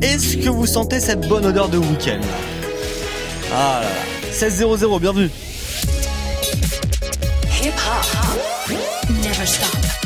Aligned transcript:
Est-ce 0.00 0.36
que 0.36 0.48
vous 0.48 0.66
sentez 0.66 1.00
cette 1.00 1.28
bonne 1.28 1.44
odeur 1.46 1.68
de 1.68 1.78
week-end 1.78 2.20
Ah 3.52 3.80
là 3.82 3.88
là. 3.88 4.48
16-0-0, 4.48 5.00
bienvenue. 5.00 5.30
Hip 7.62 7.72
hop. 7.76 8.76
Never 9.22 9.46
stop. 9.46 10.01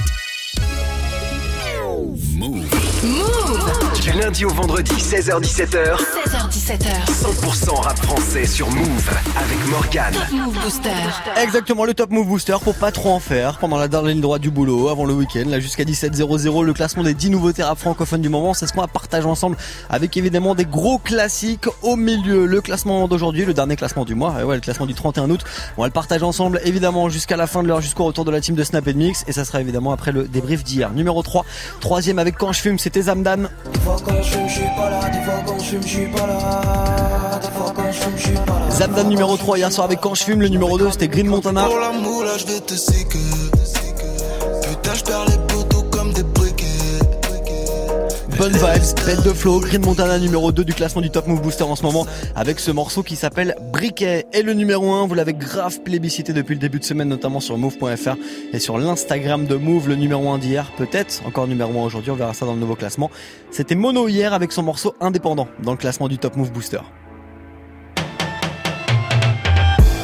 Du 4.17 4.23
lundi 4.23 4.47
au 4.47 4.49
vendredi, 4.49 4.93
16h-17h, 4.93 5.99
16h17h. 5.99 6.87
100% 7.07 7.83
rap 7.83 7.99
français 7.99 8.47
sur 8.47 8.67
Move 8.71 9.11
avec 9.37 9.69
Morgane. 9.69 10.15
Top 10.15 10.33
Move 10.33 10.55
Booster. 10.63 10.91
Exactement, 11.43 11.85
le 11.85 11.93
Top 11.93 12.11
Move 12.11 12.27
Booster 12.27 12.57
pour 12.65 12.77
pas 12.77 12.93
trop 12.93 13.11
en 13.11 13.21
faire 13.21 13.59
pendant 13.59 13.77
la 13.77 13.89
dernière 13.89 14.13
ligne 14.13 14.23
droite 14.23 14.41
du 14.41 14.51
boulot, 14.51 14.89
avant 14.89 15.05
le 15.05 15.13
week-end, 15.13 15.45
là 15.47 15.61
jusqu'à 15.61 15.85
17h00, 15.85 16.65
le 16.65 16.73
classement 16.73 17.03
des 17.03 17.13
10 17.13 17.29
nouveautés 17.29 17.63
rap 17.63 17.79
francophones 17.79 18.23
du 18.23 18.31
moment, 18.31 18.55
c'est 18.55 18.67
ce 18.67 18.73
qu'on 18.73 18.81
va 18.81 18.87
partager 18.87 19.27
ensemble 19.27 19.59
avec 19.91 20.17
évidemment 20.17 20.55
des 20.55 20.65
gros 20.65 20.97
classiques 20.97 21.67
au 21.83 21.97
milieu. 21.97 22.47
Le 22.47 22.63
classement 22.63 23.07
d'aujourd'hui, 23.09 23.45
le 23.45 23.53
dernier 23.53 23.77
classement 23.77 24.07
du 24.07 24.15
mois, 24.15 24.41
et 24.41 24.45
ouais, 24.45 24.55
le 24.55 24.63
classement 24.63 24.87
du 24.87 24.95
31 24.95 25.29
août, 25.29 25.45
on 25.77 25.83
va 25.83 25.89
le 25.89 25.93
partager 25.93 26.25
ensemble 26.25 26.59
évidemment 26.65 27.11
jusqu'à 27.11 27.37
la 27.37 27.47
fin 27.47 27.63
de 27.63 27.69
l'heure, 27.69 27.83
jusqu'au 27.83 28.05
retour 28.05 28.25
de 28.25 28.31
la 28.31 28.41
team 28.41 28.55
de 28.55 28.65
Snap 28.65 28.87
Mix, 28.87 29.25
et 29.29 29.33
ça 29.33 29.45
sera 29.45 29.61
évidemment 29.61 29.93
après 29.93 30.13
le 30.13 30.27
débrief 30.27 30.65
d'hier. 30.65 30.91
Numéro 30.93 31.23
3, 31.23 31.45
troisième 31.81 32.19
avec 32.19 32.39
Quand 32.39 32.55
je 32.55 32.63
fume, 32.63 32.79
c'était 32.79 33.03
Zamdan. 33.03 33.51
Quand 34.07 34.23
je 34.23 34.31
fume, 34.31 34.49
je 34.49 34.53
suis 34.55 34.63
pas 34.77 34.91
là. 34.91 35.09
Des 35.11 35.21
fois 35.23 35.43
quand 35.47 35.59
je 35.59 35.65
fume, 35.65 35.83
je 35.83 35.89
suis 35.89 36.07
pas 36.07 36.27
là. 36.27 37.41
Des 37.43 37.49
fois 37.49 37.73
quand 37.75 37.93
je 37.93 37.99
fume, 37.99 38.13
je 38.17 38.23
suis 38.23 38.33
pas 38.35 38.61
là. 38.61 38.71
Zamdan 38.71 39.09
numéro 39.09 39.37
3 39.37 39.59
hier 39.59 39.73
soir 39.73 39.87
avec 39.87 40.01
Quand 40.01 40.15
je 40.15 40.23
fume, 40.25 40.41
le 40.41 40.49
numéro 40.49 40.79
2 40.79 40.91
c'était 40.93 41.09
Green 41.09 41.27
Montana. 41.27 41.65
Pour 41.65 41.79
l'amour, 41.79 42.25
là, 42.25 42.39
je 42.39 42.47
vais 42.47 42.61
te 42.61 42.75
séquer. 42.75 43.19
Putain, 44.63 44.95
je 44.95 45.05
perds 45.05 45.25
les 45.27 45.46
Bonne 48.39 48.53
vibes, 48.53 49.07
bête 49.07 49.23
de 49.23 49.33
flow, 49.33 49.61
Green 49.61 49.83
Montana 49.83 50.19
numéro 50.19 50.53
2 50.53 50.63
du 50.63 50.75
classement 50.75 51.01
du 51.01 51.09
Top 51.09 51.27
Move 51.27 51.41
Booster 51.41 51.65
en 51.65 51.75
ce 51.75 51.83
moment 51.83 52.07
avec 52.35 52.61
ce 52.61 52.71
morceau 52.71 53.03
qui 53.03 53.17
s'appelle 53.17 53.57
Briquet. 53.73 54.27
Et 54.35 54.43
le 54.43 54.53
numéro 54.53 54.93
1, 54.93 55.07
vous 55.07 55.15
l'avez 55.15 55.33
grave 55.33 55.81
plébiscité 55.81 56.35
depuis 56.35 56.55
le 56.55 56.61
début 56.61 56.79
de 56.79 56.85
semaine, 56.85 57.09
notamment 57.09 57.41
sur 57.41 57.57
move.fr 57.57 58.17
et 58.53 58.59
sur 58.59 58.77
l'Instagram 58.77 59.47
de 59.47 59.55
Move, 59.55 59.89
le 59.89 59.95
numéro 59.95 60.29
1 60.29 60.39
d'hier, 60.39 60.71
peut-être 60.77 61.23
encore 61.27 61.47
numéro 61.47 61.81
1 61.81 61.85
aujourd'hui, 61.85 62.11
on 62.11 62.17
verra 62.17 62.35
ça 62.35 62.45
dans 62.45 62.53
le 62.53 62.61
nouveau 62.61 62.75
classement. 62.75 63.11
C'était 63.51 63.75
Mono 63.75 64.07
hier 64.07 64.35
avec 64.35 64.53
son 64.53 64.63
morceau 64.63 64.95
indépendant 65.01 65.49
dans 65.63 65.73
le 65.73 65.79
classement 65.79 66.09
du 66.09 66.19
Top 66.19 66.37
Move 66.37 66.53
Booster. 66.53 66.81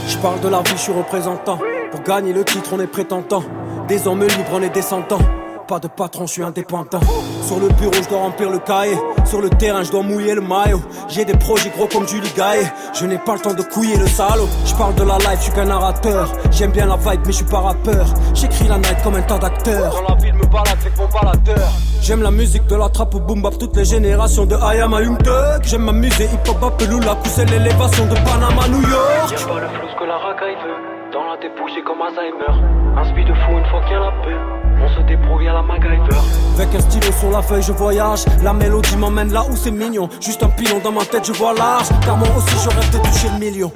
Je 0.09 0.17
parle 0.19 0.41
de 0.41 0.49
la 0.49 0.63
vie, 0.63 0.73
je 0.73 0.81
suis 0.81 0.93
représentant. 0.93 1.59
Pour 1.91 2.03
gagner 2.03 2.33
le 2.33 2.45
titre, 2.45 2.71
on 2.73 2.81
est 2.81 2.87
prétentant. 2.87 3.45
Des 3.89 4.07
hommes 4.07 4.23
libres, 4.23 4.53
on 4.53 4.63
est 4.63 4.73
descendants. 4.73 5.42
Pas 5.73 5.79
de 5.79 5.89
patron, 5.89 6.27
je 6.27 6.33
suis 6.33 6.43
indépendant. 6.43 7.01
Sur 7.41 7.59
le 7.59 7.69
bureau, 7.69 7.95
je 7.95 8.07
dois 8.07 8.19
remplir 8.19 8.51
le 8.51 8.59
cahier. 8.59 8.95
Sur 9.25 9.41
le 9.41 9.49
terrain, 9.49 9.83
je 9.83 9.91
dois 9.91 10.03
mouiller 10.03 10.35
le 10.35 10.43
maillot. 10.43 10.83
J'ai 11.09 11.25
des 11.25 11.33
projets 11.33 11.71
gros 11.71 11.87
comme 11.87 12.07
Julie 12.07 12.31
Gaillet. 12.37 12.71
Je 12.93 13.07
n'ai 13.07 13.17
pas 13.17 13.33
le 13.37 13.41
temps 13.41 13.55
de 13.55 13.63
couiller 13.63 13.97
le 13.97 14.07
salaud. 14.07 14.51
Je 14.67 14.75
parle 14.75 14.95
de 14.97 15.03
la 15.03 15.17
life, 15.17 15.39
je 15.39 15.45
suis 15.45 15.53
qu'un 15.53 15.65
narrateur. 15.65 16.29
J'aime 16.51 16.73
bien 16.73 16.85
la 16.85 16.97
vibe, 16.97 17.23
mais 17.25 17.33
je 17.33 17.39
suis 17.39 17.47
pas 17.47 17.61
rappeur. 17.61 18.05
J'écris 18.35 18.69
la 18.69 18.77
night 18.77 19.03
comme 19.03 19.15
un 19.15 19.23
tas 19.23 19.39
d'acteurs. 19.39 19.95
Dans 19.95 20.15
la 20.15 20.21
ville, 20.21 20.35
me 20.35 20.45
balade 20.45 20.77
avec 20.79 20.95
mon 20.99 21.09
baladeur. 21.09 21.69
J'aime 22.03 22.21
la 22.21 22.31
musique 22.31 22.67
de 22.67 22.77
la 22.77 22.91
trappe 22.91 23.15
au 23.15 23.21
boom 23.21 23.41
bap, 23.41 23.57
toutes 23.57 23.75
les 23.75 23.87
générations 23.87 24.45
de 24.45 24.57
I 24.57 24.79
am 24.83 24.93
a 24.93 25.01
Young 25.01 25.23
Thug. 25.23 25.63
J'aime 25.63 25.85
m'amuser, 25.85 26.25
hip 26.25 26.51
hop, 26.51 26.63
Apelula, 26.63 27.15
pousser 27.15 27.47
l'élévation 27.47 28.05
de 28.05 28.15
Panama, 28.17 28.69
New 28.69 28.83
York. 28.83 29.31
Y'a 29.31 29.47
pas 29.47 29.59
le 29.59 29.69
flou 29.69 29.89
que 29.99 30.05
la 30.05 30.19
racaille 30.19 30.57
veut. 30.57 31.13
Dans 31.15 31.25
la 31.25 31.39
j'ai 31.41 31.83
comme 31.83 32.03
Alzheimer. 32.03 32.61
Un 32.95 33.05
speed 33.05 33.27
de 33.27 33.33
fou 33.33 33.53
une 33.57 33.65
fois 33.71 33.81
qu'il 33.85 33.93
y 33.93 33.97
a 33.97 34.01
la 34.01 34.11
paix. 34.23 34.62
On 34.85 34.89
se 34.89 35.01
débrouille 35.07 35.49
à 35.49 35.53
la 35.53 35.63
MacGyver. 35.63 36.17
Avec 36.55 36.75
un 36.75 36.81
stylo 36.81 37.13
sur 37.13 37.31
la 37.31 37.43
feuille, 37.43 37.63
je 37.63 37.73
voyage. 37.73 38.25
La 38.43 38.53
mélodie 38.53 38.97
m'emmène 38.97 39.33
là 39.33 39.45
où 39.49 39.55
c'est 39.55 39.71
mignon. 39.71 40.09
Juste 40.21 40.43
un 40.43 40.49
pilon 40.49 40.81
dans 40.83 40.93
ma 40.93 41.05
tête, 41.05 41.27
je 41.27 41.33
vois 41.33 41.55
large. 41.55 41.89
Car 42.05 42.17
moi 42.17 42.29
aussi, 42.37 42.69
rêve 42.69 42.91
de 42.91 42.99
toucher 42.99 43.29
le 43.33 43.39
million. 43.39 43.73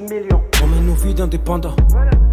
On 0.62 0.66
mène 0.66 0.86
nos 0.86 0.94
vies 0.94 1.14
d'indépendants. 1.14 1.76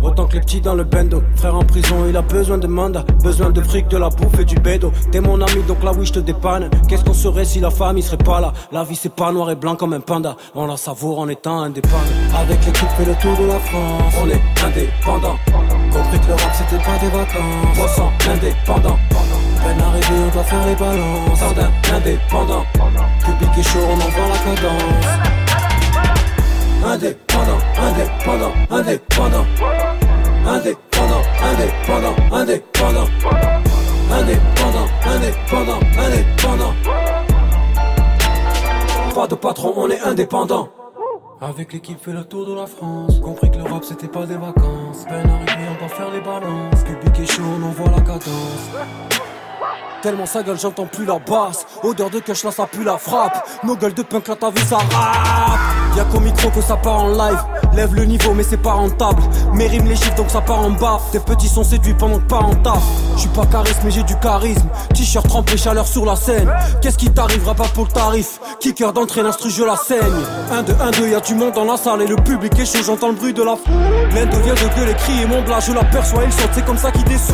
Autant 0.03 0.25
que 0.25 0.33
les 0.33 0.41
petits 0.41 0.59
dans 0.59 0.75
le 0.75 0.83
bendo. 0.83 1.23
Frère 1.37 1.55
en 1.55 1.63
prison, 1.63 1.95
il 2.09 2.17
a 2.17 2.21
besoin 2.21 2.57
de 2.57 2.67
mandat. 2.67 3.05
Besoin 3.23 3.51
de 3.51 3.61
fric, 3.61 3.87
de 3.87 3.97
la 3.97 4.09
bouffe 4.09 4.39
et 4.39 4.45
du 4.45 4.55
bédo. 4.55 4.91
T'es 5.11 5.21
mon 5.21 5.39
ami, 5.41 5.63
donc 5.67 5.81
là 5.83 5.91
oui, 5.97 6.05
je 6.05 6.13
te 6.13 6.19
dépanne. 6.19 6.69
Qu'est-ce 6.87 7.03
qu'on 7.05 7.13
serait 7.13 7.45
si 7.45 7.59
la 7.59 7.69
famille 7.69 8.03
serait 8.03 8.17
pas 8.17 8.41
là? 8.41 8.51
La 8.71 8.83
vie, 8.83 8.95
c'est 8.95 9.13
pas 9.13 9.31
noir 9.31 9.49
et 9.51 9.55
blanc 9.55 9.75
comme 9.75 9.93
un 9.93 10.01
panda. 10.01 10.35
On 10.55 10.67
la 10.67 10.77
savoure 10.77 11.19
en 11.19 11.29
étant 11.29 11.61
indépendant. 11.61 11.97
Avec 12.37 12.65
l'équipe, 12.65 12.89
fait 12.97 13.05
le 13.05 13.15
tour 13.15 13.37
de 13.37 13.47
la 13.47 13.59
France. 13.59 14.13
On 14.21 14.29
est 14.29 14.41
indépendant. 14.65 15.37
Compris 15.91 16.19
que 16.19 16.27
le 16.27 16.33
rap, 16.33 16.51
c'était 16.53 16.83
pas 16.83 16.97
des 16.99 17.07
vacances. 17.07 17.95
Sans 17.95 18.11
indépendant. 18.29 18.99
Peine 19.63 19.81
arrivée, 19.81 20.23
on 20.27 20.33
doit 20.33 20.43
faire 20.43 20.67
les 20.67 20.75
balances. 20.75 21.39
Sardin, 21.39 21.71
indépendant. 21.95 22.65
Public 23.23 23.57
est 23.57 23.63
chaud, 23.63 23.79
on 23.87 23.93
envoie 23.93 24.27
la 24.27 24.55
cadence. 24.55 25.42
Indépendant, 26.85 27.59
indépendant, 27.77 28.53
indépendant. 28.69 29.45
Indépendant, 30.45 31.21
indépendant, 31.41 32.15
indépendant. 32.31 33.07
Indépendant, 34.11 34.87
indépendant, 35.05 35.79
indépendant. 35.97 36.73
Pas 39.15 39.27
de 39.27 39.35
patron, 39.35 39.73
on 39.77 39.89
est 39.89 40.01
indépendant. 40.01 40.69
Avec 41.41 41.71
l'équipe 41.73 41.99
fait 41.99 42.13
le 42.13 42.23
tour 42.23 42.45
de 42.45 42.53
la 42.53 42.65
France 42.65 43.19
Compris 43.19 43.51
que 43.51 43.57
l'Europe 43.57 43.83
c'était 43.83 44.07
pas 44.07 44.25
des 44.25 44.37
vacances 44.37 45.03
Peine 45.03 45.29
arrivée 45.29 45.67
on 45.75 45.79
doit 45.79 45.93
faire 45.93 46.09
les 46.09 46.21
balances 46.21 46.83
Public 46.85 47.19
est 47.19 47.25
chaud 47.29 47.43
on 47.59 47.63
envoie 47.63 47.89
la 47.89 47.99
cadence 47.99 48.69
Tellement 50.03 50.25
sa 50.25 50.43
gueule 50.43 50.59
j'entends 50.59 50.85
plus 50.85 51.05
la 51.05 51.17
basse. 51.17 51.65
Odeur 51.81 52.09
de 52.09 52.19
cash 52.19 52.43
là 52.43 52.51
ça 52.51 52.67
pue 52.67 52.83
la 52.83 52.97
frappe. 52.97 53.47
Nos 53.63 53.77
gueules 53.77 53.93
de 53.93 54.03
punk 54.03 54.27
là 54.27 54.35
t'as 54.37 54.49
vu 54.49 54.59
ça 54.67 54.75
rap 54.75 55.59
Y'a 55.95 56.03
qu'au 56.03 56.19
micro 56.19 56.49
que 56.49 56.59
ça 56.59 56.75
part 56.75 57.03
en 57.03 57.07
live. 57.07 57.39
Lève 57.73 57.95
le 57.95 58.03
niveau 58.03 58.33
mais 58.33 58.43
c'est 58.43 58.57
pas 58.57 58.73
rentable. 58.73 59.23
Mes 59.53 59.67
rimes 59.67 59.87
les 59.87 59.95
chiffres 59.95 60.15
donc 60.15 60.29
ça 60.29 60.41
part 60.41 60.59
en 60.59 60.71
baffe. 60.71 61.09
Tes 61.13 61.21
petits 61.21 61.47
sont 61.47 61.63
séduits 61.63 61.93
pendant 61.93 62.19
que 62.19 62.25
pas 62.25 62.39
en 62.39 62.53
taf. 62.55 62.83
J'suis 63.15 63.29
pas 63.29 63.45
charisme 63.45 63.79
mais 63.85 63.91
j'ai 63.91 64.03
du 64.03 64.17
charisme. 64.19 64.67
T-shirt 64.93 65.25
trempé 65.25 65.55
chaleur 65.55 65.87
sur 65.87 66.03
la 66.03 66.17
scène. 66.17 66.51
Qu'est-ce 66.81 66.97
qui 66.97 67.09
t'arrivera 67.09 67.53
pas 67.53 67.69
pour 67.73 67.85
le 67.85 67.91
tarif? 67.91 68.41
Kicker 68.59 68.91
d'entrée 68.91 69.23
l'instru 69.23 69.49
je 69.51 69.63
la 69.63 69.77
saigne. 69.77 70.01
1 70.51 70.63
2 70.63 70.75
1 70.81 70.91
2 70.91 71.07
y'a 71.11 71.21
du 71.21 71.35
monde 71.35 71.53
dans 71.53 71.63
la 71.63 71.77
salle 71.77 72.01
et 72.01 72.07
le 72.07 72.17
public 72.17 72.59
est 72.59 72.65
chaud. 72.65 72.83
J'entends 72.85 73.07
le 73.07 73.15
bruit 73.15 73.33
de 73.33 73.41
la 73.41 73.55
foule 73.55 74.13
L'un 74.13 74.25
devient 74.25 74.49
de 74.49 74.75
gueuler 74.75 74.95
crier 74.95 75.25
mon 75.27 75.41
blas. 75.43 75.61
Je 75.61 75.71
l'aperçois 75.71 76.23
il 76.25 76.33
saute 76.33 76.49
c'est 76.51 76.65
comme 76.65 76.77
ça 76.77 76.91
qu'il 76.91 77.05
dessout 77.05 77.33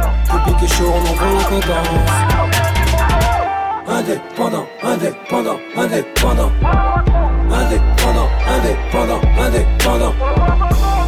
Est 0.63 0.67
chaud, 0.67 0.85
on 0.93 1.01
envoie 1.09 1.33
la 1.33 1.43
cadence. 1.59 2.41
Indépendant, 3.87 4.65
indépendant, 4.83 5.57
indépendant. 5.75 6.51
Indépendant, 7.51 8.29
indépendant, 8.47 9.21
indépendant. 9.39 10.13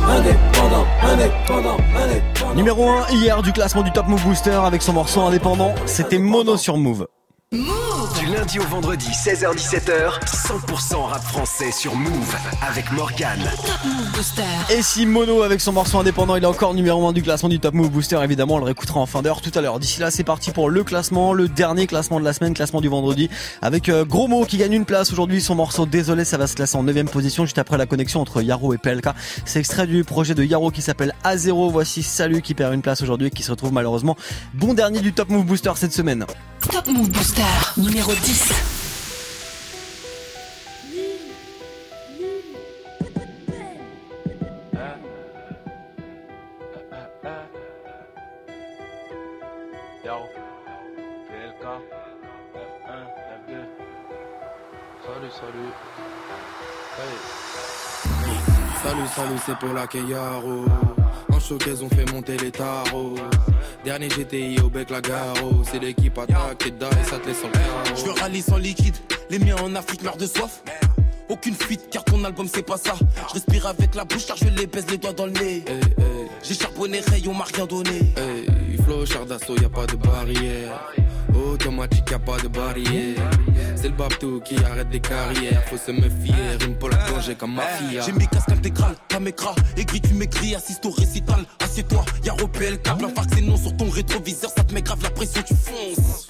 Indépendant, 0.09 0.85
indépendant, 1.03 1.77
indépendant. 1.95 2.55
Numéro 2.55 2.89
1 2.89 3.09
hier 3.11 3.41
du 3.41 3.53
classement 3.53 3.83
du 3.83 3.91
Top 3.91 4.07
Move 4.07 4.23
Booster 4.23 4.59
avec 4.65 4.81
son 4.81 4.93
morceau 4.93 5.21
indépendant, 5.21 5.73
c'était 5.85 6.17
Mono 6.17 6.57
sur 6.57 6.77
Move. 6.77 7.07
Du 8.03 8.25
lundi 8.25 8.59
au 8.59 8.63
vendredi, 8.63 9.07
16h-17h, 9.11 10.19
100% 10.25 11.05
rap 11.05 11.23
français 11.23 11.71
sur 11.71 11.95
Move 11.95 12.35
avec 12.61 12.91
Morgane. 12.91 13.39
Top 13.65 13.79
Move 13.85 14.11
Booster. 14.11 14.41
Et 14.77 14.81
si 14.81 15.05
Mono 15.05 15.41
avec 15.41 15.61
son 15.61 15.71
morceau 15.71 15.99
indépendant, 15.99 16.35
il 16.35 16.43
est 16.43 16.47
encore 16.47 16.73
numéro 16.73 17.07
1 17.07 17.13
du 17.13 17.23
classement 17.23 17.47
du 17.47 17.61
Top 17.61 17.73
Move 17.73 17.89
Booster, 17.89 18.19
évidemment, 18.21 18.55
on 18.55 18.57
le 18.57 18.65
réécoutera 18.65 18.99
en 18.99 19.05
fin 19.05 19.21
d'heure 19.21 19.41
tout 19.41 19.51
à 19.55 19.61
l'heure. 19.61 19.79
D'ici 19.79 20.01
là, 20.01 20.11
c'est 20.11 20.25
parti 20.25 20.51
pour 20.51 20.69
le 20.69 20.83
classement, 20.83 21.31
le 21.31 21.47
dernier 21.47 21.87
classement 21.87 22.19
de 22.19 22.25
la 22.25 22.33
semaine, 22.33 22.53
classement 22.53 22.81
du 22.81 22.89
vendredi, 22.89 23.29
avec 23.61 23.87
euh, 23.87 24.03
Gros 24.03 24.27
Mo 24.27 24.43
qui 24.43 24.57
gagne 24.57 24.73
une 24.73 24.85
place 24.85 25.13
aujourd'hui. 25.13 25.41
Son 25.41 25.55
morceau 25.55 25.85
Désolé, 25.85 26.25
ça 26.25 26.37
va 26.37 26.47
se 26.47 26.55
classer 26.55 26.75
en 26.75 26.83
9 26.83 27.05
position 27.05 27.45
juste 27.45 27.57
après 27.57 27.77
la 27.77 27.85
connexion 27.85 28.19
entre 28.19 28.41
Yaro 28.41 28.73
et 28.73 28.77
PLK. 28.77 29.05
C'est 29.45 29.59
extrait 29.59 29.87
du 29.87 30.03
projet 30.03 30.35
de 30.35 30.43
Yaro 30.43 30.71
qui 30.71 30.81
s'appelle 30.81 31.13
A0. 31.23 31.71
Voici 31.71 32.03
Salut 32.03 32.41
qui 32.41 32.53
perd 32.53 32.73
une 32.73 32.81
place 32.81 33.01
aujourd'hui 33.01 33.27
et 33.27 33.31
qui 33.31 33.43
se 33.43 33.51
retrouve 33.51 33.71
malheureusement 33.71 34.17
bon 34.53 34.73
dernier 34.73 34.99
du 34.99 35.13
Top 35.13 35.29
Move 35.29 35.45
Booster 35.45 35.71
cette 35.75 35.93
semaine. 35.93 36.25
Top 36.71 36.87
Move 36.87 37.09
Booster. 37.09 37.41
Numéro 37.93 38.15
10. 38.15 38.53
Yaro, 50.03 50.25
PLK, 51.27 51.65
F1, 52.55 52.97
F2. 53.29 53.51
Salut, 55.05 55.29
salut. 55.29 55.71
Salut, 58.81 59.07
salut, 59.15 59.39
c'est 59.45 59.57
pour 59.59 59.73
la 59.73 59.85
Keyaro. 59.85 60.92
Showcase, 61.47 61.83
on 61.83 61.89
fait 61.89 62.09
monter 62.11 62.37
les 62.37 62.51
tarots. 62.51 63.15
Dernier 63.83 64.07
GTI 64.07 64.61
au 64.61 64.69
bec 64.69 64.89
la 64.89 65.01
garo. 65.01 65.61
C'est 65.69 65.79
l'équipe 65.79 66.17
attaque 66.17 66.65
et 66.67 66.69
et 66.69 67.03
ça 67.03 67.19
te 67.19 67.27
laisse 67.27 67.43
en 67.43 67.49
carreau. 67.49 67.95
Je 67.97 68.03
veux 68.05 68.11
rallye 68.11 68.41
sans 68.41 68.57
liquide, 68.57 68.95
les 69.29 69.39
miens 69.39 69.57
en 69.57 69.75
Afrique 69.75 70.03
meurent 70.03 70.15
de 70.17 70.25
soif. 70.25 70.63
Aucune 71.27 71.55
fuite 71.55 71.89
car 71.91 72.05
ton 72.05 72.23
album 72.23 72.47
c'est 72.47 72.63
pas 72.63 72.77
ça. 72.77 72.93
Je 73.27 73.33
respire 73.33 73.67
avec 73.67 73.93
la 73.93 74.05
bouche 74.05 74.25
car 74.25 74.37
je 74.37 74.45
les 74.45 74.67
baise 74.67 74.85
les 74.89 74.97
doigts 74.97 75.13
dans 75.13 75.25
le 75.25 75.33
nez. 75.33 75.63
Hey, 75.67 75.81
hey, 75.97 76.27
J'ai 76.43 76.53
charbonné, 76.53 77.01
rayon 77.01 77.33
m'a 77.33 77.45
rien 77.45 77.65
donné. 77.65 78.13
hey, 78.15 78.77
flow, 78.85 79.05
char 79.05 79.25
d'assaut, 79.25 79.57
y 79.57 79.65
a 79.65 79.69
pas 79.69 79.85
de 79.85 79.95
barrière. 79.97 80.79
Automatique, 81.53 82.09
y 82.09 82.13
a 82.15 82.19
pas 82.19 82.37
de 82.37 82.47
barrière. 82.47 83.29
C'est 83.75 83.89
le 83.89 83.93
babtou 83.93 84.41
qui 84.43 84.55
arrête 84.57 84.89
des 84.89 84.99
carrières. 84.99 85.63
Faut 85.69 85.77
se 85.77 85.91
méfier, 85.91 86.33
rime 86.59 86.75
pour 86.79 86.89
la 86.89 86.97
plonger 86.97 87.35
comme 87.35 87.53
mafia. 87.53 88.01
J'ai 88.03 88.11
mis 88.11 88.27
casque 88.27 88.49
intégral, 88.49 88.95
caméra, 89.07 89.53
aigri 89.77 90.01
tu 90.01 90.15
m'écris, 90.15 90.55
assiste 90.55 90.83
au 90.87 90.89
récital. 90.89 91.45
Assieds-toi, 91.59 92.03
y'a 92.23 92.33
repel, 92.33 92.79
la 92.85 93.07
fac 93.09 93.25
c'est 93.35 93.41
non 93.41 93.55
sur 93.55 93.77
ton 93.77 93.87
rétroviseur, 93.87 94.49
ça 94.49 94.63
te 94.63 94.73
met 94.73 94.81
grave 94.81 95.03
la 95.03 95.11
pression, 95.11 95.43
tu 95.45 95.53
fonces. 95.53 96.22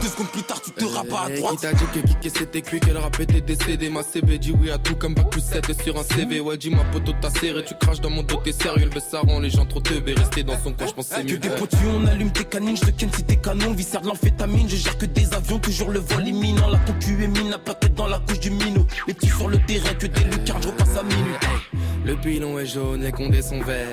Deux 0.00 0.08
secondes 0.08 0.28
plus 0.30 0.42
tard, 0.42 0.60
tu 0.62 0.70
te 0.70 0.84
rabats 0.84 1.22
à 1.26 1.30
Hey, 1.30 1.40
droite. 1.40 1.56
Qui 1.56 1.62
t'a 1.62 1.72
dit 1.72 1.84
que 1.92 1.98
kické 2.06 2.30
c'était 2.30 2.62
cuit, 2.62 2.80
qu'elle 2.80 2.96
rap 2.98 3.18
était 3.20 3.40
décédé 3.40 3.88
Ma 3.90 4.02
CB 4.02 4.38
dit 4.38 4.52
oui 4.58 4.70
à 4.70 4.78
tout 4.78 4.94
comme 4.94 5.14
bac 5.14 5.28
plus 5.30 5.40
7 5.40 5.82
sur 5.82 5.98
un 5.98 6.04
CV 6.04 6.40
Ouais 6.40 6.56
dis 6.56 6.70
ma 6.70 6.84
poteau 6.84 7.12
t'as 7.20 7.30
serré, 7.30 7.64
tu 7.64 7.74
craches 7.80 8.00
dans 8.00 8.10
mon 8.10 8.22
dos 8.22 8.40
t'es 8.44 8.52
sérieux 8.52 8.88
Le 8.94 9.00
ça 9.00 9.20
rend 9.20 9.40
les 9.40 9.50
gens 9.50 9.66
trop 9.66 9.80
teubés, 9.80 10.14
rester 10.14 10.42
dans 10.44 10.58
son 10.58 10.72
coin 10.72 10.86
je 10.86 10.92
pense 10.92 11.06
c'est 11.06 11.24
Que 11.26 11.32
mieux. 11.32 11.38
des 11.38 11.48
potus, 11.50 11.78
on 11.94 12.06
allume 12.06 12.30
tes 12.30 12.44
canines, 12.44 12.76
je 12.76 12.82
te 12.84 12.90
ken 12.90 13.10
si 13.12 13.24
t'es 13.24 13.36
canon, 13.36 13.72
viscère 13.72 14.00
de 14.02 14.06
l'amphétamine, 14.08 14.68
je 14.68 14.76
gère 14.76 14.96
que 14.98 15.06
des 15.06 15.32
avions, 15.34 15.58
toujours 15.58 15.90
le 15.90 15.98
vol 16.00 16.26
imminent, 16.28 16.68
la 16.68 16.78
ton 16.78 16.92
cul 17.00 17.22
est 17.24 17.28
mine, 17.28 17.50
la 17.50 17.58
tête 17.74 17.94
dans 17.94 18.06
la 18.06 18.18
couche 18.20 18.40
du 18.40 18.50
minot, 18.50 18.86
les 19.08 19.14
petits 19.14 19.28
sur 19.28 19.48
le 19.48 19.58
terrain, 19.66 19.94
que 19.94 20.06
des 20.06 20.24
lucarnes, 20.24 20.62
je 20.62 20.68
repasse 20.68 20.96
à 20.96 21.02
minute. 21.02 21.74
Le 22.04 22.16
pilon 22.16 22.58
est 22.58 22.66
jaune, 22.66 23.02
les 23.02 23.12
condés 23.12 23.42
sont 23.42 23.60
verts 23.62 23.86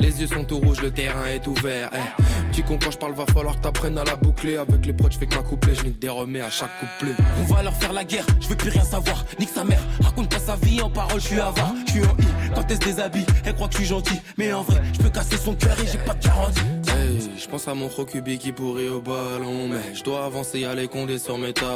Les 0.00 0.20
yeux 0.20 0.26
sont 0.26 0.44
tout 0.44 0.58
rouges, 0.58 0.80
le 0.80 0.90
terrain 0.90 1.24
est 1.26 1.46
ouvert 1.46 1.90
eh. 1.94 2.22
Tu 2.52 2.62
con 2.62 2.78
je 2.80 2.96
parle, 2.96 3.14
va 3.14 3.26
falloir 3.26 3.56
que 3.56 3.62
t'apprennes 3.62 3.98
à 3.98 4.04
la 4.04 4.16
boucler. 4.16 4.56
Avec 4.56 4.86
les 4.86 4.92
proches, 4.92 5.14
je 5.14 5.18
fais 5.18 5.26
que 5.26 5.34
ma 5.34 5.42
couplet, 5.42 5.74
je 5.74 5.84
nique 5.84 5.98
des 5.98 6.08
à 6.08 6.50
chaque 6.50 6.70
couplet 6.78 7.14
On 7.40 7.54
va 7.54 7.62
leur 7.62 7.74
faire 7.74 7.92
la 7.92 8.04
guerre, 8.04 8.26
je 8.40 8.48
veux 8.48 8.56
plus 8.56 8.70
rien 8.70 8.84
savoir, 8.84 9.24
nique 9.38 9.48
sa 9.48 9.64
mère, 9.64 9.80
raconte 10.00 10.30
pas 10.30 10.38
sa 10.38 10.56
vie 10.56 10.80
en 10.80 10.90
parole, 10.90 11.20
je 11.20 11.26
suis 11.26 11.40
avare, 11.40 11.74
je 11.86 11.92
suis 11.92 12.00
en 12.02 12.16
I, 12.18 12.54
quand 12.54 12.64
elle 12.68 12.76
se 12.76 12.80
déshabille, 12.80 13.26
elle 13.44 13.54
croit 13.54 13.68
que 13.68 13.74
je 13.74 13.78
suis 13.78 13.88
gentil, 13.88 14.20
mais 14.38 14.52
en 14.52 14.62
vrai, 14.62 14.82
je 14.92 15.02
peux 15.02 15.10
casser 15.10 15.36
son 15.36 15.54
cœur 15.54 15.76
et 15.82 15.86
j'ai 15.86 15.98
pas 15.98 16.14
de 16.14 16.24
garantie. 16.24 16.83
Hey, 16.94 17.18
je 17.36 17.46
pense 17.48 17.66
à 17.68 17.74
mon 17.74 17.88
rocubi 17.88 18.38
qui 18.38 18.52
pourrit 18.52 18.88
au 18.88 19.00
ballon 19.00 19.68
Mais 19.68 19.94
je 19.94 20.02
dois 20.04 20.24
avancer, 20.24 20.60
y'a 20.60 20.74
les 20.74 20.86
condés 20.88 21.18
sur 21.18 21.38
mes 21.38 21.52
talons. 21.52 21.68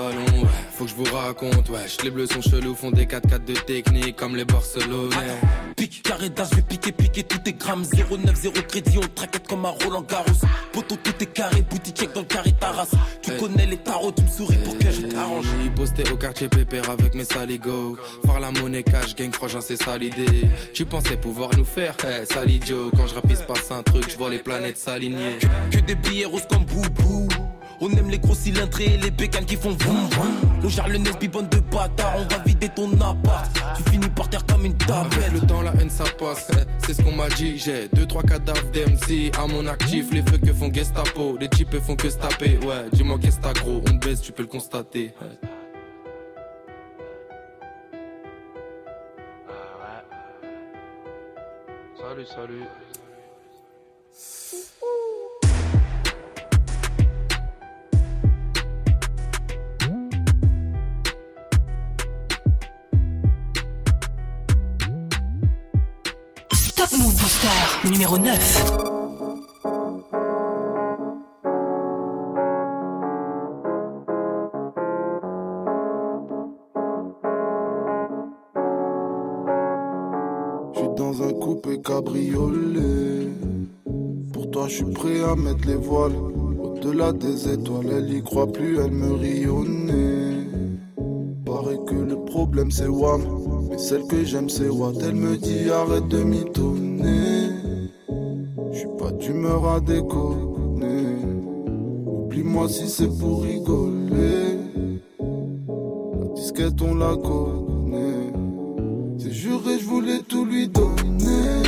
Ouais. 0.43 0.49
Faut 0.73 0.85
que 0.85 0.91
je 0.91 0.95
vous 0.95 1.05
raconte, 1.05 1.69
ouais, 1.71 1.87
les 2.05 2.11
bleus 2.11 2.27
sont 2.27 2.41
chelous 2.43 2.75
Font 2.75 2.91
des 2.91 3.07
4-4 3.07 3.45
de 3.45 3.55
technique 3.55 4.17
comme 4.17 4.37
les 4.37 4.45
Barcelonais. 4.45 5.17
Pique, 5.77 6.03
carré 6.03 6.29
d'as, 6.31 6.49
je 6.51 6.57
vais 6.57 6.63
piquer, 6.63 6.93
piquer 6.93 7.23
tous 7.25 7.39
tes 7.39 7.53
grammes. 7.53 7.85
090 7.87 8.51
crédit, 8.69 8.99
on 8.99 9.09
traquette 9.15 9.47
comme 9.49 9.65
un 9.65 9.71
Roland 9.85 10.03
Garros. 10.03 10.27
Poto, 10.73 10.97
tout 10.97 11.15
est 11.21 11.27
carré, 11.27 11.63
boutique 11.63 11.97
check 11.97 12.13
dans 12.15 12.21
le 12.21 12.27
carré 12.27 12.53
Taras. 12.59 12.87
Tu 13.23 13.33
Hey. 13.33 13.39
connais 13.39 13.67
les 13.67 13.77
tarots, 13.77 14.13
tu 14.13 14.23
me 14.23 14.29
souris 14.29 14.57
pour 14.65 14.79
que 14.79 14.91
je 14.91 15.03
t'arrange. 15.03 15.47
Posté 15.77 16.03
au 16.11 16.17
quartier 16.17 16.49
pépère 16.49 16.91
avec 16.91 17.15
mes 17.15 17.25
saligots. 17.25 17.97
Faire 18.27 18.41
la 18.41 18.51
monnaie 18.51 18.83
cash, 18.83 19.15
gang 19.15 19.33
franchement 19.33 19.61
c'est 19.61 19.81
ça 19.81 19.97
l'idée. 19.97 20.49
Tu 20.75 20.85
pensais 20.85 21.17
pouvoir 21.17 21.51
nous 21.57 21.65
faire, 21.65 21.95
hey, 22.05 22.27
sale 22.27 22.51
idiot 22.51 22.91
Quand 22.97 23.07
je 23.07 23.15
rappe 23.15 23.27
il 23.31 23.37
se 23.37 23.43
passe 23.45 23.71
un 23.71 23.83
truc, 23.85 24.11
je 24.11 24.17
vois 24.17 24.29
les 24.31 24.39
planètes 24.39 24.77
Que 25.71 25.79
des 25.81 25.95
billets 25.95 26.27
roses 26.27 26.47
comme 26.49 26.65
boubou 26.65 27.29
on 27.81 27.91
aime 27.93 28.11
les 28.11 28.19
gros 28.19 28.35
cylindrés 28.35 28.95
et 28.95 28.97
les 28.97 29.13
bécanes 29.13 29.45
qui 29.45 29.55
font 29.55 29.71
vroom 29.71 30.09
vroom 30.11 30.35
On 30.65 30.69
gère 30.69 30.89
le 30.89 30.99
Nesby 30.99 31.29
bande 31.29 31.49
de 31.49 31.61
bâtards 31.61 32.17
On 32.17 32.25
va 32.25 32.43
vider 32.45 32.69
ton 32.71 32.93
appart 32.95 33.49
Tu 33.77 33.91
finis 33.93 34.09
par 34.09 34.29
terre 34.29 34.45
comme 34.47 34.65
une 34.65 34.73
Avec 34.73 34.87
tablette 34.89 35.33
le 35.33 35.41
temps, 35.47 35.63
la 35.63 35.73
haine 35.81 35.89
ça 35.89 36.03
passe, 36.19 36.51
eh, 36.55 36.65
c'est 36.85 36.95
ce 36.95 37.03
qu'on 37.03 37.13
m'a 37.13 37.29
dit. 37.29 37.57
J'ai 37.59 37.89
deux, 37.93 38.07
trois 38.07 38.23
cadavres 38.23 38.69
d'MC 38.73 39.31
à 39.39 39.47
mon 39.47 39.67
actif. 39.67 40.13
Les 40.13 40.23
feux 40.23 40.39
que 40.39 40.53
font 40.53 40.73
Gestapo, 40.73 41.37
les 41.39 41.49
types 41.49 41.79
font 41.79 41.95
que 41.95 42.11
se 42.11 42.17
taper. 42.17 42.59
Ouais, 42.67 42.89
dis-moi 42.93 43.19
qu'est-ce 43.21 43.37
que 43.37 43.43
t'as 43.43 43.53
gros, 43.53 43.81
on 43.87 43.99
te 43.99 44.07
baisse, 44.07 44.23
tu 44.23 44.33
peux 44.33 44.43
le 44.43 44.49
constater. 44.49 45.15
Ah 45.21 45.25
ouais. 45.25 45.49
Salut, 51.97 52.27
salut. 52.27 52.65
Numéro 67.85 68.19
9. 68.19 68.35
Je 80.75 80.79
suis 80.79 80.89
dans 80.97 81.23
un 81.23 81.33
coupé 81.35 81.81
cabriolet. 81.81 83.29
Pour 84.33 84.51
toi, 84.51 84.67
je 84.67 84.75
suis 84.75 84.85
prêt 84.85 85.23
à 85.23 85.37
mettre 85.37 85.69
les 85.69 85.77
voiles. 85.77 86.17
Au-delà 86.61 87.13
des 87.13 87.53
étoiles, 87.53 87.87
elle 87.99 88.13
y 88.13 88.21
croit 88.21 88.53
plus, 88.53 88.81
elle 88.81 88.91
me 88.91 89.13
rionnait. 89.13 90.45
Paraît 91.47 91.79
que 91.87 91.95
le 91.95 92.17
problème 92.25 92.73
c'est 92.73 92.89
Wam. 92.89 93.23
Mais 93.71 93.79
celle 93.79 94.09
que 94.09 94.25
j'aime 94.25 94.49
c'est 94.49 94.69
Watt. 94.69 94.97
Elle 95.05 95.15
me 95.15 95.37
dit 95.37 95.71
arrête 95.71 96.09
de 96.09 96.25
mitonner. 96.25 96.88
Je 98.73 98.79
suis 98.79 98.89
pas 98.99 99.11
d'humeur 99.13 99.69
à 99.69 99.81
déconner. 99.81 101.17
Oublie-moi 102.07 102.69
si 102.69 102.89
c'est 102.89 103.09
pour 103.19 103.43
rigoler. 103.43 104.59
La 105.19 106.27
disquette 106.35 106.81
on 106.83 106.95
la 106.95 107.17
connaît. 107.17 108.33
C'est 109.19 109.33
juré, 109.33 109.79
je 109.81 109.87
voulais 109.87 110.21
tout 110.29 110.45
lui 110.45 110.69
donner. 110.69 111.63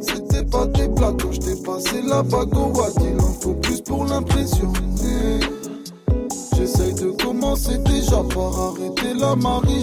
C'était 0.00 0.44
pas 0.44 0.66
des 0.66 0.88
blagues 0.88 1.20
quand 1.20 1.32
je 1.32 1.40
t'ai 1.40 1.62
passé 1.62 2.02
la 2.06 2.22
bague 2.22 2.56
au 2.56 2.72
watt. 2.78 2.94
Il 3.00 3.20
en 3.20 3.32
faut 3.40 3.54
plus 3.54 3.80
pour 3.82 4.04
l'impressionner. 4.04 5.40
J'essaye 6.56 6.94
de 6.94 7.10
commencer 7.22 7.78
déjà 7.78 8.22
par 8.34 8.58
arrêter 8.58 9.14
la 9.18 9.36
Marie 9.36 9.82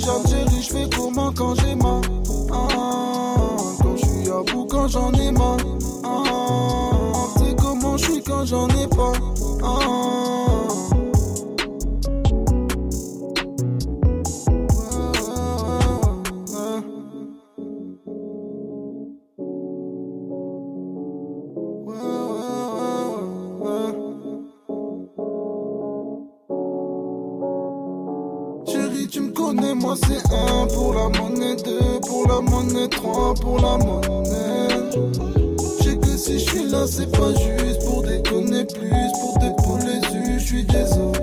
là, 36.72 36.86
c'est 36.88 37.12
pas 37.12 37.34
juste 37.34 37.86
pour 37.86 38.02
déconner 38.04 38.66
plus, 38.66 39.12
pour 39.58 39.78
les 39.80 40.00
yeux, 40.16 40.40
je 40.40 40.46
suis 40.46 40.64
désolé. 40.64 41.20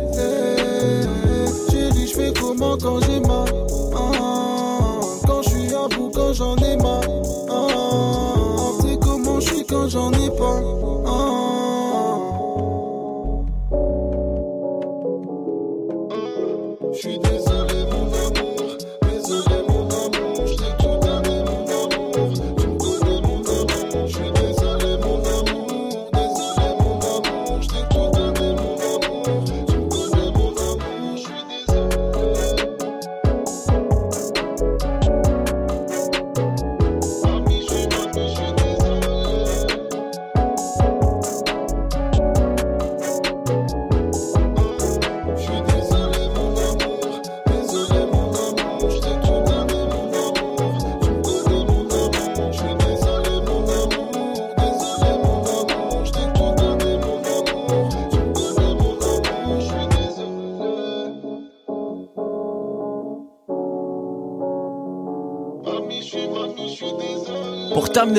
Chérie, 1.71 2.07
je 2.07 2.15
fais 2.15 2.33
comment 2.39 2.77
quand 2.77 3.01
j'ai 3.01 3.18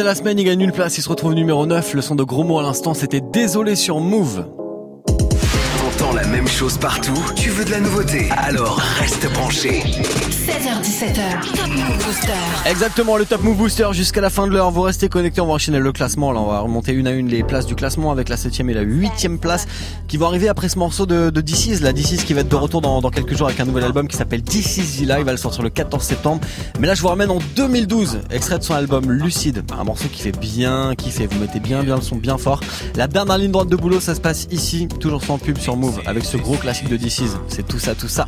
la 0.10 0.16
semaine, 0.16 0.40
il 0.40 0.44
gagne 0.44 0.62
une 0.62 0.72
place, 0.72 0.98
il 0.98 1.04
se 1.04 1.10
retrouve 1.10 1.36
numéro 1.36 1.68
9. 1.68 1.94
Le 1.94 2.02
son 2.02 2.16
de 2.16 2.24
gros 2.24 2.44
mots 2.44 2.58
à 2.58 2.64
l'instant, 2.64 2.96
c'était 2.96 3.22
Désolé 3.22 3.76
sur 3.76 4.00
Move 4.00 4.44
la 6.16 6.26
même 6.26 6.48
chose 6.48 6.78
partout 6.78 7.18
Tu 7.36 7.50
veux 7.50 7.66
de 7.66 7.72
la 7.72 7.80
nouveauté? 7.80 8.30
Alors 8.32 8.80
reste 9.00 9.32
branché. 9.34 9.82
16h17h, 9.82 11.56
Top 11.56 11.68
Move 11.68 12.06
Booster. 12.06 12.70
Exactement, 12.70 13.18
le 13.18 13.26
Top 13.26 13.44
Move 13.44 13.58
Booster 13.58 13.88
jusqu'à 13.92 14.22
la 14.22 14.30
fin 14.30 14.48
de 14.48 14.54
l'heure. 14.54 14.72
Vous 14.72 14.82
restez 14.82 15.10
connectés, 15.10 15.42
on 15.42 15.48
va 15.48 15.54
enchaîner 15.54 15.80
le 15.80 15.92
classement. 15.92 16.32
Là, 16.32 16.40
on 16.40 16.48
va 16.48 16.60
remonter 16.62 16.94
une 16.94 17.08
à 17.08 17.12
une 17.12 17.28
les 17.28 17.44
places 17.44 17.66
du 17.66 17.76
classement 17.76 18.12
avec 18.12 18.30
la 18.30 18.38
7 18.38 18.60
et 18.60 18.74
la 18.74 18.82
8 18.82 19.40
place 19.40 19.68
qui 20.10 20.18
vont 20.18 20.26
arriver 20.26 20.50
après 20.50 20.68
ce 20.68 20.78
morceau 20.78 21.06
de, 21.06 21.30
de. 21.30 21.44
La 21.82 21.94
DC's 21.94 22.24
qui 22.24 22.34
va 22.34 22.42
être 22.42 22.50
de 22.50 22.56
retour 22.56 22.82
dans, 22.82 23.02
quelques 23.10 23.38
jours 23.38 23.48
avec 23.48 23.60
un 23.60 23.66
nouvel 23.66 23.84
album 23.84 24.08
qui 24.08 24.18
s'appelle 24.18 24.42
DC's 24.42 24.98
The 24.98 25.02
Live. 25.02 25.28
Elle 25.28 25.38
sortir 25.38 25.64
le 25.64 25.70
14 25.70 26.04
septembre. 26.04 26.42
Mais 26.80 26.88
là, 26.88 26.96
je 26.96 27.02
vous 27.02 27.08
ramène 27.08 27.30
en 27.30 27.40
2012, 27.56 28.22
extrait 28.32 28.58
de 28.58 28.64
son 28.64 28.74
album 28.74 29.12
Lucide. 29.12 29.64
Un 29.78 29.84
morceau 29.84 30.08
qui 30.12 30.22
fait 30.22 30.38
bien 30.38 30.94
kiffer. 30.98 31.28
Vous 31.28 31.40
mettez 31.40 31.60
bien, 31.60 31.84
bien 31.84 31.96
le 31.96 32.02
son 32.02 32.16
bien 32.16 32.38
fort. 32.38 32.60
La 32.96 33.08
dernière 33.08 33.38
ligne 33.38 33.52
droite 33.52 33.70
de 33.70 33.76
boulot, 33.76 34.00
ça 34.00 34.16
se 34.16 34.22
passe 34.22 34.48
ici, 34.52 34.88
toujours 35.00 35.24
sans 35.24 35.38
pub 35.38 35.58
sur 35.58 35.78
Move 35.78 36.02
avec 36.06 36.26
ce 36.26 36.38
gros 36.38 36.56
classique 36.56 36.90
de 36.90 36.98
DC's. 36.98 37.38
C'est 37.48 37.68
tout 37.68 37.80
ça, 37.80 37.94
tout 37.94 38.08
ça. 38.08 38.28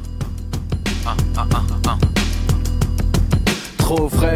Ah, 1.06 1.16
ah, 1.36 1.48
ah, 1.54 1.71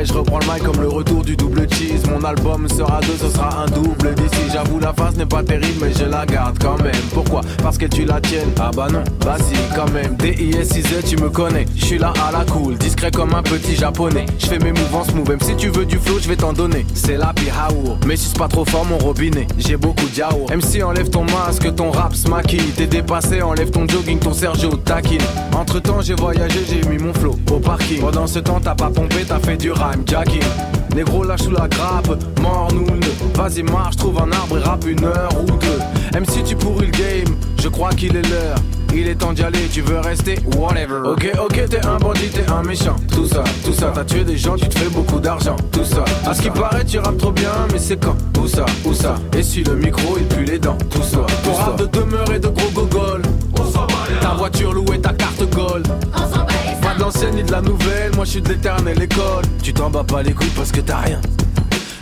je 0.04 0.14
reprends 0.14 0.40
le 0.40 0.46
mic 0.46 0.64
comme 0.64 0.82
le 0.82 0.88
retour 0.88 1.24
du 1.24 1.36
double 1.36 1.68
cheese. 1.72 2.04
Mon 2.10 2.24
album 2.24 2.68
sera 2.68 3.00
deux, 3.02 3.16
ce 3.20 3.30
sera 3.30 3.64
un 3.64 3.66
double 3.68 4.14
d'ici. 4.16 4.42
J'avoue, 4.52 4.80
la 4.80 4.94
face 4.94 5.16
n'est 5.16 5.26
pas 5.26 5.44
terrible, 5.44 5.80
mais 5.82 5.94
je 5.94 6.06
la 6.06 6.26
garde 6.26 6.58
quand 6.60 6.82
même. 6.82 6.94
Pourquoi? 7.14 7.42
Parce 7.64 7.78
que 7.78 7.86
tu 7.86 8.06
la 8.06 8.20
tiennes. 8.20 8.52
Ah 8.60 8.72
bah 8.76 8.88
non, 8.92 9.04
bah 9.26 9.38
si, 9.40 9.56
quand 9.76 9.90
même. 9.92 10.16
D-I-S-I-Z, 10.18 11.06
tu 11.08 11.18
me 11.18 11.30
connais. 11.30 11.66
Je 11.76 11.86
suis 11.86 11.98
là 11.98 12.14
à 12.28 12.32
la 12.32 12.44
cool, 12.46 12.78
discret 12.78 13.12
comme 13.12 13.34
un 13.34 13.44
petit 13.44 13.76
japonais. 13.76 14.26
Je 14.40 14.48
fais 14.48 14.60
mes 14.60 14.72
mouvements 14.72 15.04
smooth, 15.04 15.28
même 15.30 15.42
si 15.42 15.56
tu 15.56 15.70
veux 15.70 15.86
du 15.86 15.98
flow, 15.98 16.20
je 16.20 16.28
vais 16.28 16.36
t'en 16.36 16.54
donner. 16.54 16.86
C'est 16.94 17.18
la 17.18 17.34
pihaour, 17.34 17.98
mais 18.06 18.16
si 18.16 18.30
c'est 18.30 18.38
pas 18.38 18.48
trop 18.48 18.66
fort 18.66 18.86
mon 18.86 18.98
robinet. 18.98 19.48
J'ai 19.58 19.78
beaucoup 19.78 20.08
d'yaourt. 20.08 20.52
MC, 20.54 20.84
enlève 20.84 21.10
ton 21.10 21.24
masque, 21.24 21.74
ton 21.76 21.92
rap 21.92 22.14
smacky. 22.14 22.58
T'es 22.76 22.88
dépassé, 22.88 23.42
enlève 23.42 23.72
ton 23.72 23.88
jogging, 23.88 24.20
ton 24.20 24.34
Sergio 24.34 24.76
taquine. 24.78 25.22
Entre 25.56 25.80
temps, 25.80 26.02
j'ai 26.02 26.16
voyagé, 26.16 26.60
j'ai 26.70 26.88
mis 26.90 26.98
mon 26.98 27.14
flow 27.14 27.38
au 27.52 27.60
parking. 27.60 28.02
Pendant 28.02 28.28
ce 28.28 28.40
temps, 28.40 28.60
t'as 28.62 28.76
pas 28.76 28.90
pompé, 28.90 29.24
t'as 29.28 29.40
fait 29.46 29.58
du 29.58 29.72
rhyme 29.72 30.04
jacking. 30.06 30.42
Négro 30.96 31.24
lâche 31.24 31.44
sous 31.44 31.52
la 31.52 31.68
grappe, 31.68 32.08
mort 32.42 32.70
nous 32.74 32.86
Vas-y 33.36 33.64
marche, 33.64 33.98
trouve 33.98 34.18
un 34.20 34.32
arbre 34.32 34.58
et 34.58 34.62
rappe 34.62 34.86
une 34.88 35.04
heure 35.04 35.30
ou 35.40 35.46
deux. 35.46 35.80
Même 36.14 36.26
si 36.26 36.44
tu 36.44 36.56
pourris 36.56 36.88
le 36.88 36.92
game, 36.92 37.36
je 37.62 37.68
crois 37.68 37.92
qu'il 37.92 38.16
est 38.16 38.28
l'heure. 38.28 38.58
Il 38.94 39.08
est 39.08 39.16
temps 39.16 39.34
d'y 39.34 39.44
aller, 39.44 39.68
tu 39.72 39.82
veux 39.82 40.00
rester, 40.00 40.40
whatever. 40.58 41.02
Ok, 41.06 41.30
ok, 41.44 41.70
t'es 41.70 41.86
un 41.86 41.98
bandit, 41.98 42.30
t'es 42.30 42.50
un 42.50 42.64
méchant. 42.64 42.96
Tout 43.12 43.28
ça, 43.28 43.44
tout 43.64 43.74
ça, 43.74 43.92
t'as 43.94 44.06
tué 44.06 44.24
des 44.24 44.38
gens, 44.38 44.56
tu 44.56 44.70
te 44.70 44.80
fais 44.80 44.90
beaucoup 44.90 45.20
d'argent. 45.20 45.58
Tout 45.72 45.84
ça, 45.84 46.06
à 46.26 46.34
ce 46.34 46.42
qui 46.42 46.50
paraît, 46.50 46.86
tu 46.86 46.98
rappes 46.98 47.18
trop 47.18 47.32
bien, 47.32 47.52
mais 47.74 47.80
c'est 47.80 47.98
quand? 47.98 48.16
Où 48.40 48.48
ça, 48.48 48.66
où 48.86 48.94
ça? 48.94 49.16
Et 49.38 49.44
si 49.44 49.64
le 49.64 49.76
micro, 49.76 50.18
il 50.18 50.26
pue 50.28 50.46
les 50.46 50.60
dents. 50.60 50.78
Tout 50.90 51.04
ça, 51.04 51.20
ton 51.44 51.54
rap 51.54 51.78
de 51.78 51.86
demeure 51.88 52.32
et 52.34 52.40
de 52.40 52.48
gros 52.48 52.72
gogol. 52.72 53.22
Ta 54.22 54.30
voiture 54.30 54.74
louée, 54.74 55.00
ta 55.02 55.14
carte 55.14 55.44
gold. 55.54 55.88
Pas 56.14 56.65
de 56.96 57.02
l'ancienne 57.02 57.36
ni 57.36 57.44
de 57.44 57.52
la 57.52 57.62
nouvelle, 57.62 58.14
moi 58.16 58.26
je 58.26 58.32
suis 58.32 58.42
de 58.42 58.50
l'éternelle 58.50 59.02
école. 59.02 59.44
Tu 59.62 59.74
t'en 59.74 59.90
bats 59.90 60.04
pas 60.04 60.24
les 60.24 60.34
couilles 60.34 60.52
parce 60.56 60.72
que 60.72 60.82
t'as 60.82 60.98
rien. 60.98 61.22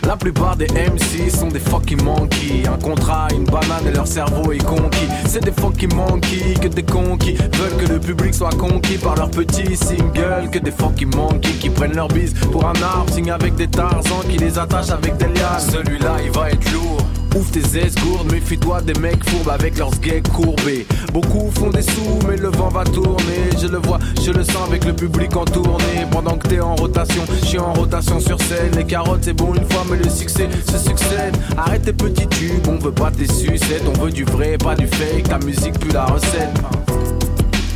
La 0.06 0.16
plupart 0.16 0.56
des 0.56 0.66
MC 0.66 1.30
sont 1.30 1.48
des 1.48 1.58
fucking 1.58 2.02
monkeys. 2.02 2.64
Un 2.66 2.78
contrat, 2.78 3.28
une 3.34 3.44
banane 3.44 3.86
et 3.88 3.92
leur 3.92 4.06
cerveau 4.06 4.52
est 4.52 4.62
conquis. 4.62 5.08
C'est 5.26 5.42
des 5.42 5.52
fucking 5.52 5.94
monkeys 5.94 6.54
que 6.60 6.68
des 6.68 6.82
conquis 6.82 7.34
veulent 7.34 7.76
que 7.78 7.90
le 7.90 7.98
public 7.98 8.34
soit 8.34 8.50
conquis 8.50 8.98
par 8.98 9.16
leurs 9.16 9.30
petits 9.30 9.76
singles. 9.76 10.50
Que 10.52 10.58
des 10.58 10.72
fucking 10.72 11.14
monkeys 11.14 11.54
qui 11.58 11.70
prennent 11.70 11.96
leur 11.96 12.08
bise 12.08 12.34
pour 12.52 12.66
un 12.66 12.74
arbre, 12.82 13.10
signent 13.10 13.32
avec 13.32 13.54
des 13.54 13.68
tarzans 13.68 14.20
qui 14.28 14.36
les 14.36 14.58
attachent 14.58 14.90
avec 14.90 15.16
des 15.16 15.26
lianes. 15.26 15.60
Celui-là, 15.72 16.16
il 16.22 16.30
va 16.30 16.50
être 16.50 16.72
lourd. 16.72 17.00
Ouvre 17.34 17.50
tes 17.50 17.78
esgourdes, 17.78 18.30
méfie-toi 18.32 18.82
des 18.82 18.94
mecs 19.00 19.28
fourbes 19.28 19.50
avec 19.50 19.76
leurs 19.76 19.96
gays 19.98 20.22
courbés. 20.32 20.86
Beaucoup 21.12 21.50
font 21.50 21.70
des 21.70 21.82
sous, 21.82 22.18
mais 22.28 22.36
le 22.36 22.48
vent 22.48 22.68
va 22.68 22.84
tourner. 22.84 23.50
Je 23.60 23.66
le 23.66 23.78
vois, 23.78 23.98
je 24.24 24.30
le 24.30 24.44
sens 24.44 24.68
avec 24.68 24.84
le 24.84 24.92
public 24.92 25.34
en 25.36 25.44
tournée. 25.44 26.06
Pendant 26.12 26.36
que 26.36 26.46
t'es 26.46 26.60
en 26.60 26.76
rotation, 26.76 27.22
je 27.40 27.44
suis 27.46 27.58
en 27.58 27.72
rotation 27.72 28.20
sur 28.20 28.40
scène. 28.40 28.70
Les 28.76 28.84
carottes, 28.84 29.24
c'est 29.24 29.32
bon 29.32 29.52
une 29.54 29.68
fois, 29.68 29.84
mais 29.90 29.96
le 29.96 30.08
succès 30.08 30.48
se 30.70 30.78
succède. 30.78 31.36
Arrête 31.56 31.82
tes 31.82 31.92
petits 31.92 32.28
tubes, 32.28 32.68
on 32.68 32.78
veut 32.78 32.92
pas 32.92 33.10
tes 33.10 33.26
sucettes. 33.26 33.82
On 33.88 34.04
veut 34.04 34.12
du 34.12 34.24
vrai, 34.24 34.56
pas 34.56 34.76
du 34.76 34.86
fake. 34.86 35.28
Ta 35.28 35.38
musique, 35.38 35.78
plus 35.80 35.92
la 35.92 36.04
recette. 36.04 36.54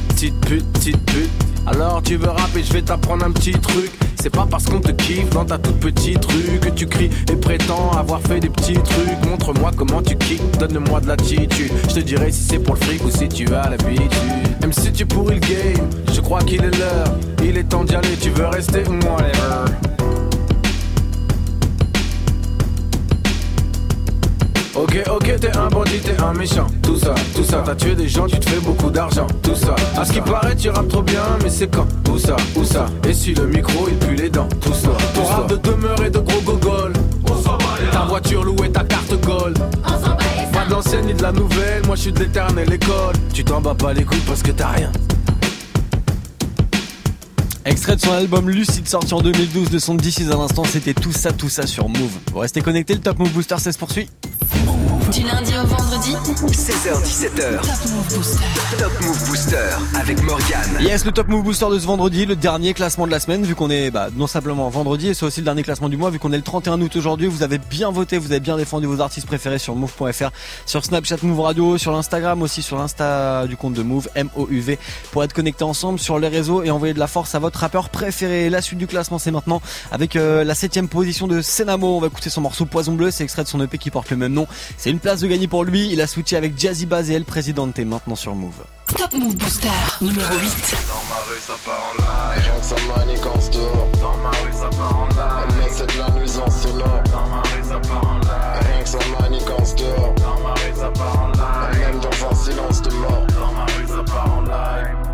Petite 0.09 0.41
pute, 0.41 0.73
petite 0.73 1.05
pute. 1.07 1.48
Alors 1.71 2.03
tu 2.03 2.17
veux 2.17 2.31
rapper, 2.31 2.63
je 2.65 2.73
vais 2.73 2.83
t'apprendre 2.83 3.27
un 3.27 3.31
petit 3.31 3.53
truc. 3.53 3.91
C'est 4.21 4.31
pas 4.31 4.47
parce 4.51 4.65
qu'on 4.65 4.81
te 4.81 4.91
kiffe 4.91 5.29
dans 5.31 5.45
ta 5.45 5.59
toute 5.59 5.79
petite 5.79 6.25
rue 6.25 6.59
que 6.61 6.71
tu 6.71 6.87
cries 6.87 7.11
et 7.31 7.37
prétends 7.37 7.91
avoir 7.93 8.21
fait 8.23 8.41
des 8.41 8.49
petits 8.49 8.73
trucs. 8.73 9.27
Montre-moi 9.29 9.71
comment 9.77 10.01
tu 10.01 10.17
kicks, 10.17 10.41
donne-moi 10.59 11.01
de 11.01 11.09
l'attitude. 11.09 11.71
Je 11.89 11.95
te 11.95 12.01
dirai 12.01 12.33
si 12.33 12.43
c'est 12.43 12.59
pour 12.59 12.75
le 12.75 12.81
fric 12.81 13.05
ou 13.05 13.11
si 13.11 13.29
tu 13.29 13.47
as 13.55 13.69
l'habitude. 13.69 14.11
Même 14.63 14.73
si 14.73 14.91
tu 14.93 15.05
pourris 15.05 15.35
le 15.35 15.41
game, 15.41 15.89
je 16.13 16.21
crois 16.23 16.41
qu'il 16.41 16.65
est 16.65 16.79
l'heure. 16.79 17.15
Il 17.45 17.59
est 17.59 17.65
temps 17.65 17.85
d'y 17.85 17.95
aller, 17.95 18.17
tu 18.21 18.31
veux 18.31 18.47
rester 18.47 18.83
ou 18.89 18.95
whatever. 19.07 19.98
Ok, 24.79 24.97
ok, 25.11 25.41
t'es 25.41 25.57
un 25.57 25.67
bandit, 25.67 25.99
t'es 25.99 26.23
un 26.23 26.33
méchant. 26.33 26.69
Tout 26.85 26.97
ça, 26.97 27.13
tout 27.35 27.43
ça, 27.43 27.65
t'as 27.67 27.75
tué 27.75 27.97
des 27.97 28.07
gens, 28.07 28.27
tu 28.27 28.39
te 28.39 28.49
fais 28.49 28.61
beaucoup 28.61 28.91
d'argent. 28.91 29.27
Tout 29.43 29.57
ça, 29.57 29.75
à 29.97 30.05
ce 30.05 30.13
qui 30.13 30.21
paraît, 30.21 30.55
tu 30.55 30.71
rappes 30.71 30.87
trop 30.87 31.03
bien, 31.03 31.21
mais 31.43 31.51
c'est 31.51 31.67
quand? 31.67 31.89
Où 32.09 32.17
ça, 32.17 32.37
où 32.55 32.63
ça? 32.63 32.87
Et 33.09 33.13
si 33.13 33.35
le 33.35 33.49
micro, 33.49 33.89
il 33.89 33.97
pue 33.97 34.15
les 34.15 34.31
dents. 34.31 34.49
Tout 34.61 34.73
ça, 34.73 34.91
ton 35.15 35.25
rap 35.25 35.49
de 35.51 35.57
demeure 35.57 36.01
et 36.07 36.11
de 36.11 36.21
gros 36.21 36.41
gogol. 36.43 36.93
Ta 37.91 38.05
voiture 38.05 38.45
louée, 38.45 38.71
ta 38.71 38.85
carte 38.85 39.21
gold. 39.25 39.59
Pas 40.53 40.65
de 40.65 40.71
l'ancienne 40.71 41.07
ni 41.07 41.15
de 41.15 41.23
la 41.23 41.33
nouvelle, 41.33 41.85
moi 41.87 41.97
je 41.97 42.03
suis 42.03 42.13
de 42.13 42.21
l'éternelle 42.21 42.73
école. 42.73 43.17
Tu 43.33 43.43
t'en 43.43 43.61
bats 43.61 43.75
pas 43.75 43.93
les 43.93 44.05
couilles 44.05 44.23
parce 44.29 44.45
que 44.45 44.53
t'as 44.53 44.69
rien. 44.69 44.93
Extrait 47.69 47.97
de 47.97 48.01
son 48.01 48.13
album 48.13 48.49
Lucide 48.49 48.89
sorti 48.89 49.13
en 49.13 49.21
2012 49.21 49.69
de 49.69 49.79
son 49.79 49.95
10 49.95 50.31
à 50.31 50.37
l'instant, 50.37 50.65
c'était 50.65 50.95
tout 50.95 51.13
ça, 51.13 51.33
tout 51.33 51.51
ça 51.51 51.67
sur 51.67 51.87
Move. 51.91 52.11
Vous 52.33 52.39
restez 52.39 52.63
connectés, 52.63 52.95
le 52.95 53.01
Top 53.01 53.19
Move 53.19 53.31
Booster 53.31 53.59
16 53.59 53.77
poursuit. 53.77 54.09
Du 55.13 55.23
lundi 55.23 55.53
au 55.57 55.67
vendredi. 55.67 56.13
16h17h 56.53 57.61
Top 57.61 57.91
Move 57.91 58.15
Booster. 58.15 58.45
Top 58.79 58.93
Move 59.01 59.29
Booster 59.29 59.57
avec 59.99 60.23
Morgan 60.23 60.61
Yes 60.81 61.07
le 61.07 61.13
Top 61.13 61.29
Move 61.29 61.45
Booster 61.45 61.67
de 61.71 61.79
ce 61.79 61.87
vendredi 61.87 62.27
Le 62.27 62.37
dernier 62.37 62.75
classement 62.75 63.07
de 63.07 63.11
la 63.11 63.19
semaine 63.19 63.43
Vu 63.43 63.55
qu'on 63.55 63.71
est 63.71 63.91
bah, 63.91 64.09
non 64.15 64.27
simplement 64.27 64.69
vendredi 64.69 65.09
Et 65.09 65.15
c'est 65.15 65.25
aussi 65.25 65.41
le 65.41 65.45
dernier 65.45 65.63
classement 65.63 65.89
du 65.89 65.97
mois 65.97 66.11
Vu 66.11 66.19
qu'on 66.19 66.33
est 66.33 66.37
le 66.37 66.43
31 66.43 66.81
août 66.83 66.95
aujourd'hui. 66.97 67.27
Vous 67.27 67.43
avez 67.43 67.59
bien 67.59 67.91
voté 67.91 68.19
Vous 68.19 68.33
avez 68.33 68.41
bien 68.41 68.57
défendu 68.59 68.87
vos 68.87 69.01
artistes 69.01 69.27
préférés 69.27 69.59
sur 69.59 69.75
Move.fr 69.77 70.31
Sur 70.67 70.85
Snapchat 70.85 71.17
Move 71.23 71.41
Radio 71.41 71.79
Sur 71.79 71.93
l'Instagram 71.93 72.43
aussi 72.43 72.61
Sur 72.61 72.77
l'Insta 72.77 73.47
du 73.47 73.57
compte 73.57 73.75
de 73.75 73.83
Move 73.83 74.09
M-O-U-V 74.15 74.79
Pour 75.13 75.25
être 75.25 75.33
connectés 75.33 75.65
ensemble 75.65 75.99
sur 75.99 76.19
les 76.19 76.29
réseaux 76.29 76.63
Et 76.63 76.71
envoyer 76.71 76.93
de 76.93 76.99
la 76.99 77.07
force 77.07 77.35
à 77.35 77.39
votre 77.39 77.61
rappeur 77.61 77.89
préféré. 77.89 78.51
La 78.51 78.61
suite 78.61 78.79
du 78.79 78.87
classement 78.87 79.19
c'est 79.19 79.31
maintenant 79.31 79.63
Avec 79.91 80.17
euh, 80.17 80.45
la 80.45 80.55
septième 80.55 80.89
position 80.89 81.27
de 81.27 81.41
Senamo. 81.41 81.97
On 81.97 82.01
va 82.01 82.09
écouter 82.09 82.31
son 82.31 82.43
morceau 82.43 82.67
Poison 82.67 82.93
Bleu 82.93 83.11
C'est 83.11 83.25
extrait 83.25 83.45
de 83.45 83.49
son 83.49 83.61
EP 83.63 83.79
qui 83.79 83.91
porte 83.91 84.11
le 84.11 84.17
même 84.17 84.33
nom. 84.33 84.47
C'est 84.77 84.91
une 84.91 84.98
place 84.99 85.21
de 85.21 85.27
gagner 85.27 85.49
pour 85.49 85.65
lui. 85.65 85.91
Il 85.93 86.01
a 86.01 86.07
switché 86.07 86.37
avec 86.37 86.59
Jazzy 86.59 86.87
Baz 86.87 87.11
et 87.11 87.15
El 87.15 87.25
Presidente 87.25 87.79
maintenant 87.79 88.17
sur 88.17 88.35
Move. 88.35 88.55
Top 88.97 89.13
Move 89.13 89.37
Booster 89.37 89.69
numéro 90.01 90.35
8. 90.35 90.77
Dans 90.89 91.03
ma 91.09 91.21
rue 91.29 91.41
ça 91.41 91.55
part 91.65 91.85
en 91.89 91.95
live. 91.99 92.43
Rien 92.43 92.59
que 92.59 92.65
ça 92.65 92.77
manigance 92.97 93.51
dehors. 93.51 93.89
Dans 94.01 94.17
ma 94.17 94.31
rue 94.31 94.53
ça 94.53 94.71
part 94.71 94.99
en 94.99 95.09
live. 95.09 95.57
Mais 95.59 95.71
c'est 95.71 95.87
de 95.87 95.99
la 95.99 96.11
nuisance 96.19 96.63
sonore. 96.63 97.03
Dans 97.13 97.27
ma 97.29 97.43
rue 97.43 97.65
ça 97.69 97.81
part 97.81 98.07
en 98.09 98.19
live. 98.19 98.67
Rien 98.67 98.83
que 98.83 98.89
ça 98.89 98.99
manigance 99.21 99.75
dehors. 99.75 100.15
Dans 100.15 100.41
ma 100.43 100.55
rue 100.55 100.75
ça 100.77 100.91
part 100.91 101.21
en 101.21 101.29
live. 101.29 101.81
Même 101.81 102.01
dans 102.01 102.31
un 102.31 102.35
silence 102.35 102.83
de 102.83 102.91
mort. 102.93 103.27
Dans 103.29 103.53
ma 103.53 103.65
rue 103.65 103.87
ça 103.87 104.03
part 104.13 104.39
en 104.39 104.43
live. 104.43 105.09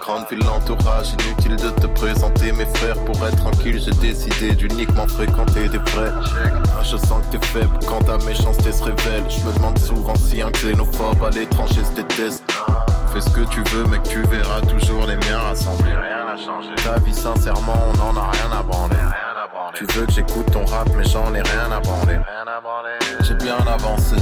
Grande 0.00 0.24
ville, 0.30 0.40
l'entourage, 0.40 1.12
inutile 1.12 1.56
de 1.56 1.68
te 1.68 1.86
présenter 1.86 2.52
mes 2.52 2.64
frères. 2.64 2.96
Pour 3.04 3.16
être 3.26 3.36
tranquille, 3.36 3.78
j'ai 3.84 3.90
décidé 3.92 4.54
d'uniquement 4.54 5.06
fréquenter 5.06 5.68
des 5.68 5.78
vrais 5.78 6.10
Je 6.82 6.96
sens 6.96 7.22
que 7.26 7.36
t'es 7.36 7.46
faible 7.46 7.78
quand 7.86 8.00
ta 8.04 8.16
méchanceté 8.24 8.72
se 8.72 8.82
révèle. 8.82 9.24
Je 9.28 9.46
me 9.46 9.52
demande 9.52 9.78
souvent 9.78 10.14
si 10.14 10.40
un 10.40 10.50
xénophobe 10.50 11.22
à 11.22 11.30
l'étranger 11.30 11.84
se 11.84 11.92
déteste. 11.92 12.42
Fais 13.12 13.20
ce 13.20 13.28
que 13.30 13.42
tu 13.50 13.62
veux 13.70 13.84
mec, 13.84 14.02
tu 14.04 14.22
verras 14.22 14.62
toujours 14.62 15.04
les 15.06 15.16
miens 15.16 15.38
rassemblés 15.38 15.92
Rien 15.92 16.24
n'a 16.24 16.36
changé. 16.36 16.70
Ta 16.82 16.98
vie 17.00 17.14
sincèrement, 17.14 17.76
on 17.94 18.00
en 18.00 18.16
a 18.16 18.30
rien 18.30 18.58
à 18.58 18.62
branler. 18.62 18.96
Tu 19.74 19.84
veux 19.84 20.06
que 20.06 20.12
j'écoute 20.12 20.50
ton 20.50 20.64
rap, 20.64 20.88
mais 20.96 21.04
j'en 21.04 21.34
ai 21.34 21.42
rien 21.42 21.70
à 21.70 21.80
branler. 21.80 22.18
J'ai 23.20 23.34
bien 23.34 23.58
avancé, 23.66 24.16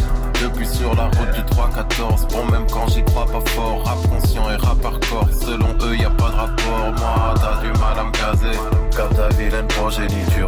depuis 0.59 0.77
sur 0.77 0.95
la 0.95 1.05
route 1.05 1.33
du 1.35 1.41
3-14. 1.43 2.33
Bon, 2.33 2.45
même 2.51 2.67
quand 2.71 2.89
j'y 2.89 3.05
crois 3.05 3.27
pas 3.27 3.41
fort, 3.51 3.85
rap 3.85 3.99
conscient 4.09 4.51
et 4.51 4.57
rap 4.57 4.85
hardcore. 4.85 5.29
Selon 5.41 5.69
eux, 5.83 5.97
y 5.97 6.05
a 6.05 6.11
pas 6.11 6.31
de 6.31 6.37
rapport. 6.37 6.93
Moi, 6.99 7.35
t'as 7.37 7.61
du 7.63 7.69
mal 7.79 7.99
à 7.99 8.05
me 8.05 8.11
caser, 8.11 8.59
car 8.95 9.09
ta 9.11 9.29
vilaine 9.37 9.67
progéniture 9.69 10.47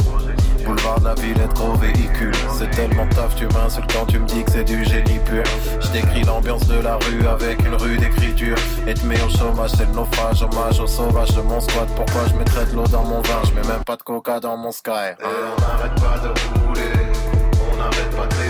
Boulevard 0.65 1.01
de 1.01 1.05
la 1.07 1.15
ville, 1.15 1.41
être 1.41 1.55
gros 1.55 1.75
véhicule. 1.75 2.35
C'est 2.59 2.71
tellement 2.71 3.07
taf, 3.09 3.35
tu 3.35 3.47
m'insultes 3.47 3.93
quand 3.93 4.07
tu 4.07 4.19
me 4.19 4.27
dis 4.27 4.45
que 4.45 4.51
c'est 4.51 4.65
du 4.65 4.85
génie 4.85 5.19
pur. 5.25 5.43
Je 5.81 5.89
décris 5.89 6.23
l'ambiance 6.23 6.67
de 6.67 6.81
la 6.81 6.97
rue 6.97 7.27
avec 7.27 7.65
une 7.65 7.75
rue 7.75 7.97
d'écriture. 7.97 8.57
Et 8.87 8.95
te 8.95 9.05
mets 9.07 9.21
au 9.23 9.29
chômage, 9.31 9.71
c'est 9.71 9.87
le 9.87 9.93
naufrage, 9.93 10.43
hommage 10.43 10.81
au 10.81 10.87
sauvage 10.87 11.35
de 11.35 11.41
mon 11.41 11.61
squat. 11.61 11.89
Pourquoi 11.97 12.23
je 12.29 12.35
mettrais 12.35 12.67
de 12.67 12.77
l'eau 12.77 12.87
dans 12.87 13.05
mon 13.05 13.23
vin, 13.23 13.41
je 13.45 13.53
mets 13.53 13.67
même 13.67 13.85
pas 13.85 13.97
de 13.97 14.03
coca 14.03 14.39
dans 14.39 14.57
mon 14.57 14.73
sky. 14.73 14.91
Et 14.91 15.25
on 15.25 15.61
n'arrête 15.61 15.95
pas 15.95 16.19
de 16.19 16.67
rouler, 16.67 16.93
on 17.73 17.77
n'arrête 17.79 18.11
pas 18.17 18.27
de 18.27 18.50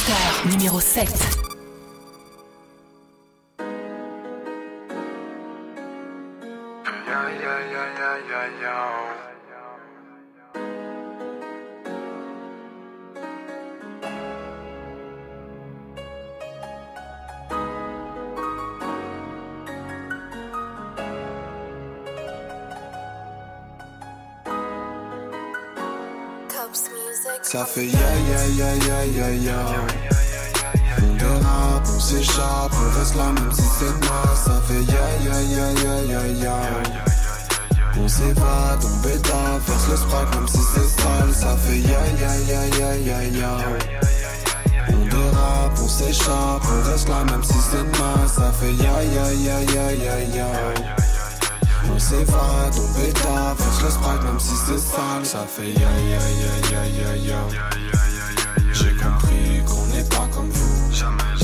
Booster 0.00 0.48
numéro 0.48 0.80
7. 0.80 1.40
Ça 27.42 27.64
fait 27.64 27.86
ya 27.86 27.98
ya 27.98 28.46
ya 28.46 28.74
ya 28.76 29.04
ya 29.04 29.30
ya 29.34 29.89
s'échappe, 32.10 32.72
on 32.74 32.98
reste 32.98 33.14
là 33.14 33.32
même 33.32 33.52
si 33.52 33.62
c'est 33.78 34.00
mal 34.00 34.34
Ça 34.34 34.60
fait 34.66 34.82
ya 34.92 35.06
ya 35.24 35.40
ya 35.42 35.66
ya 35.80 35.96
ya 36.12 36.26
ya 36.42 36.56
On 38.02 38.08
s'évade, 38.08 38.82
on 38.84 38.96
bêta, 39.06 39.42
verse 39.66 39.88
le 39.90 39.96
sprite 39.96 40.34
même 40.34 40.48
si 40.48 40.58
c'est 40.74 40.88
sale 41.00 41.32
Ça 41.32 41.56
fait 41.56 41.78
ya 41.78 42.02
ya 42.20 42.32
ya 42.50 42.62
ya 42.78 42.90
ya 42.96 43.22
ya 43.38 43.52
On 44.88 45.06
dérape, 45.06 45.78
on 45.80 45.88
s'échappe, 45.88 46.62
on 46.64 46.90
reste 46.90 47.08
là 47.08 47.24
même 47.30 47.44
si 47.44 47.58
c'est 47.70 47.98
mal 47.98 48.28
Ça 48.28 48.52
fait 48.58 48.74
ya 48.74 49.02
ya 49.16 49.32
ya 49.32 49.60
ya 49.74 49.92
ya 49.92 50.36
ya 50.36 50.46
on 51.92 51.98
s'évade, 51.98 52.74
on 52.76 52.98
bêta, 52.98 53.54
verse 53.58 53.82
le 53.82 53.90
sprite 53.90 54.22
même 54.22 54.38
si 54.38 54.54
c'est 54.66 54.78
sale 54.78 55.24
Ça 55.24 55.46
fait 55.48 55.72
ya 55.72 55.92
ya 56.12 56.22
ya 56.42 56.52
ya 56.72 56.82
ya 56.86 57.16
ya 57.16 57.40
J'ai 58.72 58.94
compris 58.96 59.62
qu'on 59.66 59.86
n'est 59.86 60.04
pas 60.04 60.28
comme 60.34 60.50
vous 60.50 60.92
Jamais, 60.92 61.39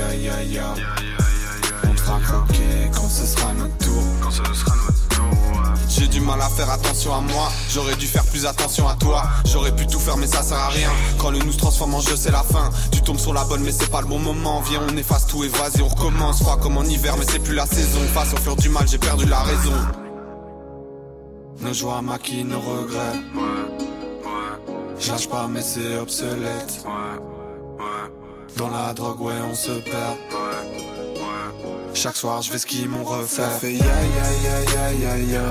ya 0.00 0.14
ya 0.14 0.42
ya 0.42 0.60
ya 0.62 0.90
On 1.84 1.94
te 1.94 2.00
fera 2.00 2.18
croquer 2.20 2.90
quand 2.94 3.08
ce 3.08 3.26
sera 3.26 3.52
notre 3.52 3.76
tour 3.78 4.02
Quand 4.22 4.30
ce 4.30 4.42
sera 4.54 4.74
notre 4.76 5.08
tour 5.08 5.62
J'ai 5.88 6.08
du 6.08 6.20
mal 6.20 6.40
à 6.40 6.48
faire 6.48 6.70
attention 6.70 7.14
à 7.14 7.20
moi, 7.20 7.50
j'aurais 7.68 7.96
dû 7.96 8.06
faire 8.06 8.24
plus 8.24 8.46
attention 8.46 8.88
à 8.88 8.94
toi. 8.94 9.22
J'aurais 9.44 9.74
pu 9.74 9.86
tout 9.86 9.98
faire 9.98 10.16
mais 10.16 10.26
ça 10.26 10.42
sert 10.42 10.56
à 10.56 10.68
rien. 10.68 10.90
Quand 11.18 11.30
le 11.30 11.38
nous 11.38 11.52
se 11.52 11.58
transforme 11.58 11.94
en 11.94 12.00
jeu 12.00 12.16
c'est 12.16 12.30
la 12.30 12.42
fin. 12.42 12.70
Tu 12.92 13.02
tombes 13.02 13.18
sur 13.18 13.34
la 13.34 13.44
bonne 13.44 13.62
mais 13.62 13.72
c'est 13.72 13.90
pas 13.90 14.00
le 14.00 14.06
bon 14.06 14.18
moment. 14.18 14.60
Viens 14.60 14.80
on 14.88 14.96
efface 14.96 15.26
tout 15.26 15.44
et 15.44 15.48
vas-y 15.48 15.82
on 15.82 15.88
recommence. 15.88 16.42
Froid 16.42 16.58
comme 16.62 16.78
en 16.78 16.84
hiver 16.84 17.16
mais 17.18 17.26
c'est 17.28 17.40
plus 17.40 17.54
la 17.54 17.66
saison. 17.66 18.00
Face 18.14 18.32
au 18.32 18.36
fur 18.36 18.56
du 18.56 18.68
mal 18.68 18.86
j'ai 18.88 18.98
perdu 18.98 19.26
la 19.26 19.40
raison. 19.40 19.74
Nos 21.60 21.74
joies 21.74 22.00
maquillent 22.00 22.44
nos 22.44 22.60
regrets 22.60 23.20
Je 24.98 25.10
lâche 25.10 25.28
pas 25.28 25.46
mais 25.48 25.62
c'est 25.62 25.98
obsolète 25.98 26.84
Dans 28.56 28.68
la 28.68 28.92
drogue 28.92 29.20
ouais 29.20 29.34
on 29.50 29.54
se 29.54 29.72
perd 29.72 30.16
Chaque 31.94 32.16
soir 32.16 32.42
je 32.42 32.52
vais 32.52 32.58
skier 32.58 32.86
mon 32.86 33.04
reflet 33.04 33.44
Ça 33.44 33.48
fait 33.50 33.74
ya 33.74 33.84
ya 33.84 34.28
ya 34.44 34.56
ya 34.74 34.92
ya 34.92 35.16
ya 35.18 35.42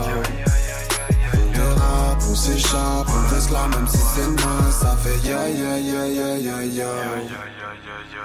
dérape, 1.53 2.23
on 2.29 2.35
s'échappe, 2.35 3.07
on 3.07 3.33
reste 3.35 3.51
là 3.51 3.67
même 3.67 3.88
si 3.88 3.97
c'est 3.97 4.27
mal 4.27 4.71
Ça 4.71 4.95
fait 5.03 5.27
ya 5.27 5.49
ya 5.49 5.77
ya 5.77 6.07
ya 6.07 6.38
ya 6.38 6.63
ya 6.63 6.88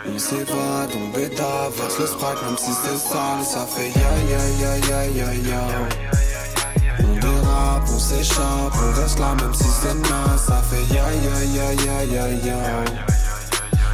On 0.07 0.19
s'évade, 0.19 0.91
on 0.97 1.09
bêta, 1.17 1.69
verse 1.77 1.99
le 1.99 2.07
sprite 2.07 2.43
même 2.45 2.59
si 2.59 2.71
c'est 2.73 2.99
sale 2.99 3.45
Ça 3.45 3.67
fait 3.67 3.91
ya 3.99 4.13
ya 4.31 4.43
ya 4.61 4.77
ya 4.89 5.07
ya 5.07 5.35
ya 5.35 5.63
On 7.01 7.15
dérape, 7.15 7.89
on 7.89 7.99
s'échappe, 7.99 8.75
on 8.75 9.01
reste 9.01 9.19
là 9.19 9.35
même 9.35 9.55
si 9.55 9.65
c'est 9.65 9.95
mal 9.95 10.39
Ça 10.39 10.63
fait 10.71 10.95
ya 10.95 11.05
ya 11.13 11.37
ya 11.57 11.73
ya 11.73 12.05
ya 12.05 12.29
ya 12.47 13.24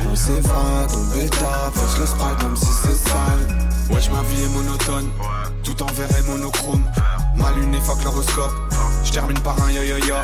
On 0.09 0.15
s'évade, 0.15 0.91
on 0.97 1.17
bêta, 1.17 1.71
verse 1.75 1.99
le 1.99 2.07
sprite 2.07 2.43
même 2.43 2.57
si 2.57 2.67
c'est 2.67 3.09
sale 3.09 3.69
Wesh 3.91 4.11
ma 4.11 4.23
vie 4.23 4.43
est 4.45 4.49
monotone, 4.49 5.11
tout 5.65 5.83
en 5.83 5.87
vert 5.87 6.09
et 6.17 6.31
monochrome. 6.31 6.85
Ma 7.37 7.51
lune 7.53 7.75
est 7.75 7.81
fuck 7.81 8.05
l'horoscope, 8.05 8.55
je 9.03 9.11
termine 9.11 9.39
par 9.41 9.61
un 9.63 9.71
yo 9.73 9.83
yo 9.83 9.97
yo. 9.99 10.15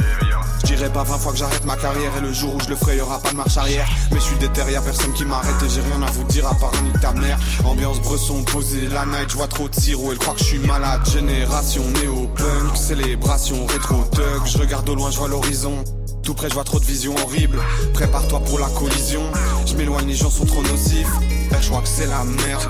Je 0.78 0.84
pas 0.88 1.04
20 1.04 1.18
fois 1.18 1.32
que 1.32 1.38
j'arrête 1.38 1.64
ma 1.64 1.74
carrière 1.74 2.12
et 2.18 2.20
le 2.20 2.32
jour 2.32 2.54
où 2.54 2.60
je 2.60 2.68
le 2.68 2.76
ferai 2.76 2.98
y'aura 2.98 3.18
pas 3.18 3.30
de 3.30 3.36
marche 3.36 3.56
arrière. 3.56 3.88
Mais 4.12 4.18
je 4.18 4.24
suis 4.24 4.36
y'a 4.36 4.80
personne 4.82 5.12
qui 5.14 5.24
m'arrête 5.24 5.62
et 5.64 5.68
j'ai 5.68 5.80
rien 5.80 6.02
à 6.02 6.10
vous 6.10 6.24
dire 6.24 6.46
à 6.46 6.54
part 6.54 6.70
un 6.74 6.98
ta 6.98 7.12
mère. 7.12 7.38
Ambiance 7.64 8.00
bresson, 8.02 8.44
posée 8.44 8.86
la 8.88 9.06
night, 9.06 9.30
je 9.30 9.36
vois 9.36 9.48
trop 9.48 9.68
de 9.68 9.74
sirop, 9.74 10.12
elle 10.12 10.18
croit 10.18 10.34
que 10.34 10.40
je 10.40 10.44
suis 10.44 10.58
malade. 10.58 11.00
Génération 11.10 11.82
néo-punk, 12.02 12.76
célébration 12.76 13.64
rétro-tug. 13.66 14.44
Je 14.44 14.58
regarde 14.58 14.88
au 14.88 14.94
loin, 14.94 15.10
je 15.10 15.18
vois 15.18 15.28
l'horizon. 15.28 15.82
Tout 16.26 16.34
près, 16.34 16.48
je 16.48 16.54
vois 16.54 16.64
trop 16.64 16.80
de 16.80 16.84
visions 16.84 17.14
horribles. 17.22 17.60
Prépare-toi 17.94 18.40
pour 18.40 18.58
la 18.58 18.66
collision. 18.70 19.22
Je 19.64 19.76
m'éloigne, 19.76 20.08
les 20.08 20.16
gens 20.16 20.28
sont 20.28 20.44
trop 20.44 20.60
nocifs. 20.60 21.06
Eh, 21.22 21.62
je 21.62 21.68
crois 21.68 21.82
que 21.82 21.86
c'est 21.86 22.08
la 22.08 22.24
merde. 22.24 22.66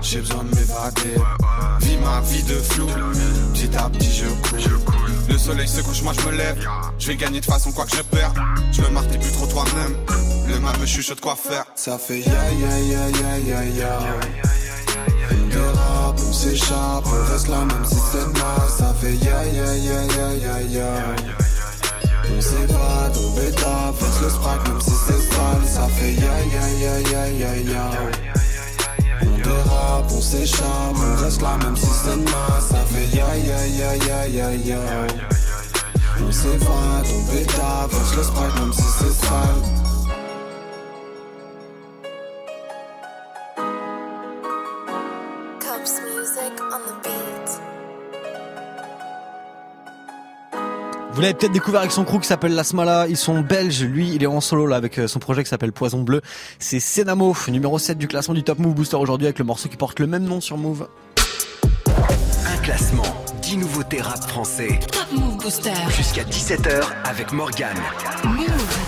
J'ai 0.00 0.20
besoin 0.20 0.44
de 0.44 0.54
m'évader. 0.54 1.16
Vis 1.80 1.96
ma 1.96 2.20
vie 2.20 2.44
de 2.44 2.54
flou. 2.54 2.86
Petit 3.52 3.76
à 3.76 3.90
petit, 3.90 4.12
je 4.12 4.26
coule. 4.26 4.60
Le 5.28 5.36
soleil 5.36 5.66
se 5.66 5.80
couche, 5.80 6.02
moi 6.02 6.12
je 6.20 6.24
me 6.24 6.36
lève. 6.36 6.56
Je 7.00 7.08
vais 7.08 7.16
gagner 7.16 7.40
de 7.40 7.46
façon 7.46 7.72
quoi 7.72 7.84
que 7.84 7.96
je 7.96 8.02
perds. 8.02 8.32
Je 8.70 8.80
me 8.80 8.90
marre, 8.90 9.08
plus 9.08 9.32
trop 9.32 9.46
toi-même. 9.48 9.96
Le 10.46 10.60
mal 10.60 10.78
me 10.78 10.86
chuchote 10.86 11.20
quoi 11.20 11.34
faire? 11.34 11.64
Ça 11.74 11.98
fait 11.98 12.20
ya 12.20 12.32
ya 12.32 12.78
ya 12.78 13.08
ya 13.08 13.38
ya 13.38 13.64
ya 13.64 13.98
dérape, 15.50 16.20
on 16.28 16.32
s'échappe, 16.32 17.04
on 17.06 17.50
la 17.50 17.58
même 17.58 17.84
si 17.84 17.96
c'est 18.12 18.38
mal, 18.38 18.68
ça 18.68 18.94
fait 19.00 19.14
ya 19.16 19.44
ya 19.46 19.76
ya 19.76 20.04
ya 20.04 20.32
ya 20.34 20.62
ya. 20.62 21.39
Faites 23.60 24.22
le 24.22 24.30
sprite 24.30 24.68
même 24.68 24.80
si 24.80 24.90
c'est 24.90 25.20
sale, 25.20 25.64
ça 25.66 25.86
fait 25.88 26.14
ya 26.14 26.34
ya 26.54 26.64
ya 26.80 26.94
ya 27.10 27.26
ya 27.28 27.56
ya. 27.56 27.90
On 29.22 29.36
dérape, 29.36 30.10
on 30.10 30.20
s'échappe, 30.20 30.96
on 30.96 31.22
reste 31.22 31.42
là 31.42 31.58
même 31.62 31.76
si 31.76 31.86
c'est 31.86 32.16
mal, 32.16 32.60
ça 32.60 32.78
fait 32.88 33.14
ya 33.14 33.36
ya 33.36 33.66
ya 33.66 33.96
ya 33.96 34.26
ya 34.26 34.52
ya. 34.54 34.78
On 36.26 36.32
s'évade, 36.32 37.06
on 37.14 37.32
bêta, 37.32 37.88
faites 37.90 38.16
le 38.16 38.22
sprite 38.22 38.54
même 38.60 38.72
si 38.72 38.82
c'est 38.98 39.26
sale. 39.26 39.79
Vous 51.20 51.24
l'avez 51.24 51.34
peut-être 51.34 51.52
découvert 51.52 51.80
avec 51.80 51.92
son 51.92 52.04
crew 52.04 52.18
qui 52.18 52.26
s'appelle 52.26 52.54
Lasmala. 52.54 53.06
Ils 53.06 53.16
sont 53.18 53.42
belges. 53.42 53.82
Lui, 53.82 54.14
il 54.14 54.22
est 54.22 54.26
en 54.26 54.40
solo 54.40 54.64
là 54.64 54.76
avec 54.76 54.98
euh, 54.98 55.06
son 55.06 55.18
projet 55.18 55.44
qui 55.44 55.50
s'appelle 55.50 55.70
Poison 55.70 56.00
Bleu. 56.00 56.22
C'est 56.58 56.80
Senamo, 56.80 57.36
numéro 57.48 57.78
7 57.78 57.98
du 57.98 58.08
classement 58.08 58.32
du 58.32 58.42
Top 58.42 58.58
Move 58.58 58.72
Booster 58.72 58.96
aujourd'hui 58.96 59.26
avec 59.26 59.38
le 59.38 59.44
morceau 59.44 59.68
qui 59.68 59.76
porte 59.76 60.00
le 60.00 60.06
même 60.06 60.24
nom 60.24 60.40
sur 60.40 60.56
Move. 60.56 60.88
Un 62.46 62.56
classement, 62.62 63.02
10 63.42 63.58
nouveautés 63.58 64.00
rap 64.00 64.26
français. 64.30 64.80
Top 64.90 65.08
Move 65.12 65.36
Booster. 65.36 65.74
Jusqu'à 65.94 66.22
17h 66.22 66.84
avec 67.04 67.32
Morgane. 67.34 67.76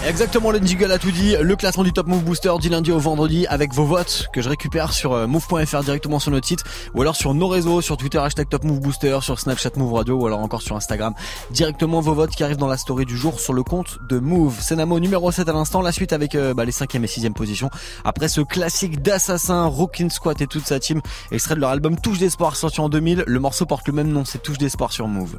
Exactement, 0.05 0.51
le 0.51 0.59
jingle 0.59 0.91
a 0.91 0.99
tout 0.99 1.13
dit. 1.13 1.37
Le 1.41 1.55
classement 1.55 1.85
du 1.85 1.93
Top 1.93 2.09
Move 2.09 2.25
Booster 2.25 2.51
du 2.61 2.69
lundi 2.69 2.91
au 2.91 2.99
vendredi 2.99 3.47
avec 3.47 3.73
vos 3.73 3.85
votes 3.85 4.27
que 4.33 4.43
je 4.43 4.49
récupère 4.49 4.93
sur 4.93 5.13
euh, 5.13 5.29
move.fr 5.29 5.85
directement 5.85 6.19
sur 6.19 6.33
notre 6.33 6.47
site 6.49 6.65
ou 6.93 7.03
alors 7.03 7.15
sur 7.15 7.35
nos 7.35 7.47
réseaux, 7.47 7.81
sur 7.81 7.97
Twitter 7.97 8.19
hashtag 8.19 8.49
Top 8.49 8.65
Move 8.65 8.81
Booster, 8.81 9.19
sur 9.23 9.39
Snapchat 9.39 9.71
Move 9.77 9.93
Radio 9.95 10.17
ou 10.17 10.27
alors 10.27 10.41
encore 10.41 10.61
sur 10.61 10.75
Instagram. 10.75 11.15
Directement 11.53 12.01
vos 12.01 12.15
votes 12.15 12.31
qui 12.31 12.43
arrivent 12.43 12.57
dans 12.57 12.67
la 12.67 12.79
story 12.79 13.07
du 13.07 13.17
jour 13.17 13.39
sur 13.39 13.53
le 13.53 13.63
compte 13.63 14.01
de 14.09 14.19
Move. 14.19 14.61
Senamo 14.61 14.99
numéro 14.99 15.31
7 15.31 15.49
à 15.49 15.53
l'instant, 15.53 15.81
la 15.83 15.93
suite 15.93 16.13
avec 16.13 16.35
euh, 16.35 16.53
bah, 16.53 16.65
les 16.65 16.73
5e 16.73 17.05
et 17.05 17.07
6e 17.07 17.33
positions. 17.33 17.71
Après 18.05 18.27
ce 18.27 18.41
classique 18.41 19.03
d'Assassin, 19.03 19.67
Rockin' 19.67 20.11
Squat 20.11 20.41
et 20.41 20.49
toute 20.49 20.67
sa 20.67 20.81
team, 20.81 21.01
extrait 21.31 21.55
de 21.55 21.61
leur 21.61 21.71
album 21.71 21.97
Touche 21.97 22.19
d'Espoir 22.19 22.57
sorti 22.57 22.81
en 22.81 22.89
2000. 22.89 23.23
Le 23.25 23.39
morceau 23.39 23.67
porte 23.67 23.87
le 23.87 23.93
même 23.93 24.09
nom, 24.09 24.25
c'est 24.25 24.43
Touche 24.43 24.59
d'Espoir 24.59 24.93
sur 24.93 25.07
Move. 25.07 25.37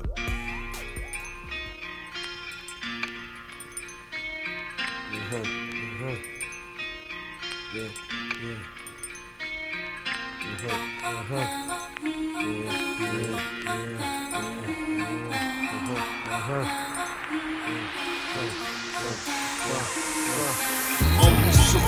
On 11.34 11.39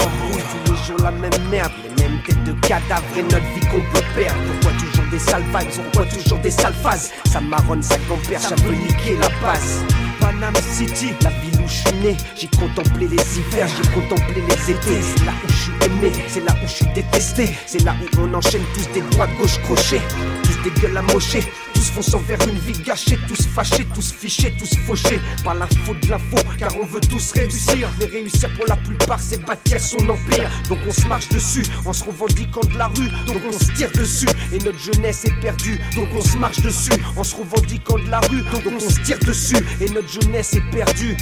embrouille 0.04 0.42
tous 0.42 0.72
les 0.72 0.78
jours 0.84 1.00
la 1.04 1.12
même 1.12 1.32
merde, 1.52 1.72
les 1.84 2.04
mêmes 2.04 2.20
têtes 2.26 2.44
de 2.44 2.54
cadavres 2.54 3.04
et 3.16 3.22
notre 3.22 3.38
vie 3.38 3.60
qu'on 3.68 3.82
peut 3.82 4.06
perdre. 4.16 4.40
Pourquoi 4.62 4.80
toujours 4.80 5.06
des 5.12 5.20
sales 5.20 5.44
pourquoi 5.76 6.06
toujours 6.06 6.40
des 6.40 6.52
sales 6.52 6.74
phases 6.74 7.12
Ça 7.32 7.40
marronne, 7.40 7.84
ça 7.84 7.98
compère, 8.10 8.42
ça 8.42 8.56
veut 8.56 8.74
niquer 8.74 9.18
la 9.18 9.30
base. 9.42 9.84
La 10.26 11.30
ville 11.30 11.62
où 11.64 11.68
je 11.68 11.74
suis 11.74 11.98
né, 12.00 12.18
j'ai 12.36 12.48
contemplé 12.48 13.08
les 13.08 13.16
hivers, 13.16 13.68
j'ai 13.68 13.90
contemplé 13.92 14.42
les 14.42 14.72
étés. 14.72 15.02
C'est 15.02 15.26
là 15.26 15.32
où 15.44 15.48
je 15.48 15.54
suis 15.54 15.72
aimé, 15.86 16.12
c'est 16.28 16.44
là 16.44 16.56
où 16.64 16.68
je 16.68 16.74
suis 16.74 16.86
détesté, 16.96 17.50
c'est 17.68 17.84
là 17.84 17.96
où 18.02 18.20
on 18.22 18.34
enchaîne 18.34 18.64
tous 18.74 18.92
des 18.92 19.02
droits 19.12 19.28
gauche 19.40 19.60
crochés, 19.62 20.02
tous 20.44 20.70
des 20.70 20.82
gueules 20.82 20.98
amochées, 20.98 21.44
tous 21.74 21.92
fonçant 21.92 22.20
vers 22.28 22.40
une 22.48 22.58
vie 22.58 22.80
gâchée, 22.84 23.20
tous 23.28 23.48
fâchés, 23.48 23.86
tous 23.94 24.12
fichés, 24.12 24.54
tous 24.58 24.76
fauchés 24.86 25.20
par 25.44 25.56
l'info 25.56 25.94
de 26.02 26.10
l'info, 26.10 26.38
car 26.58 26.72
on 26.82 26.86
veut 26.86 27.02
tous 27.02 27.32
réussir. 27.34 27.88
Mais 28.00 28.06
réussir 28.06 28.50
pour 28.56 28.66
la 28.68 28.78
plupart, 28.78 29.20
c'est 29.20 29.44
bâtir 29.46 29.80
son 29.80 30.10
empire. 30.10 30.50
Donc 30.70 30.80
on 30.88 30.92
se 30.92 31.08
marche 31.08 31.30
dessus 31.30 31.64
en 31.86 31.94
se 31.94 32.04
revendiquant 32.04 32.62
de 32.62 32.78
la 32.78 32.88
rue, 32.88 33.10
donc 33.28 33.42
on 33.48 33.58
se 33.58 33.72
tire 33.74 33.92
dessus. 33.92 34.28
Et 34.52 34.58
notre 34.60 34.80
jeunesse 34.80 35.26
est 35.26 35.40
perdue, 35.40 35.80
donc 35.96 36.08
on 36.16 36.22
se 36.22 36.38
marche 36.38 36.62
dessus 36.62 36.94
en 37.16 37.24
se 37.24 37.36
revendiquant 37.36 37.98
de 37.98 38.10
la 38.10 38.20
rue, 38.22 38.42
donc 38.42 38.74
on 38.76 38.80
se 38.80 39.00
tire 39.02 39.20
dessus. 39.20 39.58
Et 39.82 39.90
notre 39.90 40.10
jeunesse 40.22 40.54
est 40.54 40.72
perdue. 40.72 41.18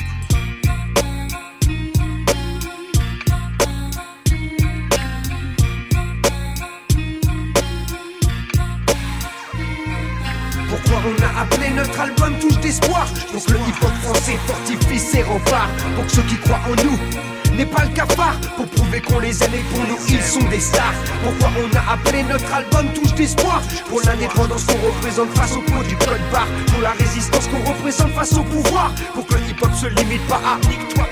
Pourquoi 10.70 11.02
on 11.06 11.24
a 11.24 11.42
appelé 11.42 11.70
notre 11.76 12.00
album 12.00 12.38
Touche 12.40 12.60
d'espoir 12.60 13.08
Pour 13.32 13.44
que 13.44 13.52
le 13.52 13.60
hip-hop 13.60 13.92
français 14.04 14.38
fortifie 14.46 15.00
ses 15.00 15.24
remparts 15.24 15.70
Pour 15.96 16.06
que 16.06 16.12
ceux 16.12 16.22
qui 16.24 16.36
croient 16.38 16.62
en 16.68 16.84
nous 16.84 17.33
n'est 17.54 17.66
pas 17.66 17.86
le 17.86 17.94
cafard 17.94 18.40
Pour 18.56 18.68
prouver 18.68 19.02
qu'on 19.02 19.20
les 19.20 19.44
aime 19.44 19.54
et 19.54 19.64
pour 19.74 19.80
nous 19.80 19.98
ils 20.08 20.22
sont 20.22 20.48
des 20.50 20.60
stars. 20.60 20.94
Pourquoi 21.24 21.50
on 21.64 21.76
a 21.76 21.94
appelé 21.94 22.24
notre 22.24 22.54
album 22.54 22.88
Touche 22.94 23.14
d'espoir? 23.14 23.62
Pour 23.90 24.02
l'indépendance 24.02 24.66
qu'on 24.66 24.88
représente 24.88 25.30
face 25.38 25.56
au 25.56 25.62
pot 25.62 25.84
du 25.88 25.96
code 25.98 26.22
barre. 26.32 26.48
Pour 26.68 26.82
la 26.82 26.92
résistance 26.92 27.48
qu'on 27.48 27.64
représente 27.70 28.12
face 28.12 28.34
au 28.34 28.44
pouvoir. 28.44 28.92
Pour 29.14 29.26
que 29.26 29.36
le 29.36 29.42
hip-hop 29.50 29.74
se 29.74 29.88
limite 29.88 30.26
pas 30.28 30.42
à 30.46 30.58
Nique-toi 30.68 31.04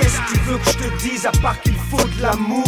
Qu'est-ce 0.00 0.20
que 0.20 0.32
tu 0.32 0.38
veux 0.40 0.58
que 0.58 0.70
je 0.70 0.78
te 0.78 1.02
dise 1.02 1.26
à 1.26 1.32
part 1.42 1.60
qu'il 1.60 1.76
faut 1.76 1.96
de 1.96 2.22
l'amour? 2.22 2.64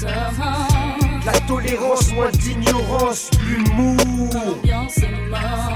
Sorte. 0.00 0.79
La 1.24 1.32
tolérance, 1.40 2.12
moins 2.12 2.30
d'ignorance, 2.30 3.30
l'humour. 3.46 3.96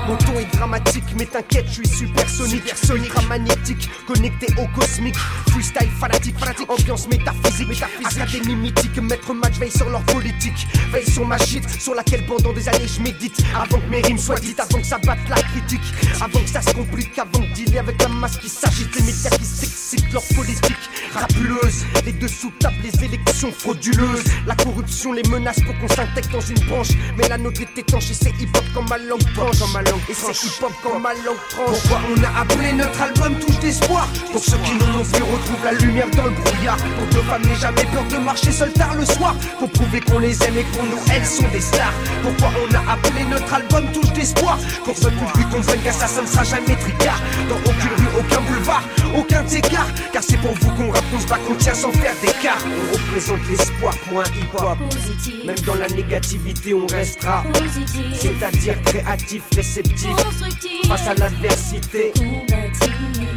Mon 0.06 0.16
ton 0.16 0.38
est 0.38 0.56
dramatique, 0.56 1.04
mais 1.18 1.26
t'inquiète, 1.26 1.66
je 1.68 1.74
suis 1.74 1.88
supersonique, 1.88 2.68
sonique, 2.76 3.28
magnétique, 3.28 3.88
connecté 4.06 4.46
au 4.58 4.66
cosmique, 4.78 5.16
freestyle 5.48 5.88
fanatique, 5.98 6.38
fanatique, 6.38 6.70
ambiance 6.70 7.08
métaphysique, 7.08 7.68
métaphysique, 7.68 8.20
académie 8.20 8.56
mythique, 8.56 8.98
maître 8.98 9.32
match 9.32 9.54
veille 9.54 9.70
sur 9.70 9.88
leur 9.88 10.02
politique, 10.02 10.66
veille 10.92 11.10
sur 11.10 11.26
ma 11.26 11.38
shit, 11.38 11.68
sur 11.80 11.94
laquelle 11.94 12.26
pendant 12.26 12.52
des 12.52 12.68
années 12.68 12.86
je 12.86 13.00
médite, 13.00 13.38
avant 13.54 13.78
que 13.78 13.90
mes 13.90 14.02
rimes 14.02 14.18
soient 14.18 14.38
dites, 14.38 14.60
avant 14.60 14.78
que 14.78 14.86
ça 14.86 14.98
batte 14.98 15.28
la 15.28 15.36
critique, 15.36 15.94
avant 16.20 16.40
que 16.40 16.50
ça 16.50 16.60
se 16.60 16.74
complique, 16.74 17.18
avant 17.18 17.40
de 17.40 17.54
dealer 17.54 17.78
avec 17.78 18.00
la 18.02 18.08
masse 18.08 18.36
qui 18.38 18.48
s'agite, 18.48 18.94
les 18.96 19.02
médias 19.02 19.30
qui 19.30 19.44
s'excitent 19.44 20.12
leur 20.12 20.22
politique, 20.34 20.90
rapuleuse, 21.14 21.84
les 22.04 22.12
dessous 22.12 22.52
tables, 22.60 22.76
les 22.82 23.04
élections 23.04 23.52
frauduleuses, 23.52 24.24
la 24.46 24.54
corruption, 24.56 25.12
les 25.12 25.26
menaces 25.34 25.60
pour 25.60 25.76
qu'on 25.78 25.88
s'intègre 25.88 26.28
dans 26.30 26.40
une 26.40 26.60
branche, 26.66 26.90
mais 27.16 27.28
la 27.28 27.38
nôtre 27.38 27.60
est 27.62 27.78
étanche 27.78 28.10
et 28.10 28.14
c'est 28.14 28.34
hip-hop 28.40 28.64
quand 28.74 28.88
ma 28.88 28.98
langue 28.98 29.24
tranche, 29.34 29.58
quand 29.58 29.68
ma 29.68 29.82
langue 29.82 30.00
et 30.08 30.14
c'est 30.14 30.46
hip-hop 30.46 30.72
quand 30.82 31.00
ma 31.00 31.12
langue 31.14 31.42
tranche. 31.50 31.80
Pourquoi 31.82 32.00
on 32.10 32.22
a 32.22 32.40
appelé 32.40 32.72
notre 32.72 33.00
album 33.00 33.34
Touche 33.40 33.58
d'espoir? 33.58 34.08
Pour 34.32 34.42
ceux 34.42 34.58
qui 34.58 34.74
n'en 34.74 35.00
ont 35.00 35.04
plus 35.04 35.22
retrouvent 35.22 35.64
la 35.64 35.72
lumière 35.72 36.10
dans 36.16 36.24
le 36.24 36.30
brouillard. 36.30 36.76
Pour 36.76 37.08
que 37.08 37.26
femmes 37.26 37.42
n'aient 37.42 37.60
jamais 37.60 37.86
peur 37.92 38.04
de 38.04 38.16
marcher 38.18 38.52
seul 38.52 38.72
tard 38.72 38.94
le 38.94 39.04
soir. 39.04 39.34
Pour 39.58 39.70
prouver 39.70 40.00
qu'on 40.00 40.18
les 40.18 40.40
aime 40.44 40.58
et 40.58 40.64
pour 40.72 40.84
nous 40.84 40.98
elles 41.12 41.26
sont 41.26 41.48
des 41.48 41.60
stars. 41.60 41.94
Pourquoi 42.22 42.50
on 42.62 42.74
a 42.74 42.92
appelé 42.92 43.24
notre 43.24 43.52
album 43.52 43.90
Touche 43.92 44.12
d'espoir? 44.12 44.58
Pour 44.84 44.94
que 44.94 45.04
le 45.04 45.10
public 45.10 45.48
comprenne 45.50 45.80
qu'assassin 45.82 46.22
ne 46.22 46.26
sera 46.26 46.44
jamais 46.44 46.76
tricard. 46.76 47.20
Dans 47.48 47.58
aucune 47.58 47.94
rue, 47.98 48.20
aucun 48.20 48.40
boulevard, 48.42 48.84
aucun 49.16 49.46
écart 49.46 49.88
Car 50.12 50.22
c'est 50.22 50.38
pour 50.38 50.54
vous 50.54 50.70
qu'on 50.76 50.90
rappe, 50.90 51.10
qu'on 51.10 51.20
se 51.20 51.26
bat, 51.26 51.38
qu'on 51.46 51.54
tient 51.54 51.74
sans 51.74 51.92
faire 51.92 52.14
d'écart. 52.22 52.62
On 52.64 52.92
représente 52.92 53.40
l'espoir 53.48 53.94
pour 54.08 54.20
un 54.20 54.24
hip-hop 54.24 54.78
Positif. 55.24 55.44
Même 55.44 55.58
dans 55.60 55.74
la 55.74 55.88
négativité 55.88 56.74
on 56.74 56.86
restera 56.86 57.42
Positif. 57.52 58.04
C'est-à-dire 58.14 58.82
créatif, 58.82 59.42
réceptif 59.54 60.10
Constructif. 60.16 60.86
Face 60.88 61.08
à 61.08 61.14
l'adversité. 61.14 62.12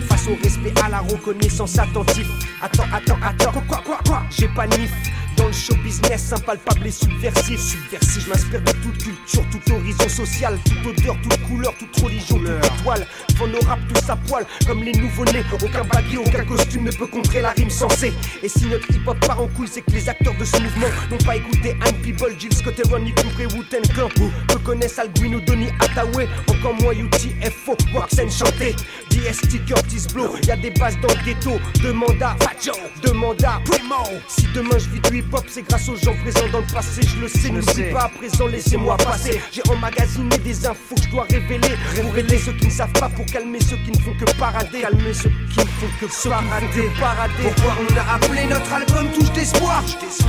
Face 0.09 0.27
au 0.27 0.35
respect, 0.43 0.73
à 0.83 0.89
la 0.89 0.99
reconnaissance 0.99 1.79
attentif. 1.79 2.27
Attends, 2.61 2.83
attends, 2.93 3.17
attends, 3.23 3.51
quoi, 3.51 3.61
quoi, 3.67 3.81
quoi, 3.85 3.99
quoi 4.05 4.23
J'ai 4.37 4.47
pas 4.49 4.67
nif. 4.67 4.91
Dans 5.37 5.47
le 5.47 5.53
show 5.53 5.75
business, 5.83 6.33
impalpable 6.33 6.87
et 6.87 6.91
subversif. 6.91 7.59
Subversif, 7.59 8.25
je 8.25 8.29
m'inspire 8.29 8.61
de 8.61 8.71
toute 8.71 8.97
culture, 8.97 9.43
tout 9.51 9.73
horizon 9.73 10.09
social, 10.09 10.57
toute 10.65 10.97
odeur, 10.97 11.15
toute 11.21 11.41
couleur, 11.47 11.73
toute 11.77 11.95
religion, 12.03 12.37
toute 12.39 12.49
étoile. 12.49 13.07
Devant 13.29 13.47
nos 13.47 13.59
rap, 13.61 13.79
tous 13.87 14.09
à 14.09 14.15
poil, 14.15 14.45
comme 14.65 14.83
les 14.83 14.93
nouveaux-nés. 14.93 15.43
Aucun 15.53 15.83
baguette, 15.83 16.19
aucun 16.25 16.45
costume 16.45 16.83
ne 16.85 16.91
peut 16.91 17.07
contrer 17.07 17.41
la 17.41 17.51
rime 17.51 17.69
sensée. 17.69 18.13
Et 18.41 18.49
si 18.49 18.65
notre 18.65 18.89
hip-hop 18.91 19.19
part 19.25 19.41
en 19.41 19.47
couille, 19.47 19.67
c'est 19.71 19.81
que 19.81 19.91
les 19.91 20.09
acteurs 20.09 20.35
de 20.37 20.45
ce 20.45 20.57
mouvement 20.59 20.87
n'ont 21.11 21.17
pas 21.25 21.35
écouté 21.35 21.75
Anne 21.85 21.95
People, 22.01 22.33
Jill 22.37 22.53
Scott 22.53 22.79
et 22.79 22.87
Ronnie 22.89 23.13
Cooper 23.13 23.43
et 23.43 23.55
Wu-Tang 23.55 23.87
Clan. 23.93 24.09
Peu 24.47 24.59
connaissent 24.59 24.99
Al 24.99 25.11
Green 25.13 25.35
ou 25.35 25.41
Donny 25.41 25.67
Hathaway. 25.79 26.27
Encore 26.49 26.73
moins 26.81 26.93
UTFO, 26.93 27.77
Waxen 27.93 28.29
chanté. 28.31 28.75
DST 29.09 29.65
Curtis 29.65 30.07
Blow, 30.13 30.35
y 30.47 30.51
a 30.51 30.57
des 30.57 30.71
bases 30.71 30.97
dans 31.01 31.07
le 31.09 31.25
ghetto. 31.25 31.59
Demanda 31.81 32.35
Fajo, 32.39 32.73
demanda 33.01 33.61
Primo. 33.65 33.95
Si 34.27 34.47
demain 34.53 34.77
je 34.77 34.89
vis 34.89 35.01
du 35.11 35.23
hip-hop, 35.27 35.45
c'est 35.49 35.61
grâce 35.63 35.89
aux 35.89 35.95
gens 35.95 36.13
présents 36.23 36.47
dans 36.51 36.59
le 36.59 36.73
passé, 36.73 37.01
je 37.01 37.21
le 37.21 37.27
sais. 37.27 37.49
N'oublie 37.49 37.91
pas 37.91 38.05
à 38.05 38.09
présent, 38.09 38.47
laissez-moi 38.47 38.97
passer. 38.97 39.41
J'ai 39.51 39.61
emmagasiné 39.69 40.37
des 40.39 40.65
infos 40.65 40.95
que 40.95 41.01
je 41.03 41.09
dois 41.09 41.25
révéler. 41.29 41.75
Pour 42.01 42.17
aider 42.17 42.37
ceux 42.37 42.53
qui 42.53 42.67
ne 42.67 42.71
savent 42.71 42.91
pas, 42.93 43.09
pour 43.09 43.25
calmer 43.25 43.59
ceux 43.59 43.77
qui 43.77 43.91
ne 43.91 43.97
font 43.97 44.13
que 44.19 44.31
parader. 44.37 44.81
Calmer 44.81 45.13
ceux 45.13 45.29
qui 45.29 45.59
ne 45.59 45.65
font 45.65 45.87
que 45.99 46.29
parader. 46.29 46.89
parader. 46.99 47.33
Pourquoi 47.43 47.73
on 47.81 47.97
a 47.97 48.15
appelé 48.15 48.45
notre 48.45 48.73
album 48.73 49.07
Touche 49.13 49.31
d'espoir? 49.31 49.83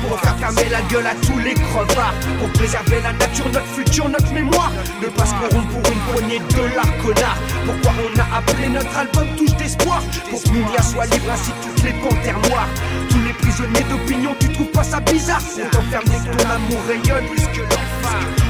Pour 0.09 0.21
faire 0.21 0.39
fermer 0.39 0.69
la 0.71 0.81
gueule 0.83 1.07
à 1.07 1.15
tous 1.27 1.39
les 1.39 1.55
crevards. 1.55 2.15
Pour 2.39 2.49
préserver 2.53 3.01
la 3.03 3.13
nature, 3.13 3.47
notre 3.47 3.67
futur, 3.67 4.09
notre 4.09 4.33
mémoire. 4.33 4.73
Ne 5.03 5.09
pas 5.09 5.27
se 5.27 5.35
corrompre 5.35 5.69
pour 5.69 5.93
une 5.93 6.01
poignée 6.13 6.39
de 6.41 6.55
dollars, 6.55 6.99
connard. 7.03 7.39
Pourquoi 7.67 7.93
on 8.03 8.19
a 8.19 8.39
appelé 8.39 8.69
notre 8.69 8.97
album 8.97 9.29
Touche 9.37 9.57
d'espoir? 9.57 10.03
Pour 10.31 10.43
que 10.43 10.49
Mounia 10.49 10.83
soit 10.83 11.07
libre 11.07 11.31
ainsi 11.33 11.51
que 11.51 11.69
toutes 11.69 11.85
les 11.85 11.93
panthères 11.93 12.39
noires. 12.49 12.69
Tous 13.11 13.23
les 13.23 13.28
prisonniers 13.39 13.85
d'opinion, 13.91 14.35
tu 14.39 14.49
trouves 14.53 14.71
pas 14.71 14.83
ça 14.85 15.01
bizarre? 15.01 15.43
On 15.57 15.71
t'enferme 15.71 16.05
dès 16.07 16.31
que 16.31 16.37
ton 16.37 16.51
amour 16.51 16.79
rayonne 16.87 17.27
plus 17.27 17.47
que 17.47 17.61
l'enfer. 17.61 18.49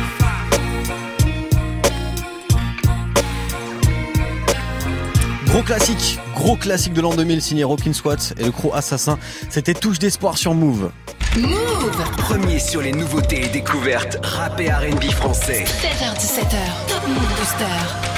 Gros 5.46 5.62
classique, 5.62 6.18
gros 6.34 6.56
classique 6.56 6.92
de 6.92 7.00
l'an 7.00 7.14
2000 7.14 7.40
signé 7.40 7.64
Rockin' 7.64 7.94
Squat 7.94 8.34
et 8.38 8.44
le 8.44 8.50
crew 8.50 8.70
Assassin. 8.74 9.18
C'était 9.48 9.74
touche 9.74 9.98
d'espoir 9.98 10.36
sur 10.36 10.54
Move. 10.54 10.90
Move 11.36 12.04
Premier 12.16 12.58
sur 12.58 12.82
les 12.82 12.92
nouveautés 12.92 13.44
et 13.44 13.48
découvertes 13.48 14.18
rap 14.22 14.60
et 14.60 14.70
R&B 14.70 15.04
français. 15.04 15.64
16h17h, 15.64 16.88
Top 16.88 17.08
Move 17.08 17.38
Booster. 17.38 18.17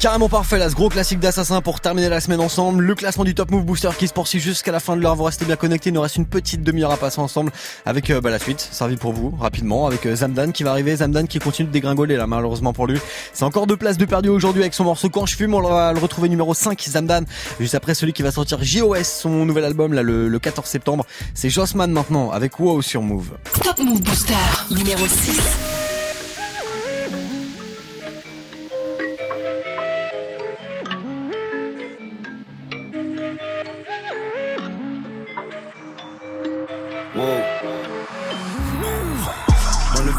Carrément 0.00 0.28
parfait 0.28 0.58
là, 0.58 0.68
ce 0.68 0.74
gros 0.74 0.90
classique 0.90 1.18
d'Assassin 1.18 1.62
pour 1.62 1.80
terminer 1.80 2.10
la 2.10 2.20
semaine 2.20 2.40
ensemble. 2.40 2.84
Le 2.84 2.94
classement 2.94 3.24
du 3.24 3.34
Top 3.34 3.50
Move 3.50 3.64
Booster 3.64 3.88
qui 3.98 4.06
se 4.06 4.12
poursuit 4.12 4.38
jusqu'à 4.38 4.70
la 4.70 4.80
fin 4.80 4.96
de 4.96 5.02
l'heure. 5.02 5.16
Vous 5.16 5.24
restez 5.24 5.46
bien 5.46 5.56
connectés. 5.56 5.88
Il 5.88 5.94
nous 5.94 6.02
reste 6.02 6.16
une 6.16 6.26
petite 6.26 6.62
demi-heure 6.62 6.90
à 6.92 6.98
passer 6.98 7.20
ensemble 7.20 7.52
avec 7.86 8.10
euh, 8.10 8.20
bah, 8.20 8.28
la 8.28 8.38
suite, 8.38 8.60
servi 8.70 8.96
pour 8.96 9.14
vous 9.14 9.30
rapidement, 9.40 9.86
avec 9.86 10.04
euh, 10.04 10.14
Zamdan 10.14 10.52
qui 10.52 10.62
va 10.62 10.72
arriver. 10.72 10.96
Zamdan 10.96 11.26
qui 11.26 11.38
continue 11.38 11.68
de 11.68 11.72
dégringoler 11.72 12.16
là, 12.16 12.26
malheureusement 12.26 12.74
pour 12.74 12.86
lui. 12.86 12.98
C'est 13.32 13.44
encore 13.44 13.66
deux 13.66 13.78
places 13.78 13.96
de 13.96 14.04
perdu 14.04 14.28
aujourd'hui 14.28 14.60
avec 14.60 14.74
son 14.74 14.84
morceau 14.84 15.08
Quand 15.08 15.24
je 15.24 15.36
fume. 15.36 15.54
On 15.54 15.62
va 15.62 15.94
le 15.94 15.98
retrouver 16.00 16.28
numéro 16.28 16.52
5, 16.52 16.78
Zamdan. 16.86 17.24
Juste 17.58 17.74
après 17.74 17.94
celui 17.94 18.12
qui 18.12 18.22
va 18.22 18.30
sortir 18.30 18.62
JOS, 18.62 19.04
son 19.04 19.46
nouvel 19.46 19.64
album 19.64 19.94
là 19.94 20.02
le, 20.02 20.28
le 20.28 20.38
14 20.38 20.68
septembre. 20.68 21.06
C'est 21.32 21.48
Jossman 21.48 21.90
maintenant 21.90 22.30
avec 22.30 22.60
Wow 22.60 22.82
sur 22.82 23.00
Move. 23.00 23.30
Top 23.62 23.78
Move 23.78 24.02
Booster 24.02 24.34
numéro 24.70 25.06
6. 25.06 25.83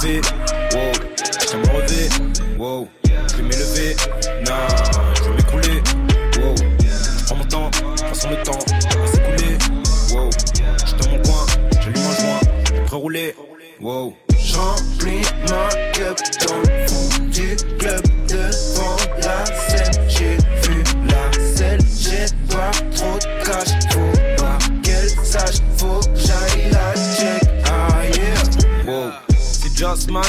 M'enlever, 0.06 0.22
wow. 0.74 0.92
J'aime 1.50 1.62
me 1.62 1.68
relever, 1.68 2.10
wow. 2.60 2.88
Je 3.04 3.36
vais 3.38 3.44
m'élever, 3.44 3.96
nah. 4.46 4.68
Je 5.16 5.24
vais 5.24 5.36
m'écrouler, 5.36 5.82
wow. 6.38 6.56
Je 6.80 7.26
prends 7.26 7.36
mon 7.36 7.46
temps, 7.46 7.72
façon 7.98 8.30
le 8.30 8.44
temps 8.44 8.60
s'écouler, 8.60 9.58
wow. 10.14 10.30
Je 10.86 10.96
dans 10.96 11.10
mon 11.10 11.24
coin, 11.24 11.46
j'allume 11.82 12.04
un 12.04 12.22
joint, 12.22 12.86
prêt 12.86 12.98
rouler, 12.98 13.36
wow. 13.82 14.14
J'remplis 14.38 15.22
ma 15.50 15.70
cup 15.92 16.18
dans 16.48 16.60
le 16.60 16.88
fond 16.88 17.26
du 17.32 17.56
club 17.80 18.05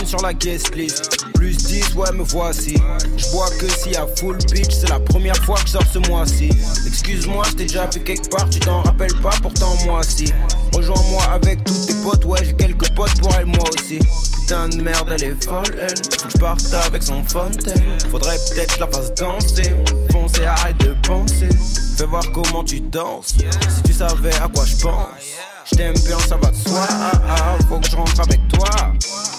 Sur 0.04 0.22
la 0.22 0.32
guest 0.32 0.74
list. 0.76 1.26
Plus 1.34 1.56
10, 1.56 1.94
ouais, 1.96 2.12
me 2.12 2.22
voici. 2.22 2.76
Je 3.16 3.26
vois 3.30 3.50
que 3.58 3.66
y 3.90 3.96
a 3.96 4.06
full 4.16 4.38
bitch, 4.52 4.70
c'est 4.70 4.88
la 4.88 5.00
première 5.00 5.36
fois 5.44 5.56
que 5.56 5.66
je 5.66 5.72
sors 5.72 5.86
ce 5.92 5.98
mois-ci. 6.08 6.50
Excuse-moi, 6.86 7.44
je 7.48 7.56
t'ai 7.56 7.64
déjà 7.64 7.86
vu 7.86 8.00
quelque 8.00 8.28
part, 8.28 8.48
tu 8.48 8.60
t'en 8.60 8.82
rappelles 8.82 9.14
pas, 9.20 9.34
pourtant 9.42 9.74
moi 9.84 10.02
si. 10.02 10.32
Rejoins-moi 10.72 11.22
avec 11.32 11.64
tous 11.64 11.86
tes 11.86 11.94
potes, 11.94 12.24
ouais, 12.24 12.44
j'ai 12.44 12.54
quelques 12.54 12.88
potes 12.94 13.20
pour 13.20 13.34
elle, 13.34 13.46
moi 13.46 13.64
aussi. 13.74 13.98
Putain 14.40 14.68
de 14.68 14.80
merde, 14.80 15.10
elle 15.12 15.24
est 15.24 15.44
folle, 15.44 15.64
elle. 15.80 15.96
Faut 16.20 16.28
que 16.28 16.60
je 16.60 16.76
avec 16.76 17.02
son 17.02 17.24
fontaine. 17.24 17.98
Faudrait 18.10 18.38
peut-être 18.48 18.78
la 18.78 18.86
fasse 18.86 19.12
danser. 19.14 19.74
Foncer, 20.12 20.44
arrête 20.44 20.78
de 20.78 20.94
penser. 21.06 21.48
Fais 21.96 22.06
voir 22.06 22.22
comment 22.32 22.62
tu 22.62 22.80
danses. 22.80 23.34
Si 23.68 23.82
tu 23.82 23.92
savais 23.92 24.34
à 24.36 24.48
quoi 24.48 24.64
je 24.64 24.76
pense. 24.76 25.55
Je 25.70 25.76
t'aime 25.76 25.94
bien, 26.06 26.18
ça 26.20 26.36
va 26.36 26.50
de 26.50 26.56
soi. 26.56 26.86
Ah, 26.88 27.12
ah, 27.28 27.58
faut 27.68 27.78
que 27.80 27.88
je 27.90 27.96
rentre 27.96 28.20
avec 28.20 28.40
toi. 28.48 28.70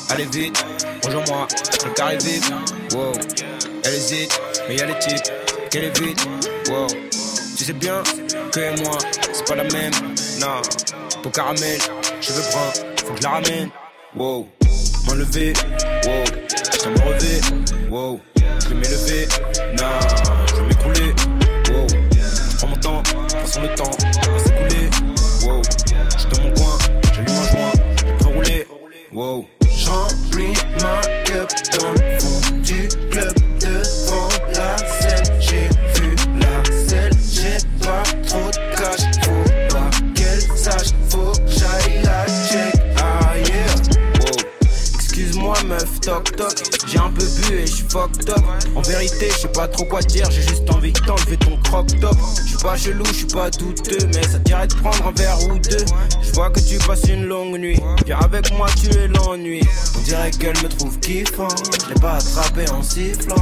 Allez 0.09 0.25
vite, 0.25 0.65
rejoins-moi, 1.05 1.47
le 1.85 1.89
carré 1.91 2.17
vite. 2.17 2.51
Wow, 2.93 3.13
elle 3.85 3.93
hésite, 3.93 4.41
mais 4.67 4.75
y'a 4.75 4.85
les 4.87 4.99
types 4.99 5.31
qu'elle 5.69 5.85
est 5.85 5.99
vite. 5.99 6.27
Wow, 6.69 6.87
tu 7.55 7.63
sais 7.63 7.73
bien 7.73 8.03
que 8.51 8.81
moi, 8.83 8.97
c'est 9.31 9.47
pas 9.47 9.55
la 9.55 9.63
même. 9.63 9.93
Non, 10.41 10.61
pour 11.23 11.31
caramel, 11.31 11.79
je 12.19 12.33
veux 12.33 12.41
prendre, 12.51 12.73
faut 13.05 13.13
que 13.13 13.19
je 13.19 13.23
la 13.23 13.29
ramène. 13.29 13.69
Wow, 14.15 14.47
m'enlever, 15.05 15.53
wow, 16.05 16.23
je 16.83 16.89
me 16.89 16.99
relever. 17.05 17.41
Wow, 17.89 18.19
je 18.35 18.67
vais 18.67 18.75
m'élever. 18.75 19.27
Non, 19.77 19.99
je 20.47 20.55
vais 20.55 20.67
m'écrouler. 20.67 21.13
Wow, 21.71 21.87
prends 22.57 22.67
mon 22.67 22.75
temps, 22.77 23.03
façon 23.29 23.61
le 23.61 23.75
temps 23.75 24.26
Wow. 29.17 29.47
J'remplis 29.75 30.53
ma 30.79 31.01
cup 31.23 31.49
dans 31.73 31.96
peu 47.17 47.25
bu 47.25 47.55
et 47.55 47.67
j'suis 47.67 47.85
fucked 47.89 48.29
up. 48.29 48.43
En 48.75 48.81
vérité, 48.81 49.29
je 49.31 49.41
sais 49.41 49.47
pas 49.47 49.67
trop 49.67 49.85
quoi 49.85 50.01
dire, 50.01 50.29
j'ai 50.31 50.41
juste 50.41 50.69
envie 50.69 50.91
de 50.91 50.99
t'enlever 50.99 51.37
ton 51.37 51.57
crop 51.63 51.87
top. 51.99 52.15
J'suis 52.45 52.57
pas 52.57 52.77
chelou, 52.77 53.05
j'suis 53.05 53.25
pas 53.25 53.49
douteux, 53.49 54.07
mais 54.13 54.23
ça 54.23 54.39
dirait 54.39 54.67
de 54.67 54.75
prendre 54.75 55.07
un 55.07 55.11
verre 55.11 55.39
ou 55.49 55.57
deux. 55.59 55.85
Je 56.21 56.31
vois 56.33 56.49
que 56.49 56.59
tu 56.59 56.77
passes 56.79 57.07
une 57.09 57.25
longue 57.25 57.57
nuit. 57.57 57.79
Viens 58.05 58.19
avec 58.19 58.51
moi, 58.53 58.67
tu 58.79 58.89
es 58.97 59.07
l'ennui. 59.07 59.61
On 59.97 60.01
dirait 60.01 60.31
qu'elle 60.31 60.57
me 60.57 60.69
trouve 60.69 60.99
kiffant. 60.99 61.47
Je 61.83 61.93
l'ai 61.93 61.99
pas 61.99 62.15
attrapé 62.15 62.69
en 62.71 62.83
sifflant. 62.83 63.35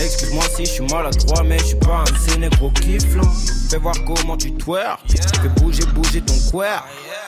Excuse-moi 0.00 0.44
si 0.56 0.64
je 0.64 0.70
suis 0.70 0.86
maladroit, 0.86 1.42
mais 1.42 1.58
je 1.58 1.64
suis 1.64 1.76
pas 1.76 2.04
un 2.34 2.38
négros 2.38 2.70
kifflant. 2.70 3.30
Fais 3.70 3.78
voir 3.78 3.94
comment 4.06 4.36
tu 4.36 4.52
twerk. 4.54 5.00
Fais 5.08 5.48
bouger, 5.60 5.84
bouger 5.94 6.22
ton 6.22 6.34
queer. 6.50 6.84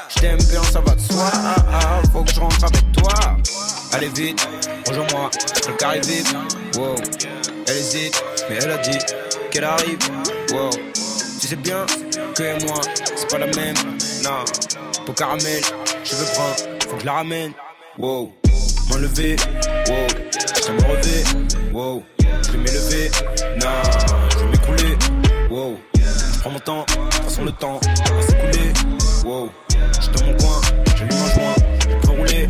Je 0.09 0.21
t'aime 0.21 0.39
bien, 0.51 0.63
ça 0.65 0.81
va 0.81 0.95
de 0.95 1.01
soi. 1.01 1.31
Ah, 1.33 1.55
ah, 1.73 2.03
faut 2.13 2.23
que 2.25 2.33
je 2.33 2.41
rentre 2.41 2.65
avec 2.65 2.93
toi. 2.93 3.37
Allez 3.93 4.09
vite, 4.09 4.49
rejoins-moi, 4.87 5.31
le 5.67 5.73
carré 5.75 6.01
vite. 6.01 6.33
Wow, 6.77 6.95
elle 7.67 7.77
hésite, 7.77 8.23
mais 8.49 8.57
elle 8.63 8.71
a 8.71 8.79
dit 8.79 8.99
qu'elle 9.51 9.65
arrive. 9.65 9.99
Wow, 10.53 10.71
tu 11.41 11.49
sais 11.49 11.57
bien 11.57 11.85
que 12.37 12.65
moi, 12.67 12.81
c'est 13.17 13.29
pas 13.29 13.39
la 13.39 13.47
même. 13.47 13.75
Non, 14.23 14.45
pour 15.05 15.15
caramel, 15.17 15.61
je 16.05 16.15
veux 16.15 16.25
prendre, 16.35 16.57
faut 16.89 16.95
que 16.97 17.01
je 17.01 17.07
la 17.07 17.13
ramène. 17.15 17.53
Wow, 17.99 18.33
m'enlever. 18.89 19.37
Wow, 19.89 20.07
je 20.67 20.73
me 20.73 20.83
relever. 20.83 21.25
Wow, 21.73 22.03
je 22.21 22.53
vais 22.53 22.59
m'élever. 22.59 23.11
Non, 23.57 23.83
je 24.31 24.39
vais 24.39 24.51
m'écrouler. 24.53 24.97
Wow, 25.51 25.77
je 25.97 26.41
prends 26.41 26.51
mon 26.51 26.61
temps, 26.61 26.85
de 26.87 27.17
toute 27.17 27.25
façon 27.25 27.45
le 27.45 27.53
temps 27.53 27.81
va 27.83 28.23
s'écouler. 28.23 28.73
Wow, 29.25 29.51
je 30.01 30.11
dans 30.11 30.27
mon 30.27 30.37
coin, 30.37 30.61
j'allume 30.97 31.19
un 31.19 31.35
joint, 31.35 31.55
je 31.81 32.07
peux 32.07 32.13
rouler. 32.13 32.49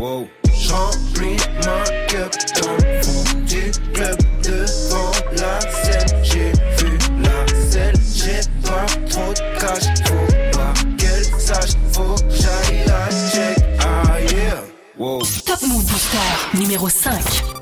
Wow. 0.00 0.28
J'remplis 0.70 1.36
ma 1.64 1.82
cup 2.06 2.32
dans 2.62 2.76
le 2.76 3.02
fond 3.02 3.40
du 3.44 3.72
club 3.92 4.16
devant 4.40 5.10
la 5.32 5.60
scène. 5.68 6.22
J'ai 6.22 6.52
vu 6.78 6.96
la 7.20 7.68
selle, 7.68 7.96
j'ai 8.14 8.40
pas 8.62 8.86
trop 9.08 9.32
de 9.32 9.58
cash. 9.58 9.86
Faut 10.06 10.56
pas 10.56 10.72
qu'elle 10.96 11.24
sache, 11.40 11.70
faut 11.92 12.14
que 12.14 12.30
j'aille 12.30 12.84
la 12.86 13.10
check. 13.32 13.58
Ah 13.80 14.20
yeah. 14.32 14.62
Wow. 14.96 15.22
Top 15.44 15.60
Move 15.62 15.84
Booster 15.86 16.56
numéro 16.56 16.88
5. 16.88 17.59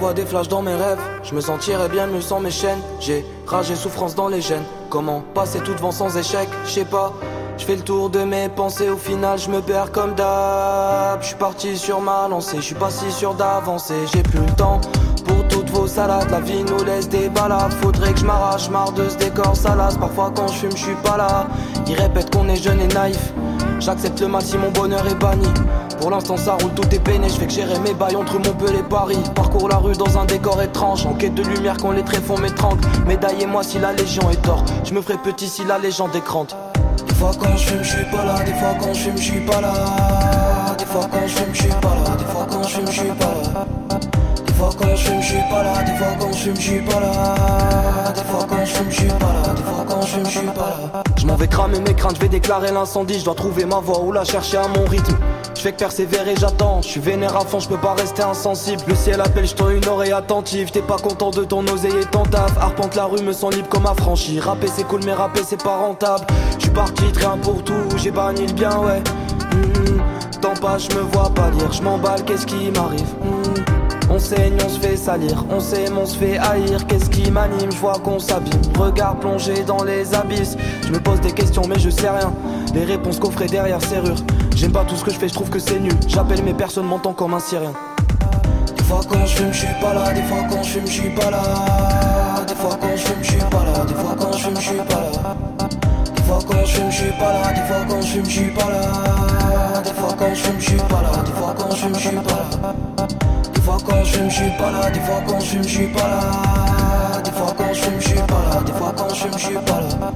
Je 0.00 0.06
revois 0.06 0.14
des 0.14 0.24
flashs 0.24 0.48
dans 0.48 0.62
mes 0.62 0.74
rêves, 0.74 0.98
je 1.22 1.34
me 1.34 1.42
sentirais 1.42 1.90
bien 1.90 2.06
mieux 2.06 2.22
sans 2.22 2.40
mes 2.40 2.50
chaînes. 2.50 2.80
J'ai 3.00 3.22
rage 3.46 3.70
et 3.70 3.74
souffrance 3.76 4.14
dans 4.14 4.28
les 4.28 4.40
gènes. 4.40 4.64
Comment 4.88 5.22
passer 5.34 5.58
tout 5.60 5.74
devant 5.74 5.92
sans 5.92 6.16
échec? 6.16 6.48
Je 6.64 6.70
sais 6.70 6.84
pas. 6.86 7.12
Je 7.58 7.66
fais 7.66 7.76
le 7.76 7.82
tour 7.82 8.08
de 8.08 8.20
mes 8.20 8.48
pensées, 8.48 8.88
au 8.88 8.96
final 8.96 9.38
je 9.38 9.50
me 9.50 9.60
perds 9.60 9.92
comme 9.92 10.14
d'hab. 10.14 11.20
Je 11.20 11.26
suis 11.26 11.36
parti 11.36 11.76
sur 11.76 12.00
ma 12.00 12.28
lancée, 12.28 12.56
je 12.56 12.62
suis 12.62 12.74
pas 12.74 12.88
si 12.88 13.12
sûr 13.12 13.34
d'avancer. 13.34 14.06
J'ai 14.10 14.22
plus 14.22 14.40
le 14.40 14.56
temps 14.56 14.80
pour 15.26 15.46
toutes 15.48 15.68
vos 15.68 15.86
salades. 15.86 16.30
La 16.30 16.40
vie 16.40 16.64
nous 16.64 16.82
laisse 16.82 17.10
des 17.10 17.28
balades. 17.28 17.74
Faudrait 17.82 18.14
que 18.14 18.20
je 18.20 18.24
m'arrache, 18.24 18.70
marre 18.70 18.92
de 18.92 19.06
ce 19.06 19.18
décor 19.18 19.54
salace. 19.54 19.98
Parfois 19.98 20.32
quand 20.34 20.48
je 20.48 20.54
fume, 20.54 20.72
je 20.76 20.82
suis 20.82 20.96
pas 21.04 21.18
là. 21.18 21.46
Ils 21.86 22.00
répètent 22.00 22.34
qu'on 22.34 22.48
est 22.48 22.56
jeune 22.56 22.80
et 22.80 22.88
naïf. 22.88 23.34
J'accepte 23.78 24.18
le 24.22 24.28
mal 24.28 24.40
si 24.40 24.56
mon 24.56 24.70
bonheur 24.70 25.06
est 25.06 25.14
banni. 25.16 25.48
Pour 26.00 26.10
l'instant 26.10 26.38
ça 26.38 26.56
roule, 26.60 26.72
tout 26.74 26.88
est 26.94 26.98
peiné, 26.98 27.28
je 27.28 27.34
fais 27.34 27.46
que 27.46 27.52
gérer 27.52 27.78
mes 27.80 27.92
bails 27.92 28.16
entre 28.16 28.38
Montpellier 28.38 28.78
et 28.78 28.82
Paris. 28.82 29.18
Parcours 29.34 29.68
la 29.68 29.76
rue 29.76 29.92
dans 29.92 30.18
un 30.18 30.24
décor 30.24 30.60
étrange, 30.62 31.04
en 31.04 31.12
quête 31.12 31.34
de 31.34 31.42
lumière 31.42 31.76
quand 31.80 31.92
les 31.92 32.02
tréfonds 32.02 32.38
m'étranglent. 32.38 32.80
Médaillez-moi 33.06 33.62
si 33.62 33.78
la 33.78 33.92
légion 33.92 34.30
est 34.30 34.40
tort, 34.40 34.64
je 34.84 34.94
me 34.94 35.02
ferai 35.02 35.18
petit 35.18 35.46
si 35.46 35.62
la 35.64 35.78
légende 35.78 36.16
est 36.16 36.24
grande. 36.24 36.54
Des 37.06 37.14
fois 37.14 37.32
quand 37.38 37.54
je 37.54 37.66
fume, 37.66 37.82
je 37.82 37.96
suis 37.96 38.04
pas 38.06 38.24
là, 38.24 38.42
des 38.42 38.54
fois 38.54 38.74
quand 38.80 38.94
je 38.94 38.98
fume, 39.00 39.18
je 39.18 39.22
suis 39.22 39.40
pas 39.40 39.60
là. 39.60 39.74
Des 40.78 40.86
fois 40.86 41.06
quand 41.12 41.26
je 41.26 41.34
fume, 41.34 41.52
je 41.54 41.60
suis 41.60 41.68
pas 41.68 41.94
là, 41.94 42.16
des 42.16 42.24
fois 42.24 42.46
quand 42.50 42.62
je 42.62 42.68
fume, 42.68 42.86
je 42.86 42.92
suis 42.92 43.08
pas 43.08 43.24
là. 43.26 43.66
Des 44.46 44.52
fois 44.54 44.70
quand 44.78 44.96
je 44.96 45.04
fume, 45.04 45.20
je 45.20 45.26
suis 45.26 45.38
pas 45.50 45.62
là, 45.62 45.82
des 45.82 45.92
fois 45.96 46.06
quand 46.18 46.32
je 46.32 46.38
fume, 46.38 46.56
je 46.56 46.60
suis 46.62 46.80
pas 46.80 47.00
là. 47.00 48.12
Des 48.14 48.24
fois 48.24 48.46
quand 48.48 48.64
je 48.64 48.72
fume, 48.72 48.90
je 48.90 48.96
suis 48.96 49.06
pas 49.08 49.32
là, 49.32 49.54
des 49.54 49.62
fois 49.62 49.84
quand 49.86 50.00
je 50.00 50.06
fume, 50.06 50.24
je 50.24 50.30
suis 50.30 50.46
pas 50.46 50.76
là. 50.94 51.02
Je 51.18 51.26
m'en 51.26 51.36
vais 51.36 51.48
cramer 51.48 51.80
mes 51.80 51.94
craintes, 51.94 52.16
je 52.16 52.20
vais 52.20 52.28
déclarer 52.28 52.72
l'incendie, 52.72 53.18
je 53.18 53.24
dois 53.24 53.34
trouver 53.34 53.66
ma 53.66 53.80
voie 53.80 54.00
ou 54.00 54.12
la 54.12 54.24
chercher 54.24 54.56
à 54.56 54.68
mon 54.68 54.86
rythme. 54.86 55.16
Je 55.60 55.64
fais 55.66 55.72
que 55.72 55.76
persévérer, 55.80 56.36
j'attends. 56.40 56.80
Je 56.80 56.88
suis 56.88 57.00
vénère 57.00 57.36
à 57.36 57.40
fond, 57.40 57.60
je 57.60 57.68
peux 57.68 57.76
pas 57.76 57.92
rester 57.92 58.22
insensible. 58.22 58.80
Le 58.88 58.94
ciel 58.94 59.20
appelle, 59.20 59.46
je 59.46 59.54
une 59.76 59.86
oreille 59.88 60.10
attentive. 60.12 60.70
T'es 60.70 60.80
pas 60.80 60.96
content 60.96 61.28
de 61.30 61.44
ton 61.44 61.66
oseille 61.66 61.98
et 62.00 62.06
ton 62.06 62.22
taf. 62.22 62.56
Arpente 62.56 62.94
la 62.94 63.04
rue, 63.04 63.20
me 63.20 63.34
sens 63.34 63.54
libre 63.54 63.68
comme 63.68 63.84
affranchi. 63.84 64.40
Rapper 64.40 64.68
c'est 64.68 64.84
cool, 64.84 65.00
mais 65.04 65.12
rapper 65.12 65.42
c'est 65.46 65.62
pas 65.62 65.76
rentable. 65.76 66.24
Je 66.56 66.62
suis 66.62 66.70
parti, 66.70 67.04
rien 67.14 67.36
pour 67.42 67.62
tout. 67.62 67.74
J'ai 67.98 68.10
banni 68.10 68.46
le 68.46 68.54
bien, 68.54 68.70
ouais. 68.78 69.02
Hmm, 69.52 70.00
Tant 70.40 70.54
pas, 70.54 70.78
je 70.78 70.88
me 70.96 71.02
vois 71.02 71.28
pas. 71.28 71.50
Je 71.70 71.82
m'emballe, 71.82 72.24
qu'est-ce 72.24 72.46
qui 72.46 72.70
m'arrive? 72.70 73.14
Hmm, 73.22 74.10
On 74.14 74.18
saigne, 74.18 74.56
on 74.64 74.68
se 74.70 74.80
fait 74.80 74.96
salir, 74.96 75.44
on 75.50 75.60
s'aime, 75.60 75.98
on 75.98 76.06
se 76.06 76.16
fait 76.16 76.38
haïr. 76.38 76.86
Qu'est-ce 76.86 77.10
qui 77.10 77.30
m'anime? 77.30 77.70
Je 77.70 78.00
qu'on 78.00 78.18
s'abîme. 78.18 78.62
Regard 78.78 79.16
plongé 79.20 79.62
dans 79.66 79.84
les 79.84 80.14
abysses. 80.14 80.56
Je 80.86 80.90
me 80.90 81.00
pose 81.00 81.20
des 81.20 81.32
questions, 81.32 81.64
mais 81.68 81.78
je 81.78 81.90
sais 81.90 82.08
rien. 82.08 82.32
Les 82.72 82.84
réponses 82.86 83.18
coffrées 83.18 83.46
derrière 83.46 83.82
serrure. 83.82 84.16
J'aime 84.60 84.72
pas 84.72 84.84
tout 84.84 84.94
ce 84.94 85.02
que 85.02 85.10
je 85.10 85.16
fais, 85.18 85.26
je 85.26 85.32
trouve 85.32 85.48
que 85.48 85.58
c'est 85.58 85.80
nul. 85.80 85.94
J'appelle 86.06 86.42
mes 86.42 86.52
personnes, 86.52 86.84
m'entend 86.84 87.14
comme 87.14 87.32
un 87.32 87.40
syrien. 87.40 87.72
Des 88.76 88.84
fois 88.84 89.00
quand 89.08 89.24
je 89.24 89.36
fume, 89.36 89.52
je 89.54 89.58
suis 89.60 89.74
pas 89.80 89.94
là. 89.94 90.12
Des 90.12 90.22
fois 90.24 90.44
quand 90.50 90.62
je 90.62 90.68
fume, 90.68 90.86
je 90.86 90.92
suis 90.92 91.08
pas 91.08 91.30
là. 91.30 92.44
Des 92.46 92.54
fois 92.54 92.76
quand 92.78 92.94
je 92.94 93.06
fume, 93.06 93.22
je 93.22 93.30
suis 93.30 93.38
pas 93.38 93.64
là. 93.64 93.86
Des 93.86 93.94
fois 93.94 94.14
quand 94.18 94.26
je 94.26 94.38
fume, 94.38 94.60
je 94.60 94.60
suis 94.60 94.76
pas 94.82 94.92
là. 94.92 96.12
Des 96.12 96.22
fois 96.22 96.42
quand 96.46 96.66
je 96.66 96.74
fume, 96.74 98.20
je 98.20 98.28
suis 98.28 98.50
pas 98.50 98.70
là. 98.70 99.82
Des 99.82 99.92
fois 99.92 100.14
quand 100.20 100.34
je 100.34 100.40
fume, 100.42 100.60
je 100.60 100.68
suis 100.68 100.76
pas 100.76 101.00
là. 101.00 101.22
Des 101.24 101.32
fois 101.32 101.54
quand 101.56 101.74
je 101.74 101.80
fume, 101.80 101.94
je 101.94 102.04
suis 102.04 102.12
pas 102.12 102.34
là. 102.34 102.60
Des 103.54 103.60
fois 103.60 103.78
quand 103.86 104.04
je 104.04 104.10
fume, 104.10 104.28
je 104.28 104.40
suis 104.40 104.50
pas 104.58 104.70
là. 104.70 104.90
Des 104.90 105.00
fois 105.00 105.20
quand 105.24 105.40
je 105.40 105.46
fume, 105.46 105.62
suis 105.62 105.86
pas 105.86 106.00
là. 106.02 106.20
Des 106.20 106.50
fois 106.50 106.66
quand 106.66 106.66
je 106.74 106.74
fume, 106.76 106.82
suis 106.82 106.84
pas 106.92 107.08
là. 107.08 107.20
Des 107.24 107.32
fois 107.32 107.54
quand 107.56 107.74
je 107.74 107.80
fume, 107.80 108.00
suis 108.00 108.22
pas 108.26 108.42
là. 108.42 108.62
Des 108.62 108.72
fois 108.72 108.92
quand 108.96 109.14
je 109.14 109.20
fume, 109.20 109.38
suis 109.38 109.54
pas 109.54 109.80
là. 109.80 110.12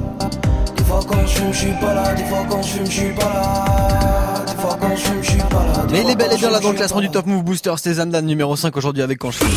Des 0.77 0.85
fois 0.85 1.01
quand 1.09 1.27
je 1.27 1.35
fume, 1.35 1.55
suis 1.55 1.73
pas 1.73 1.95
là. 1.95 2.15
Des 2.15 2.25
fois 2.25 2.45
quand 2.51 2.63
je 2.63 2.69
fume, 2.69 2.87
je 2.87 2.91
suis 2.91 3.13
pas 3.15 3.25
là. 3.25 4.14
Mais 5.91 6.03
il 6.03 6.11
est 6.11 6.17
bel 6.17 6.33
et 6.33 6.37
bien 6.37 6.51
là 6.51 6.61
dans 6.61 6.71
le 6.71 6.77
classement 6.77 7.01
du 7.01 7.11
Top 7.11 7.27
Move 7.27 7.43
Booster, 7.43 7.75
c'est 7.77 7.95
Zamdan 7.95 8.23
numéro 8.23 8.57
5 8.57 8.77
aujourd'hui 8.77 9.03
avec 9.03 9.23
fume. 9.31 9.49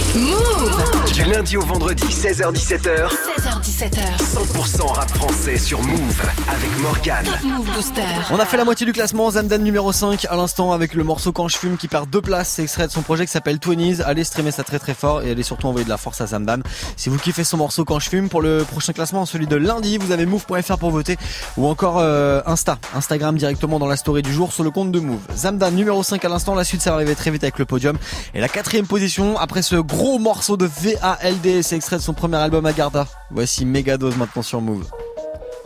Du 1.14 1.24
lundi 1.24 1.58
au 1.58 1.62
vendredi, 1.62 2.04
16h17h, 2.04 3.10
16h17h. 3.10 4.18
100% 4.20 4.94
rap 4.94 5.10
français 5.10 5.58
sur 5.58 5.82
Move 5.82 6.22
avec 6.48 6.78
Morgane. 6.80 7.26
Top 7.26 7.44
Move 7.44 7.74
Booster. 7.74 8.02
On 8.32 8.40
a 8.40 8.46
fait 8.46 8.58
la 8.58 8.66
moitié 8.66 8.86
du 8.86 8.94
classement, 8.94 9.32
Zamdan 9.32 9.58
numéro 9.64 9.92
5 9.92 10.26
à 10.30 10.36
l'instant 10.36 10.72
avec 10.74 10.94
le 10.94 11.04
morceau 11.04 11.32
Quand 11.32 11.48
je 11.48 11.58
fume 11.58 11.78
qui 11.78 11.88
perd 11.88 12.10
deux 12.10 12.22
places, 12.22 12.50
c'est 12.50 12.64
extrait 12.64 12.88
de 12.88 12.92
son 12.92 13.02
projet 13.02 13.26
qui 13.26 13.32
s'appelle 13.32 13.58
Twenties. 13.60 14.02
Allez 14.06 14.24
streamer 14.24 14.52
ça 14.52 14.64
très 14.64 14.80
très 14.80 14.94
fort 14.94 15.24
et 15.24 15.32
allez 15.32 15.44
surtout 15.44 15.68
envoyer 15.68 15.86
de 15.86 15.90
la 15.90 15.98
force 15.98 16.22
à 16.22 16.28
Zamdan. 16.28 16.62
Si 16.96 17.10
vous 17.10 17.18
kiffez 17.18 17.44
son 17.44 17.58
morceau 17.58 17.84
Quand 17.86 18.00
je 18.00 18.10
fume, 18.10 18.30
pour 18.30 18.42
le 18.42 18.64
prochain 18.64 18.94
classement, 18.94 19.26
celui 19.26 19.48
de 19.48 19.56
lundi, 19.56 19.98
vous 19.98 20.12
avez 20.12 20.26
move.fr 20.26 20.78
pour 20.78 20.92
voter 20.92 21.18
ou 21.58 21.68
encore 21.68 21.98
euh, 22.00 22.42
Insta, 22.46 22.78
Instagram 22.96 23.38
directement 23.38 23.80
dans 23.80 23.88
la 23.88 23.98
story 23.98 24.22
du 24.22 24.34
jour 24.34 24.54
sur 24.54 24.64
le 24.64 24.72
compte 24.72 24.92
de 24.92 25.00
Move. 25.00 25.22
Zamdan 25.36 25.72
numéro 25.72 26.04
5 26.04 26.24
à 26.24 26.30
l'instant, 26.30 26.54
la 26.54 26.64
suite 26.64 26.82
ça 26.82 26.92
va 26.92 26.98
arriver 26.98 27.16
très 27.16 27.32
vite 27.32 27.44
avec 27.44 27.58
le 27.58 27.66
podium. 27.66 27.98
Et 28.34 28.40
la 28.40 28.50
quatrième 28.50 28.88
position, 28.88 29.38
après 29.40 29.62
ce 29.62 29.78
gros 29.78 30.20
morceau 30.20 30.58
de 30.58 30.68
VALD, 31.02 31.62
c'est 31.62 31.76
extrait 31.76 31.98
de 31.98 32.02
son 32.02 32.14
premier 32.14 32.38
album 32.38 32.66
Agartha. 32.66 33.06
Voici 33.32 33.66
Megadose 33.66 34.18
maintenant 34.18 34.42
sur 34.42 34.62
Move. 34.62 34.86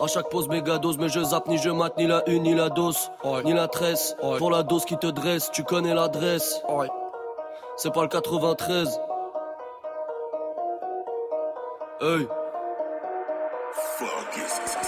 À 0.01 0.07
chaque 0.07 0.29
pause 0.29 0.47
méga 0.47 0.79
dose, 0.79 0.97
mais 0.97 1.09
je 1.09 1.23
zappe 1.23 1.47
ni 1.47 1.59
je 1.59 1.69
mate 1.69 1.95
ni 1.97 2.07
la 2.07 2.27
une 2.27 2.41
ni 2.41 2.55
la 2.55 2.69
dose, 2.69 3.11
ni 3.45 3.53
la 3.53 3.67
tresse. 3.67 4.15
Pour 4.39 4.49
la 4.49 4.63
dose 4.63 4.83
qui 4.83 4.97
te 4.97 5.05
dresse, 5.05 5.51
tu 5.51 5.63
connais 5.63 5.93
l'adresse. 5.93 6.59
C'est 7.77 7.93
pas 7.93 8.01
le 8.01 8.07
93. 8.07 8.99
Hey. 12.01 12.27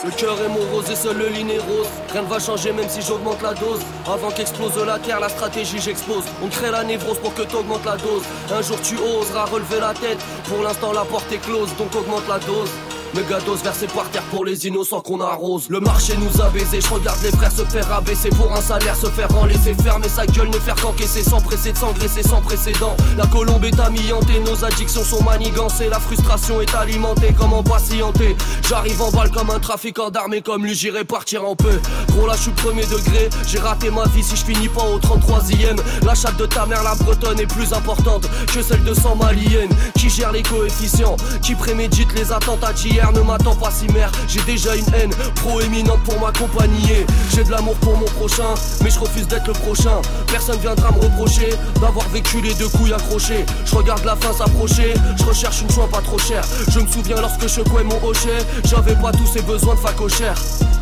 Le 0.03 0.11
cœur 0.11 0.37
est 0.41 0.49
morose 0.49 0.89
et 0.91 0.95
seul 0.95 1.17
le 1.17 1.29
lit 1.29 1.49
est 1.49 1.59
rose. 1.59 1.87
Rien 2.11 2.23
ne 2.23 2.27
va 2.27 2.37
changer 2.37 2.73
même 2.73 2.89
si 2.89 3.01
j'augmente 3.01 3.41
la 3.41 3.53
dose. 3.53 3.79
Avant 4.05 4.31
qu'explose 4.31 4.77
la 4.85 4.99
terre, 4.99 5.21
la 5.21 5.29
stratégie 5.29 5.79
j'expose. 5.79 6.25
On 6.43 6.49
crée 6.49 6.71
la 6.71 6.83
névrose 6.83 7.19
pour 7.19 7.33
que 7.33 7.43
t'augmentes 7.43 7.85
la 7.85 7.95
dose. 7.95 8.23
Un 8.51 8.61
jour 8.61 8.77
tu 8.81 8.97
oseras 8.97 9.45
relever 9.45 9.79
la 9.79 9.93
tête. 9.93 10.19
Pour 10.49 10.61
l'instant 10.61 10.91
la 10.91 11.05
porte 11.05 11.31
est 11.31 11.37
close, 11.37 11.69
donc 11.77 11.95
augmente 11.95 12.27
la 12.27 12.39
dose. 12.39 12.69
Mégados 13.15 13.57
versé 13.63 13.85
par 13.87 14.09
terre 14.09 14.23
pour 14.31 14.43
les 14.43 14.65
innocents 14.65 15.01
qu'on 15.01 15.21
arrose. 15.21 15.69
Le 15.69 15.79
marché 15.79 16.13
nous 16.17 16.41
a 16.41 16.49
baisé, 16.49 16.81
je 16.81 16.89
regarde 16.89 17.19
les 17.21 17.29
frères 17.31 17.51
se 17.51 17.63
faire 17.63 17.87
rabaisser 17.87 18.29
pour 18.29 18.51
un 18.51 18.61
salaire, 18.61 18.95
se 18.95 19.05
faire 19.05 19.29
en 19.37 19.45
laisser 19.45 19.75
fermer 19.75 20.09
sa 20.09 20.25
gueule, 20.25 20.47
ne 20.47 20.59
faire 20.59 20.75
qu'encaisser 20.75 21.21
sans 21.21 21.39
presser 21.39 21.73
de 21.73 21.77
s'engraisser 21.77 22.23
sans 22.23 22.41
précédent. 22.41 22.95
La 23.15 23.27
colombe 23.27 23.63
est 23.65 23.79
amiantée, 23.79 24.39
nos 24.39 24.65
addictions 24.65 25.03
sont 25.03 25.23
manigancées, 25.23 25.89
la 25.89 25.99
frustration 25.99 26.59
est 26.61 26.73
alimentée, 26.73 27.35
comment 27.37 27.61
patienter 27.61 28.35
J'arrive 28.67 28.99
en 29.01 29.11
balle 29.11 29.29
comme 29.29 29.51
un 29.51 29.59
trafiquant 29.59 30.09
d'armes 30.09 30.33
et 30.33 30.41
comme 30.41 30.65
lui 30.65 30.73
j'irai 30.73 31.03
partir 31.03 31.45
en 31.47 31.55
peu. 31.55 31.79
Gros 32.09 32.25
là 32.25 32.33
je 32.35 32.43
suis 32.43 32.51
premier 32.51 32.85
degré, 32.85 33.29
j'ai 33.45 33.59
raté 33.59 33.91
ma 33.91 34.05
vie 34.05 34.23
si 34.23 34.35
je 34.35 34.43
finis 34.43 34.69
pas 34.69 34.83
au 34.83 34.97
33ème. 34.97 35.79
La 36.03 36.15
chatte 36.15 36.37
de 36.37 36.47
ta 36.47 36.65
mère, 36.65 36.81
la 36.81 36.95
bretonne 36.95 37.39
est 37.39 37.45
plus 37.45 37.73
importante 37.73 38.27
que 38.51 38.63
celle 38.63 38.83
de 38.83 38.93
100 38.93 39.17
maliennes. 39.17 39.69
Qui 39.95 40.09
gère 40.09 40.31
les 40.31 40.41
coefficients, 40.41 41.15
qui 41.41 41.53
prémédite 41.53 42.11
les 42.15 42.31
attentats 42.31 42.73
d'hier 42.73 43.02
ne 43.11 43.21
m'attend 43.21 43.55
pas 43.55 43.71
si 43.71 43.87
mère. 43.91 44.11
J'ai 44.27 44.41
déjà 44.43 44.75
une 44.75 44.85
haine 44.93 45.11
proéminente 45.35 46.01
pour 46.03 46.19
m'accompagner. 46.19 47.05
J'ai 47.33 47.43
de 47.43 47.51
l'amour 47.51 47.75
pour 47.75 47.97
mon 47.97 48.05
prochain 48.05 48.53
Mais 48.83 48.89
je 48.89 48.99
refuse 48.99 49.27
d'être 49.27 49.47
le 49.47 49.53
prochain. 49.53 50.01
Personne 50.27 50.59
viendra 50.59 50.91
me 50.91 50.99
reprocher 51.01 51.49
D'avoir 51.81 52.07
vécu 52.09 52.41
les 52.41 52.53
deux 52.53 52.69
couilles 52.69 52.93
accrochées. 52.93 53.45
Je 53.65 53.75
regarde 53.75 54.03
la 54.05 54.15
fin 54.15 54.33
s'approcher 54.33 54.93
Je 55.17 55.23
recherche 55.23 55.61
une 55.61 55.69
soin 55.69 55.87
pas 55.87 56.01
trop 56.01 56.19
chère. 56.19 56.43
Je 56.69 56.79
me 56.79 56.87
souviens 56.87 57.19
lorsque 57.19 57.47
je 57.47 57.61
couais 57.61 57.83
mon 57.83 57.97
hochet 58.03 58.45
J'avais 58.65 58.95
pas 58.95 59.11
tous 59.11 59.27
ces 59.27 59.41
besoins 59.41 59.75
de 59.75 59.79
facochère. 59.79 60.35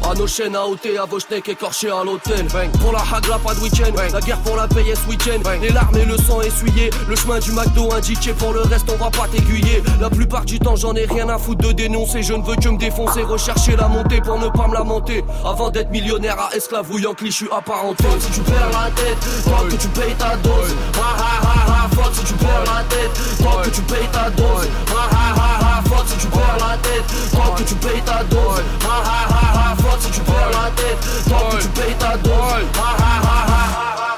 À 0.04 0.16
nos 0.16 0.26
chaînes 0.26 0.56
à 0.56 0.66
ôter, 0.66 0.98
à 0.98 1.06
Voschneck 1.06 1.48
écorché 1.48 1.90
à 1.90 2.04
l'hôtel. 2.04 2.48
Pour 2.80 2.92
la 2.92 3.00
hagla 3.00 3.38
pas 3.38 3.54
de 3.54 3.60
week-end. 3.60 3.94
La 4.12 4.20
guerre 4.20 4.40
pour 4.40 4.56
la 4.56 4.68
paye 4.68 4.94
ce 4.96 5.10
week-end. 5.10 5.40
Les 5.62 5.70
larmes 5.70 5.98
et 5.98 6.06
le 6.06 6.18
sang 6.18 6.42
essuyé 6.42 6.90
Le 7.08 7.16
chemin 7.16 7.40
du 7.40 7.52
McDo 7.52 7.94
indiqué. 7.94 8.34
Pour 8.34 8.54
le 8.54 8.62
reste 8.62 8.90
on 8.92 9.04
va 9.04 9.12
pas 9.12 9.28
t'aiguiller. 9.32 9.84
La 10.00 10.10
plupart 10.10 10.46
du 10.46 10.60
temps 10.60 10.76
j'en 10.76 10.94
ai 10.96 11.06
rien 11.06 11.30
à 11.30 11.38
foutre 11.38 11.68
de 11.68 11.72
dénoncer 11.72 12.11
Je 12.20 12.34
ne 12.34 12.44
veux 12.44 12.56
que 12.56 12.68
me 12.68 12.78
défoncer. 12.78 13.24
Rechercher 13.24 13.78
la 13.78 13.88
montée 13.88 14.20
pour 14.20 14.38
ne 14.38 14.50
pas 14.50 14.68
me 14.68 14.74
lamenter. 14.74 15.24
Avant 15.46 15.70
d'être 15.70 15.90
millionnaire 15.92 16.38
à 16.38 16.50
je 16.54 17.30
suis 17.30 17.48
apparenté 17.52 18.04
Si 18.20 18.32
tu 18.32 18.42
perds 18.42 18.70
la 18.72 18.92
tête 18.92 19.18
Toi 19.46 19.60
que 19.70 19.76
tu 19.76 19.88
payes 19.88 20.16
ta 20.16 20.36
dose. 20.38 20.76
Ha 20.94 21.00
ha 21.00 21.32
ha 21.42 21.86
ha 21.86 21.90
Fuck 21.96 22.14
si 22.14 22.26
tu 22.26 22.34
perds 22.34 22.64
la 22.66 22.84
tête 22.84 23.12
Toi 23.40 23.62
que 23.64 23.70
tu 23.70 23.82
payes 23.84 24.10
ta 24.12 24.30
dose. 24.32 24.68
Ha 24.88 25.04
ha 25.16 25.26
ha 25.40 25.80
ha 25.80 25.82
Fuck 25.84 26.08
si 26.08 26.18
tu 26.18 26.28
perds 26.28 26.58
la 26.60 26.78
tête 26.78 27.06
Toi 27.32 27.56
que 27.58 27.64
tu 27.64 27.76
payes 27.76 28.02
ta 28.02 28.24
dose. 28.26 28.64
Ha 28.84 28.98
ha 29.08 29.20
ha 29.30 29.72
ha 29.72 29.76
Fuck 29.76 30.02
si 30.02 30.12
tu 30.12 30.20
perds 30.20 30.52
la 30.52 30.70
tête 30.76 31.00
Toi 31.30 31.40
que 31.52 31.62
tu 31.62 31.68
payes 31.70 31.96
ta 31.98 32.18
dose. 32.18 32.66
Ha 32.76 32.90
ha 33.00 33.14
ha 33.24 33.46
ha. 33.48 34.18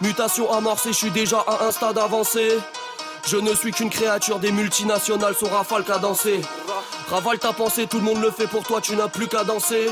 Mutation 0.00 0.52
amorcée, 0.52 0.92
je 0.92 0.98
suis 0.98 1.10
déjà 1.10 1.44
à 1.46 1.66
un 1.66 1.72
stade 1.72 1.98
avancé. 1.98 2.58
Je 3.26 3.36
ne 3.36 3.54
suis 3.54 3.70
qu'une 3.72 3.90
créature 3.90 4.38
des 4.38 4.52
multinationales, 4.52 5.34
son 5.34 5.46
rafale 5.46 5.84
qu'à 5.84 5.98
danser. 5.98 6.40
Ravale 7.08 7.38
ta 7.38 7.52
pensée, 7.52 7.86
tout 7.86 7.98
le 7.98 8.04
monde 8.04 8.20
le 8.22 8.30
fait 8.30 8.46
pour 8.46 8.62
toi, 8.62 8.80
tu 8.80 8.94
n'as 8.96 9.08
plus 9.08 9.28
qu'à 9.28 9.44
danser. 9.44 9.88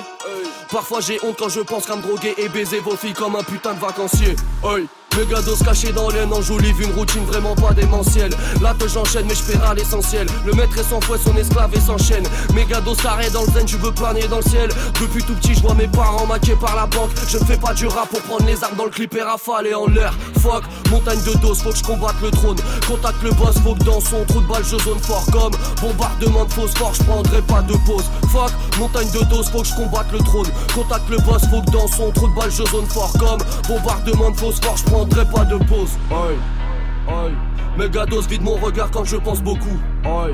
Parfois 0.71 1.01
j'ai 1.01 1.19
honte 1.25 1.37
quand 1.39 1.49
je 1.49 1.61
pense 1.61 1.87
qu'à 1.87 1.97
me 1.97 2.03
droguer 2.03 2.35
et 2.39 2.49
baiser 2.49 2.81
vos 2.81 2.97
filles 2.97 3.13
comme 3.13 3.37
un 3.37 3.43
putain 3.43 3.75
de 3.75 3.81
vacancier. 3.81 4.37
Hey. 4.65 4.89
Mégados 5.19 5.57
caché 5.65 5.91
dans 5.91 6.11
l'aine, 6.11 6.33
enjolive 6.33 6.81
une 6.81 6.93
routine 6.93 7.25
vraiment 7.25 7.57
pas 7.57 7.73
démentielle. 7.75 8.31
Là 8.63 8.73
que 8.79 8.87
j'enchaîne, 8.87 9.27
mais 9.27 9.35
je 9.35 9.43
paierai 9.43 9.75
l'essentiel. 9.75 10.29
Le 10.47 10.53
maître 10.53 10.79
est 10.79 10.89
sans 10.89 11.01
fouet, 11.01 11.19
son 11.19 11.37
esclave 11.37 11.75
et 11.75 11.81
s'enchaîne. 11.81 12.23
Mégados 12.55 12.95
carré 12.95 13.29
dans 13.31 13.43
le 13.43 13.53
zen, 13.53 13.65
tu 13.65 13.77
veux 13.79 13.91
planer 13.91 14.29
dans 14.29 14.37
le 14.37 14.49
ciel. 14.49 14.71
Depuis 15.01 15.25
tout 15.25 15.35
petit, 15.35 15.57
je 15.57 15.61
vois 15.61 15.75
mes 15.75 15.89
parents 15.89 16.25
maqués 16.27 16.55
par 16.55 16.77
la 16.77 16.87
banque. 16.87 17.11
Je 17.27 17.37
ne 17.37 17.45
fais 17.45 17.57
pas 17.57 17.75
du 17.75 17.89
rap 17.89 18.09
pour 18.11 18.21
prendre 18.23 18.47
les 18.47 18.63
armes 18.63 18.77
dans 18.77 18.85
le 18.85 18.91
clip 18.91 19.13
et 19.17 19.23
rafaler 19.23 19.75
en 19.75 19.89
l'air. 19.89 20.15
Fuck, 20.39 20.63
montagne 20.89 21.21
de 21.27 21.37
doses, 21.39 21.63
faut 21.63 21.73
que 21.73 21.79
je 21.79 21.83
combatte 21.83 22.23
le 22.23 22.31
trône. 22.31 22.59
Contacte 22.87 23.23
le 23.25 23.33
boss, 23.33 23.57
faut 23.65 23.75
que 23.75 23.83
dans 23.83 24.01
son 24.01 24.25
trou 24.25 24.41
de 24.41 24.47
balle 24.47 24.63
je 24.63 24.79
zone 24.79 25.01
fort 25.01 25.27
comme 25.33 25.53
bombardement 25.81 26.45
de 26.45 26.53
phosphore, 26.53 26.95
je 26.95 27.03
prendrai 27.03 27.43
pas 27.43 27.63
de 27.63 27.75
pause. 27.87 28.05
Fuck, 28.31 28.53
montagne 28.79 29.11
de 29.11 29.25
doses, 29.25 29.51
faut 29.51 29.63
que 29.63 29.67
je 29.67 29.75
combatte 29.75 30.13
le 30.13 30.21
trône. 30.21 30.47
Contacte 30.73 31.11
le 31.11 31.17
boss, 31.19 31.43
faut 31.51 31.61
que 31.61 31.71
dans 31.73 31.89
son 31.89 32.13
trou 32.13 32.29
de 32.29 32.35
balle 32.37 32.53
je 32.53 32.65
zone 32.71 32.87
fort 32.87 33.13
comme 33.19 33.41
bombardement 33.67 34.31
de 34.31 34.37
phosphore, 34.37 34.77
je 34.77 34.85
prendrai 34.85 35.08
pas 35.17 35.45
de 35.45 35.57
pause. 35.65 35.99
Oi, 36.11 36.37
oi. 37.09 37.31
Mégados 37.77 38.27
vide 38.29 38.43
mon 38.43 38.57
regard 38.57 38.91
quand 38.91 39.05
je 39.05 39.17
pense 39.17 39.43
beaucoup. 39.43 39.79
Oi, 40.05 40.31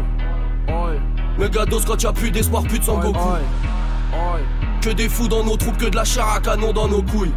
oi. 0.69 0.93
Mégados 1.39 1.81
quand 1.87 2.03
y'a 2.03 2.13
plus 2.13 2.31
d'espoir, 2.31 2.63
plus 2.63 2.79
de 2.79 2.85
sang 2.85 2.99
Goku. 2.99 3.19
Que 4.81 4.91
des 4.91 5.09
fous 5.09 5.29
dans 5.29 5.45
nos 5.45 5.57
troupes, 5.57 5.77
que 5.77 5.87
de 5.87 5.97
la 5.97 6.05
chair 6.05 6.27
à 6.29 6.41
canon 6.41 6.73
dans 6.73 6.89
nos 6.89 7.03
couilles. 7.03 7.33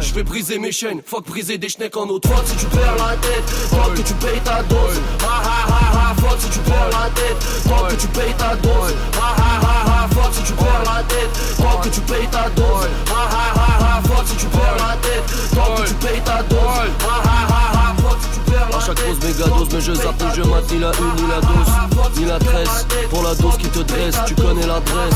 Je 0.00 0.14
vais 0.14 0.22
briser 0.22 0.58
mes 0.58 0.72
chaînes, 0.72 1.00
fuck 1.04 1.26
briser 1.26 1.58
des 1.58 1.68
schnecks 1.68 1.96
en 1.96 2.08
autre 2.08 2.28
Fuck 2.28 2.46
si 2.46 2.56
tu 2.56 2.66
perds 2.66 2.96
la 2.96 3.16
tête, 3.16 3.44
fuck 3.48 3.94
que 3.94 4.02
tu 4.02 4.14
payes 4.14 4.40
ta 4.44 4.62
dose 4.64 5.00
Ha 5.20 5.26
ha 5.26 5.66
ha 5.68 6.10
ha, 6.10 6.14
fuck 6.14 6.40
si 6.40 6.50
tu 6.50 6.58
perds 6.60 6.90
la 6.90 7.10
tête, 7.10 7.42
fuck 7.42 7.88
que 7.88 7.94
tu 7.94 8.08
payes 8.08 8.34
ta 8.36 8.56
dose 8.56 8.94
Ha 9.14 9.34
ha 9.36 9.84
ha 9.84 9.87
ha, 10.16 10.22
fuck 10.22 10.34
si 10.34 10.42
tu 10.42 10.52
perds 10.52 10.84
la 10.84 11.02
tête, 11.04 11.36
fuck 11.56 11.80
que 11.82 11.88
tu 11.88 12.00
payes 12.02 12.28
ta 12.28 12.48
dose. 12.50 12.88
Ha 13.08 13.22
ha 13.34 13.44
ha 13.54 13.96
ha, 13.96 14.02
fuck 14.02 14.26
si 14.26 14.36
tu 14.36 14.46
perds 14.46 14.76
la 14.78 14.96
tête, 14.96 15.24
fuck 15.54 15.76
que 15.76 15.88
tu 15.88 15.94
payes 15.94 16.22
ta 16.24 16.42
dose. 16.42 16.90
Ha 17.00 17.16
ha 17.24 17.38
ha 17.48 17.68
ha, 17.72 17.94
fuck 18.02 18.18
si 18.22 18.28
tu 18.38 18.50
perds 18.50 18.68
la 18.70 18.76
tête 18.76 18.88
chaque 18.88 19.04
pause 19.04 19.18
méga 19.22 19.44
dose, 19.48 19.68
mais 19.72 19.80
je 19.80 19.94
zappe 19.94 20.22
je 20.34 20.42
mate 20.42 20.72
ni 20.72 20.78
la 20.78 20.90
une, 20.98 21.22
ni 21.22 21.28
la 21.28 21.40
dose, 21.40 22.18
ni 22.18 22.24
la 22.24 22.38
tresse. 22.38 22.86
Pour 23.10 23.22
la 23.22 23.34
dose 23.34 23.56
qui 23.58 23.68
te 23.68 23.80
dresse, 23.80 24.16
tu 24.26 24.34
connais 24.34 24.66
l'adresse 24.66 25.14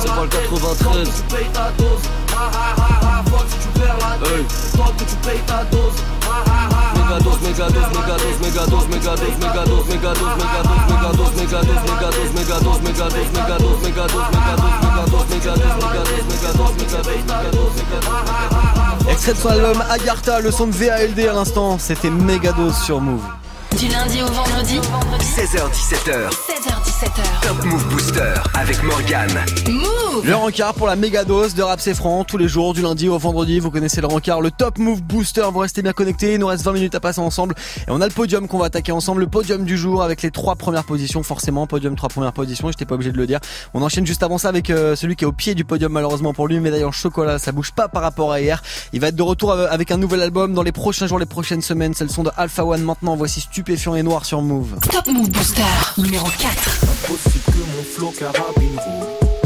C'est 0.00 0.08
pas 0.08 0.22
le 0.22 0.28
93 0.28 1.08
Hey. 4.22 4.44
Mégados, 4.76 5.16
mégados, 5.26 5.92
Extrait 19.10 19.32
de 19.32 19.38
son 19.38 19.48
album 19.48 19.82
Agartha, 19.90 20.40
le 20.40 20.50
son 20.50 20.66
de 20.66 20.72
VALD 20.72 21.18
à 21.20 21.32
l'instant, 21.32 21.78
c'était 21.78 22.10
Megados 22.10 22.72
sur 22.84 23.00
Move. 23.00 23.22
Du 23.78 23.88
lundi 23.88 24.22
au 24.22 24.26
vendredi 24.26 24.78
16h17h. 25.20 26.30
16h17h. 26.30 27.46
Top 27.46 27.64
Move 27.66 27.86
Booster 27.88 28.32
avec 28.54 28.82
Morgane. 28.82 29.44
Move 29.68 30.26
Le 30.26 30.34
rencard 30.34 30.72
pour 30.72 30.86
la 30.86 30.96
méga 30.96 31.24
dose 31.24 31.54
de 31.54 31.62
rap 31.62 31.78
c'est 31.78 31.92
franc 31.92 32.24
tous 32.24 32.38
les 32.38 32.48
jours 32.48 32.72
du 32.72 32.80
lundi 32.80 33.10
au 33.10 33.18
vendredi. 33.18 33.58
Vous 33.58 33.70
connaissez 33.70 34.00
le 34.00 34.06
rencard, 34.06 34.40
le 34.40 34.50
Top 34.50 34.78
Move 34.78 35.02
Booster. 35.02 35.44
Vous 35.52 35.58
restez 35.58 35.82
bien 35.82 35.92
connectés. 35.92 36.34
Il 36.34 36.40
nous 36.40 36.46
reste 36.46 36.64
20 36.64 36.72
minutes 36.72 36.94
à 36.94 37.00
passer 37.00 37.20
ensemble 37.20 37.54
et 37.86 37.90
on 37.90 38.00
a 38.00 38.06
le 38.06 38.12
podium 38.12 38.48
qu'on 38.48 38.56
va 38.56 38.66
attaquer 38.66 38.92
ensemble. 38.92 39.20
Le 39.20 39.26
podium 39.26 39.64
du 39.64 39.76
jour 39.76 40.02
avec 40.02 40.22
les 40.22 40.30
trois 40.30 40.56
premières 40.56 40.84
positions. 40.84 41.22
Forcément, 41.22 41.66
podium 41.66 41.96
trois 41.96 42.08
premières 42.08 42.32
positions. 42.32 42.68
J'étais 42.70 42.86
pas 42.86 42.94
obligé 42.94 43.12
de 43.12 43.18
le 43.18 43.26
dire. 43.26 43.40
On 43.74 43.82
enchaîne 43.82 44.06
juste 44.06 44.22
avant 44.22 44.38
ça 44.38 44.48
avec 44.48 44.70
euh, 44.70 44.96
celui 44.96 45.16
qui 45.16 45.24
est 45.24 45.28
au 45.28 45.32
pied 45.32 45.54
du 45.54 45.66
podium 45.66 45.92
malheureusement 45.92 46.32
pour 46.32 46.48
lui. 46.48 46.60
Médaille 46.60 46.84
en 46.84 46.92
chocolat. 46.92 47.38
Ça 47.38 47.52
bouge 47.52 47.72
pas 47.72 47.88
par 47.88 48.00
rapport 48.00 48.32
à 48.32 48.40
hier. 48.40 48.62
Il 48.94 49.00
va 49.00 49.08
être 49.08 49.16
de 49.16 49.22
retour 49.22 49.52
avec 49.52 49.90
un 49.90 49.98
nouvel 49.98 50.22
album 50.22 50.54
dans 50.54 50.62
les 50.62 50.72
prochains 50.72 51.06
jours, 51.06 51.18
les 51.18 51.26
prochaines 51.26 51.62
semaines. 51.62 51.92
C'est 51.92 52.04
le 52.04 52.10
son 52.10 52.22
de 52.22 52.30
Alpha 52.38 52.64
One 52.64 52.82
maintenant. 52.82 53.16
Voici 53.16 53.42
stupéfiant 53.66 53.96
et 53.96 54.02
noir 54.04 54.24
sur 54.24 54.42
Move. 54.42 54.76
Top 54.92 55.08
Move 55.08 55.28
Booster 55.28 55.62
numéro 55.98 56.28
4. 56.38 56.84
Impossible 56.84 57.44
que 57.46 57.58
mon 57.58 57.82
flow 57.82 58.12
carabine 58.16 58.78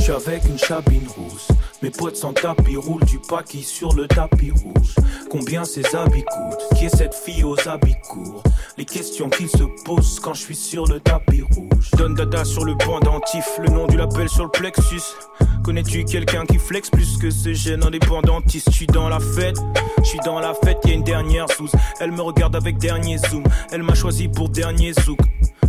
roule. 0.00 0.18
Je 0.18 0.20
suis 0.20 0.28
avec 0.28 0.44
une 0.46 0.58
chabine 0.58 1.06
rousse. 1.16 1.48
Mes 1.82 1.90
potes 1.90 2.16
sans 2.16 2.32
tapis 2.32 2.76
roulent 2.76 3.04
du 3.04 3.18
paquis 3.18 3.62
sur 3.62 3.94
le 3.94 4.06
tapis 4.06 4.50
rouge. 4.50 4.94
Combien 5.30 5.64
ces 5.64 5.94
habits 5.94 6.24
coûtent? 6.24 6.78
Qui 6.78 6.86
est 6.86 6.96
cette 6.96 7.14
fille 7.14 7.44
aux 7.44 7.56
habits 7.68 7.94
courts? 8.02 8.42
Les 8.76 8.84
questions 8.84 9.28
qu'ils 9.28 9.48
se 9.48 9.64
posent 9.84 10.20
quand 10.20 10.34
je 10.34 10.40
suis 10.40 10.56
sur 10.56 10.86
le 10.86 11.00
tapis 11.00 11.42
rouge. 11.42 11.90
Donne 11.96 12.14
dada 12.14 12.44
sur 12.44 12.64
le 12.64 12.76
pendentif, 12.76 13.46
le 13.58 13.68
nom 13.68 13.86
du 13.86 13.96
label 13.96 14.28
sur 14.28 14.44
le 14.44 14.50
plexus. 14.50 15.02
Connais-tu 15.64 16.04
quelqu'un 16.04 16.46
qui 16.46 16.58
flex 16.58 16.90
plus 16.90 17.18
que 17.18 17.30
ce 17.30 17.52
jeune 17.52 17.84
indépendantiste? 17.84 18.70
Je 18.70 18.76
suis 18.76 18.86
dans 18.86 19.08
la 19.08 19.20
fête, 19.20 19.56
je 20.02 20.24
dans 20.24 20.40
la 20.40 20.54
fête, 20.54 20.78
y 20.84 20.90
a 20.90 20.94
une 20.94 21.04
dernière 21.04 21.46
sous. 21.50 21.68
Elle 22.00 22.12
me 22.12 22.22
regarde 22.22 22.56
avec 22.56 22.78
dernier 22.78 23.18
zoom, 23.18 23.44
elle 23.70 23.82
m'a 23.82 23.94
choisi 23.94 24.28
pour 24.28 24.48
dernier 24.48 24.92
zouk. 24.94 25.18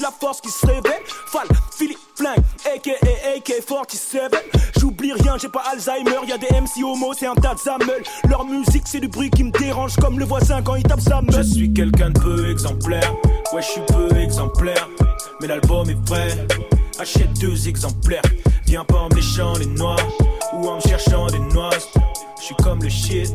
la 0.00 0.10
force 0.10 0.40
qui 0.40 0.50
se 0.50 0.66
réveille 0.66 1.02
Fall, 1.26 1.46
Philippe 1.76 1.98
Flingue, 2.14 2.42
aka 2.74 2.92
AK-47. 3.36 4.18
J'oublie 4.78 5.12
rien, 5.12 5.36
j'ai 5.38 5.48
pas 5.48 5.62
Alzheimer, 5.72 6.26
y 6.26 6.32
a 6.32 6.38
des 6.38 6.48
MC 6.48 6.84
homo, 6.84 7.12
c'est 7.12 7.26
un 7.26 7.34
tas 7.34 7.54
de. 7.54 8.28
Leur 8.28 8.44
musique, 8.44 8.84
c'est 8.86 9.00
du 9.00 9.08
bruit 9.08 9.30
qui 9.30 9.44
me 9.44 9.50
dérange 9.50 9.96
comme 9.96 10.18
le 10.18 10.24
voisin 10.24 10.62
quand 10.62 10.76
il 10.76 10.82
tape 10.82 11.00
sa 11.00 11.20
meule. 11.22 11.36
Je 11.36 11.42
suis 11.42 11.72
quelqu'un 11.72 12.10
de 12.10 12.18
peu 12.18 12.50
exemplaire, 12.50 13.14
ouais, 13.52 13.62
je 13.62 13.66
suis 13.66 13.80
peu 13.82 14.16
exemplaire. 14.16 14.88
Mais 15.40 15.46
l'album 15.46 15.88
est 15.90 16.04
prêt, 16.04 16.46
achète 16.98 17.32
deux 17.40 17.68
exemplaires. 17.68 18.22
Viens 18.66 18.84
pas 18.84 18.98
en 18.98 19.08
me 19.08 19.14
léchant 19.14 19.54
les 19.58 19.66
noix 19.66 19.96
ou 20.54 20.68
en 20.68 20.76
me 20.76 20.80
cherchant 20.80 21.26
des 21.26 21.38
noix. 21.38 21.70
Je 22.38 22.44
suis 22.44 22.56
comme 22.56 22.82
le 22.82 22.88
shit 22.88 23.32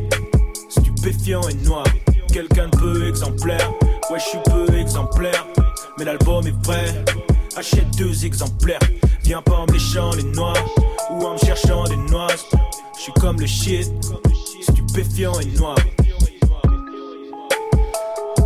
stupéfiant 0.68 1.42
et 1.48 1.54
noir. 1.66 1.84
Quelqu'un 2.32 2.68
de 2.68 2.76
peu 2.76 3.08
exemplaire, 3.08 3.69
achète 7.72 7.90
deux 7.96 8.24
exemplaires. 8.24 8.80
Viens 9.24 9.42
pas 9.42 9.56
en 9.56 9.66
me 9.66 10.16
les 10.16 10.22
noix 10.24 10.54
ou 11.10 11.24
en 11.24 11.34
me 11.34 11.38
cherchant 11.38 11.84
des 11.84 11.96
noix. 11.96 12.28
Je 12.98 13.12
comme 13.20 13.38
le 13.40 13.46
shit, 13.46 13.90
stupéfiant 14.62 15.38
et 15.40 15.46
noir. 15.58 15.76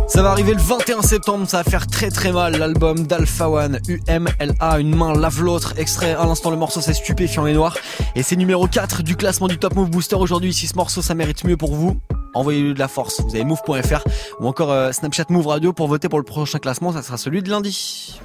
Ça 0.07 0.21
va 0.21 0.31
arriver 0.31 0.53
le 0.53 0.61
21 0.61 1.01
septembre, 1.01 1.47
ça 1.47 1.57
va 1.57 1.63
faire 1.63 1.87
très 1.87 2.09
très 2.09 2.31
mal 2.31 2.55
l'album 2.55 3.05
d'Alpha 3.05 3.49
One, 3.49 3.79
UMLA, 3.89 4.79
une 4.79 4.95
main 4.95 5.13
lave 5.13 5.41
l'autre, 5.41 5.73
extrait 5.77 6.13
à 6.13 6.25
l'instant 6.25 6.51
le 6.51 6.57
morceau 6.57 6.79
c'est 6.79 6.93
stupéfiant 6.93 7.45
et 7.47 7.53
noir 7.53 7.75
et 8.15 8.23
c'est 8.23 8.37
numéro 8.37 8.65
4 8.65 9.03
du 9.03 9.17
classement 9.17 9.47
du 9.47 9.57
Top 9.57 9.75
Move 9.75 9.89
Booster 9.89 10.15
aujourd'hui, 10.15 10.53
si 10.53 10.67
ce 10.67 10.75
morceau 10.75 11.01
ça 11.01 11.15
mérite 11.15 11.43
mieux 11.43 11.57
pour 11.57 11.75
vous, 11.75 11.99
envoyez-lui 12.35 12.73
de 12.73 12.79
la 12.79 12.87
force, 12.87 13.21
vous 13.21 13.35
avez 13.35 13.45
move.fr 13.45 14.03
ou 14.39 14.47
encore 14.47 14.71
euh, 14.71 14.91
Snapchat 14.91 15.25
Move 15.29 15.47
Radio 15.47 15.73
pour 15.73 15.87
voter 15.87 16.09
pour 16.09 16.19
le 16.19 16.25
prochain 16.25 16.59
classement, 16.59 16.93
ça 16.93 17.01
sera 17.01 17.17
celui 17.17 17.41
de 17.41 17.49
lundi. 17.49 18.19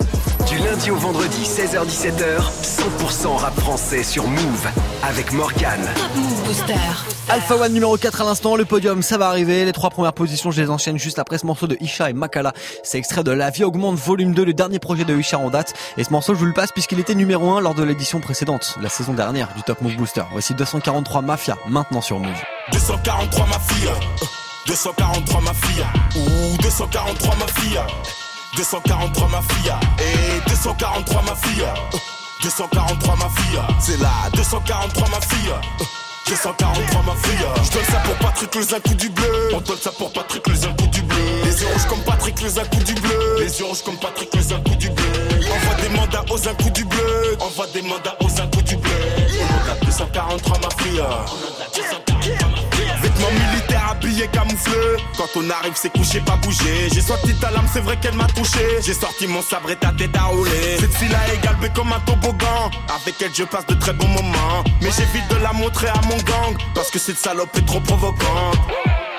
Du 0.49 0.59
lundi 0.59 0.91
au 0.91 0.97
vendredi, 0.97 1.43
16h-17h, 1.45 2.41
100% 2.63 3.37
rap 3.37 3.55
français 3.61 4.03
sur 4.03 4.27
Move 4.27 4.69
avec 5.03 5.33
Morgane. 5.33 5.89
Top 5.95 6.17
Move 6.17 6.45
Booster. 6.45 6.75
Alpha 7.29 7.55
One 7.55 7.73
numéro 7.73 7.97
4 7.97 8.23
à 8.23 8.25
l'instant, 8.25 8.57
le 8.57 8.65
podium 8.65 9.03
ça 9.03 9.17
va 9.17 9.29
arriver, 9.29 9.65
les 9.65 9.73
trois 9.73 9.91
premières 9.91 10.13
positions 10.13 10.51
je 10.51 10.61
les 10.61 10.69
enchaîne 10.69 10.99
juste 10.99 11.21
après 11.21 11.39
ce 11.39 11.47
morceau 11.47 11.69
de 11.69 11.77
Isha 11.81 12.11
et 12.11 12.13
Makala, 12.13 12.53
c'est 12.83 12.99
extrait 12.99 13.23
de 13.23 13.31
La 13.31 13.51
vie 13.51 13.63
augmente 13.63 13.95
volume 13.97 14.35
2, 14.35 14.45
le 14.45 14.53
dernier 14.53 14.81
projet 14.81 15.05
de 15.05 15.17
Isha 15.17 15.39
en 15.39 15.51
date, 15.51 15.75
et 15.97 16.03
ce 16.03 16.11
morceau 16.11 16.35
je 16.35 16.41
vous 16.41 16.47
le 16.47 16.53
passe 16.53 16.73
puisqu'il 16.73 16.99
était 16.99 17.15
numéro 17.15 17.51
1 17.53 17.61
lors 17.61 17.75
de 17.75 17.85
l'édition 17.85 18.19
précédente, 18.19 18.77
la 18.83 18.89
saison 18.89 19.13
dernière 19.13 19.55
du 19.55 19.63
Top 19.63 19.81
Move 19.83 19.95
Booster. 19.95 20.25
Voici 20.33 20.55
243 20.55 21.23
Mafia, 21.23 21.57
maintenant 21.69 22.01
sur 22.01 22.19
Move. 22.19 22.43
243 22.73 23.47
ma 23.47 23.59
fille, 23.61 23.89
euh, 23.89 24.00
243 24.67 25.41
ma 25.41 25.55
fille, 25.55 25.85
ou 26.17 26.57
243 26.63 27.35
ma 27.37 27.47
fille, 27.47 27.81
243 28.57 29.29
ma 29.29 29.43
fille, 29.43 29.73
et 29.99 30.51
243 30.51 31.23
ma 31.23 31.35
fille, 31.35 31.63
euh, 31.63 31.99
243 32.43 33.17
ma 33.17 33.29
fille, 33.29 33.61
c'est 33.81 34.01
là, 34.01 34.11
243 34.35 35.09
ma 35.09 35.21
fille. 35.21 35.51
euh, 35.51 35.85
243 36.31 37.03
ma 37.03 37.15
fille 37.17 37.47
Je 37.65 37.71
donne 37.73 37.85
ça 37.85 37.99
pour 38.05 38.15
Patrick 38.17 38.55
les 38.55 38.75
un 38.75 38.81
coup 38.81 38.95
du 38.95 39.09
bleu. 39.09 39.49
On 39.53 39.61
donne 39.61 39.77
ça 39.79 39.91
pour 39.91 40.13
Patrick 40.13 40.47
les 40.47 40.65
un 40.65 40.73
coup 40.75 40.87
du 40.87 41.03
bleu. 41.03 41.17
Les 41.45 41.61
yeux 41.61 41.67
rouges 41.73 41.87
comme 41.89 42.03
Patrick 42.03 42.41
les 42.41 42.59
un 42.59 42.65
coup 42.65 42.85
du 42.85 42.95
bleu. 42.95 43.37
Les 43.41 43.59
yeux 43.59 43.65
rouges 43.65 43.83
comme 43.83 43.97
Patrick 43.97 44.33
les 44.35 44.53
un 44.53 44.61
coup 44.61 44.77
du 44.77 44.91
bleu. 44.91 45.05
Envoie 45.51 45.75
des 45.83 45.89
mandats 45.89 46.25
aux 46.31 46.49
un 46.49 46.55
coup 46.55 46.71
du 46.71 46.85
bleu. 46.85 47.37
Envoie 47.41 47.67
des 47.75 47.83
mandats 47.83 48.17
aux 48.21 48.41
un 48.41 48.47
coup 48.47 48.63
du 48.63 48.77
bleu. 48.77 48.91
On 49.41 49.71
a 49.73 49.85
243 49.85 50.59
ma 50.59 50.71
fille 50.83 51.03
Vêtements 53.03 53.31
militaires 53.33 53.50
habillés 53.91 54.29
camouflés 54.29 54.97
Quand 55.17 55.29
on 55.37 55.51
arrive 55.51 55.73
c'est 55.75 55.93
couché 55.93 56.21
pas 56.21 56.37
bouger 56.37 56.89
J'ai 56.93 57.01
sorti 57.01 57.35
ta 57.35 57.51
lame 57.51 57.67
c'est 57.73 57.81
vrai 57.81 57.97
qu'elle 58.01 58.15
m'a 58.15 58.27
touché. 58.27 58.81
J'ai 58.83 58.95
sorti 58.95 59.27
mon 59.27 59.43
sabre 59.43 59.71
et 59.71 59.77
ta 59.77 59.93
tête 59.93 60.17
à 60.17 60.25
rouler. 60.25 60.77
Cette 60.79 60.95
fille 60.95 61.09
là 61.09 61.19
est 61.33 61.43
galbée 61.45 61.71
comme 61.75 61.93
un 61.93 62.01
toboggan. 62.01 62.71
Avec 63.01 63.15
elle 63.21 63.35
je 63.35 63.45
passe 63.45 63.67
de 63.67 63.75
très 63.75 63.93
bons 63.93 64.09
moments. 64.09 64.65
Mais 64.81 64.91
j'évite 64.91 65.29
de 65.31 65.37
la 65.43 65.53
montrer 65.53 65.89
à 65.89 66.01
mon 66.09 66.17
gang. 66.17 66.57
Parce 66.75 66.91
que 66.91 66.99
cette 66.99 67.19
salope 67.19 67.57
est 67.57 67.67
trop 67.67 67.81
provocante. 67.81 68.59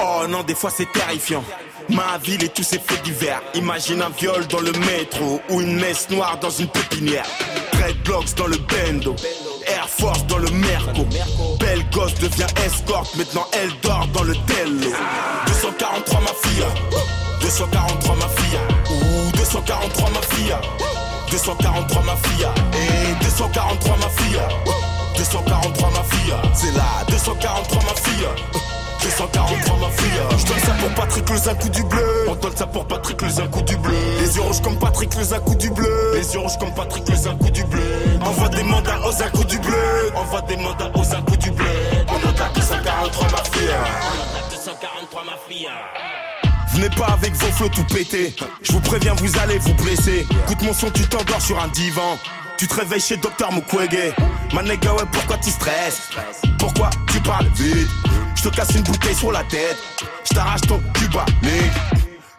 Oh 0.01 0.27
non 0.27 0.43
des 0.43 0.55
fois 0.55 0.71
c'est 0.75 0.91
terrifiant. 0.91 1.43
Ma 1.89 2.17
ville 2.17 2.43
et 2.43 2.49
tous 2.49 2.63
ses 2.63 2.79
faits 2.79 3.03
divers. 3.03 3.41
Imagine 3.55 4.01
un 4.01 4.09
viol 4.09 4.45
dans 4.47 4.61
le 4.61 4.71
métro 4.71 5.41
Ou 5.49 5.61
une 5.61 5.75
messe 5.75 6.09
noire 6.09 6.37
dans 6.39 6.49
une 6.49 6.67
pépinière. 6.67 7.25
Dreadlocks 7.73 8.35
dans 8.35 8.47
le 8.47 8.57
bendo 8.57 9.15
Force 10.01 10.25
dans 10.25 10.39
le 10.39 10.49
Merco. 10.49 11.05
Belle 11.59 11.87
gosse 11.91 12.15
devient 12.15 12.47
escorte 12.65 13.15
Maintenant 13.15 13.45
elle 13.53 13.69
dort 13.83 14.07
dans 14.11 14.23
le 14.23 14.33
tello. 14.47 14.89
243 15.45 16.21
ma 16.21 16.27
fille 16.41 16.65
243 17.41 18.15
ma 18.15 18.27
fille 18.27 18.59
Ouh 18.89 19.31
243 19.37 20.09
ma 20.09 20.21
fille 20.21 20.55
243 21.29 22.01
ma 22.03 22.15
fille 22.15 22.47
Et 22.73 23.23
243 23.23 23.97
ma 23.97 24.09
fille 24.09 24.41
243 25.17 25.89
ma 25.91 26.03
fille 26.03 26.33
C'est 26.55 26.71
là 26.75 27.05
243 27.07 27.83
ma 27.83 27.95
fille 28.01 28.27
243 29.01 29.77
ma 29.77 29.89
fille 29.89 30.21
Je 30.37 30.45
donne 30.45 30.59
ça 30.59 30.73
pour 30.73 30.89
Patrick 30.91 31.29
le 31.29 31.49
un 31.49 31.55
coup 31.55 31.69
du 31.69 31.83
bleu. 31.83 32.25
On 32.27 32.35
donne 32.35 32.55
ça 32.55 32.67
pour 32.67 32.85
Patrick 32.87 33.21
le 33.21 33.27
un 33.27 33.47
coup 33.47 33.61
du 33.61 33.75
bleu. 33.77 33.93
Les 34.19 34.35
yeux 34.35 34.41
rouges 34.41 34.61
comme 34.61 34.77
Patrick 34.77 35.15
le 35.15 35.33
un 35.33 35.39
coup 35.39 35.55
du 35.55 35.69
bleu. 35.71 36.11
Les 36.13 36.33
yeux 36.33 36.39
rouges 36.39 36.57
comme 36.59 36.73
Patrick 36.73 37.09
le 37.09 37.27
un 37.27 37.35
coup 37.35 37.49
du 37.49 37.63
bleu. 37.63 37.81
Envoie 38.21 38.49
des 38.49 38.63
mandats 38.63 38.99
aux 39.05 39.23
un 39.23 39.29
coup 39.29 39.43
du 39.43 39.57
bleu. 39.59 40.11
Envoie 40.15 40.41
des 40.41 40.57
mandats 40.57 40.91
aux 40.93 41.15
un 41.15 41.21
coup 41.23 41.37
du 41.37 41.51
bleu. 41.51 41.65
On 42.09 42.15
a 42.15 42.49
243 42.53 43.27
ma 43.31 43.37
fille 43.37 43.69
On 43.73 44.37
a 44.37 44.49
243 44.49 45.23
ma 45.23 45.37
fille 45.47 45.67
Venez 46.73 46.89
pas 46.89 47.07
avec 47.07 47.33
vos 47.33 47.51
flots 47.51 47.69
tout 47.69 47.83
pétés. 47.83 48.35
Je 48.61 48.71
vous 48.71 48.79
préviens, 48.79 49.13
vous 49.15 49.39
allez 49.39 49.57
vous 49.57 49.73
blesser. 49.73 50.25
Écoute 50.45 50.61
mon 50.61 50.73
son, 50.73 50.89
tu 50.89 51.07
t'endors 51.07 51.41
sur 51.41 51.59
un 51.61 51.67
divan. 51.69 52.17
Tu 52.57 52.67
te 52.67 52.75
réveilles 52.75 53.01
chez 53.01 53.17
Docteur 53.17 53.51
Mukwege. 53.51 54.13
Manega, 54.53 54.93
ouais, 54.93 55.03
pourquoi 55.11 55.37
tu 55.37 55.49
stresses? 55.49 56.09
Pourquoi 56.59 56.91
tu 57.11 57.19
parles 57.21 57.47
vite? 57.55 57.89
Je 58.43 58.49
te 58.49 58.55
casse 58.55 58.73
une 58.73 58.81
bouteille 58.81 59.13
sur 59.13 59.31
la 59.31 59.43
tête. 59.43 59.77
Je 60.23 60.33
t'arrache 60.33 60.61
ton 60.61 60.81
cuba, 60.95 61.23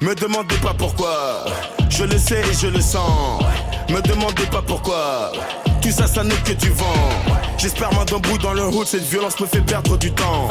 Me 0.00 0.14
demandez 0.16 0.56
pas 0.56 0.74
pourquoi. 0.74 1.44
Je 1.90 2.02
le 2.02 2.18
sais 2.18 2.40
et 2.40 2.54
je 2.54 2.66
le 2.66 2.80
sens. 2.80 3.40
Me 3.88 4.00
demandez 4.00 4.46
pas 4.46 4.62
pourquoi. 4.62 5.30
Tout 5.80 5.92
ça, 5.92 6.08
ça 6.08 6.24
n'est 6.24 6.34
que 6.34 6.54
du 6.54 6.70
vent. 6.70 7.08
J'espère 7.56 7.92
moi 7.92 8.04
d'un 8.04 8.18
bout 8.18 8.36
dans 8.38 8.52
le 8.52 8.64
route, 8.64 8.88
cette 8.88 9.04
violence 9.04 9.38
me 9.38 9.46
fait 9.46 9.60
perdre 9.60 9.96
du 9.96 10.10
temps. 10.10 10.48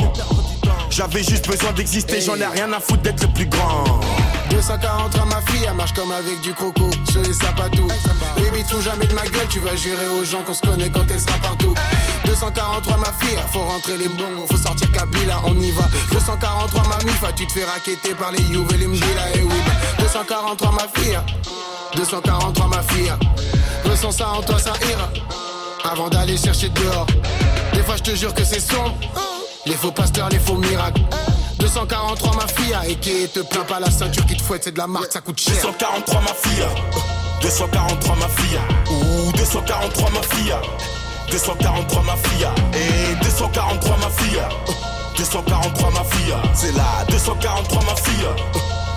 J'avais 0.89 1.21
juste 1.21 1.47
besoin 1.49 1.73
d'exister, 1.73 2.21
j'en 2.21 2.35
ai 2.35 2.45
rien 2.45 2.71
à 2.71 2.79
foutre 2.79 3.01
d'être 3.01 3.21
le 3.21 3.33
plus 3.33 3.47
grand. 3.47 3.99
243 4.51 5.25
ma 5.25 5.41
fille, 5.41 5.65
elle 5.67 5.75
marche 5.75 5.93
comme 5.93 6.11
avec 6.11 6.39
du 6.41 6.53
croco 6.53 6.89
sur 7.09 7.21
les 7.23 7.33
sapatos. 7.33 7.87
Baby, 8.37 8.63
te 8.63 8.73
fous 8.73 8.81
jamais 8.81 9.05
de 9.05 9.13
ma 9.13 9.23
gueule, 9.23 9.47
tu 9.49 9.59
vas 9.59 9.75
jurer 9.75 10.07
aux 10.17 10.23
gens 10.23 10.43
qu'on 10.43 10.53
se 10.53 10.61
connaît 10.61 10.89
quand 10.89 11.05
elle 11.09 11.19
sera 11.19 11.37
partout. 11.39 11.73
243 12.31 12.97
ma 12.97 13.11
fille, 13.19 13.37
faut 13.51 13.59
rentrer 13.59 13.97
les 13.97 14.07
bons, 14.07 14.47
faut 14.49 14.55
sortir 14.55 14.89
Kabila, 14.93 15.41
on 15.45 15.59
y 15.59 15.69
va. 15.71 15.83
243 16.13 16.83
ma 16.87 17.03
mifa, 17.03 17.33
tu 17.33 17.45
te 17.45 17.51
fais 17.51 17.65
raqueter 17.65 18.15
par 18.15 18.31
les 18.31 18.41
Youves 18.43 18.73
et 18.73 18.81
et 18.81 18.87
oui. 18.87 19.61
243 19.99 20.71
ma 20.71 20.87
fille, 21.01 21.19
243 21.95 22.67
ma 22.67 22.81
fille, 22.83 23.11
ressens 23.83 24.11
ça 24.11 24.29
en 24.29 24.41
toi, 24.41 24.57
ça 24.57 24.71
ira. 24.89 25.09
Avant 25.83 26.07
d'aller 26.07 26.37
chercher 26.37 26.69
dehors, 26.69 27.05
des 27.73 27.83
fois 27.83 27.97
je 27.97 28.03
te 28.03 28.15
jure 28.15 28.33
que 28.33 28.45
c'est 28.45 28.61
sombre. 28.61 28.95
Les 29.65 29.75
faux 29.75 29.91
pasteurs, 29.91 30.29
les 30.29 30.39
faux 30.39 30.55
miracles. 30.55 31.01
243 31.59 32.35
ma 32.35 32.47
fille, 32.47 32.75
et 32.87 32.95
qui 32.95 33.27
te 33.27 33.41
plaint 33.41 33.67
pas 33.67 33.81
la 33.81 33.91
ceinture 33.91 34.25
qui 34.25 34.37
te 34.37 34.41
fouette, 34.41 34.63
c'est 34.63 34.71
de 34.71 34.77
la 34.77 34.87
marque, 34.87 35.11
ça 35.11 35.19
coûte 35.19 35.39
cher. 35.39 35.53
243 35.55 36.21
ma 36.21 36.33
fille, 36.33 36.65
243 37.41 38.15
ma 38.15 38.27
fille, 38.29 38.59
ou 38.89 39.31
243 39.33 40.09
ma 40.11 40.21
fille, 40.21 40.55
243 41.31 42.03
ma 42.03 42.15
fille, 42.17 42.47
et 42.73 43.15
243 43.23 43.97
ma 43.97 44.09
fille, 44.09 44.41
243 45.17 45.91
ma 45.91 46.03
fille, 46.03 46.33
c'est 46.53 46.75
là, 46.75 47.05
243 47.09 47.81
ma 47.83 47.95
fille. 47.95 48.27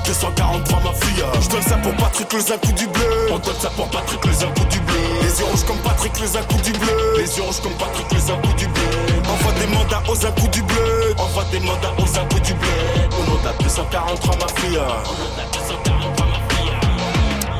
243 0.04 0.80
ma 0.80 0.92
fille 0.92 1.24
Je 1.40 1.48
donne 1.48 1.62
ça 1.62 1.76
pour 1.76 1.94
Patrick 1.94 2.30
le 2.32 2.38
un 2.38 2.58
coup 2.58 2.72
du 2.72 2.86
bleu. 2.88 3.26
On 3.32 3.38
donne 3.38 3.58
ça 3.58 3.70
pour 3.70 3.88
Patrick 3.88 4.22
le 4.24 4.32
un 4.32 4.50
coup 4.52 4.64
du 4.66 4.78
bleu. 4.80 4.94
Les 5.22 5.40
yeux 5.40 5.46
rouges 5.46 5.64
comme 5.64 5.78
Patrick 5.78 6.20
le 6.20 6.26
un 6.26 6.42
coup 6.42 6.60
du 6.60 6.72
bleu. 6.72 7.14
Les 7.16 7.36
yeux 7.36 7.42
rouges 7.42 7.60
comme 7.62 7.72
Patrick 7.72 8.12
le 8.12 8.18
un 8.18 8.36
coup 8.36 8.52
du 8.54 8.66
bleu. 8.66 8.82
Envoie 9.26 9.52
des 9.52 9.66
mandats 9.66 10.02
aux 10.06 10.26
un 10.26 10.30
coup 10.32 10.48
du 10.48 10.62
bleu. 10.62 11.14
Envoie 11.16 11.44
des 11.50 11.60
mandats 11.60 11.94
aux 11.96 12.18
un 12.18 12.24
coup 12.26 12.40
du 12.40 12.52
bleu. 12.52 12.68
On 13.16 13.48
a 13.48 13.52
243 13.62 14.36
ma 14.36 14.48
fille 14.60 14.78
On 14.78 15.40
a 15.40 15.46
243 15.52 15.72
ma 15.72 15.84
fille 15.84 15.93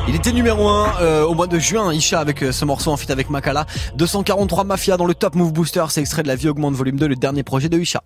Il 0.07 0.15
était 0.15 0.31
numéro 0.31 0.69
1 0.69 1.23
au 1.23 1.33
mois 1.33 1.47
de 1.47 1.57
juin, 1.59 1.93
Isha 1.93 2.19
avec 2.19 2.43
euh, 2.43 2.51
ce 2.51 2.63
morceau 2.65 2.91
en 2.91 2.97
feat 2.97 3.09
avec 3.09 3.29
Makala. 3.29 3.65
243 3.95 4.63
Mafia 4.63 4.97
dans 4.97 5.05
le 5.05 5.15
Top 5.15 5.35
Move 5.35 5.51
Booster, 5.51 5.85
c'est 5.89 6.01
extrait 6.01 6.23
de 6.23 6.27
La 6.27 6.35
Vie 6.35 6.49
Augmente 6.49 6.75
Volume 6.75 6.97
2, 6.97 7.07
le 7.07 7.15
dernier 7.15 7.43
projet 7.43 7.69
de 7.69 7.79
Isha. 7.79 8.01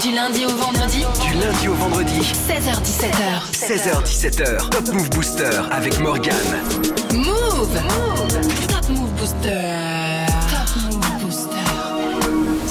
Du 0.00 0.12
lundi 0.12 0.44
au 0.44 0.50
vendredi. 0.50 1.04
Du 1.20 1.34
lundi 1.38 1.68
au 1.68 1.74
vendredi, 1.74 2.20
16h17h. 2.20 3.50
16h-17h, 3.52 4.70
Top 4.70 4.94
Move 4.94 5.10
Booster 5.10 5.50
avec 5.70 5.98
Morgane. 6.00 6.34
Move. 7.12 7.80
Top 8.68 8.88
Move 8.88 9.10
Booster. 9.18 9.89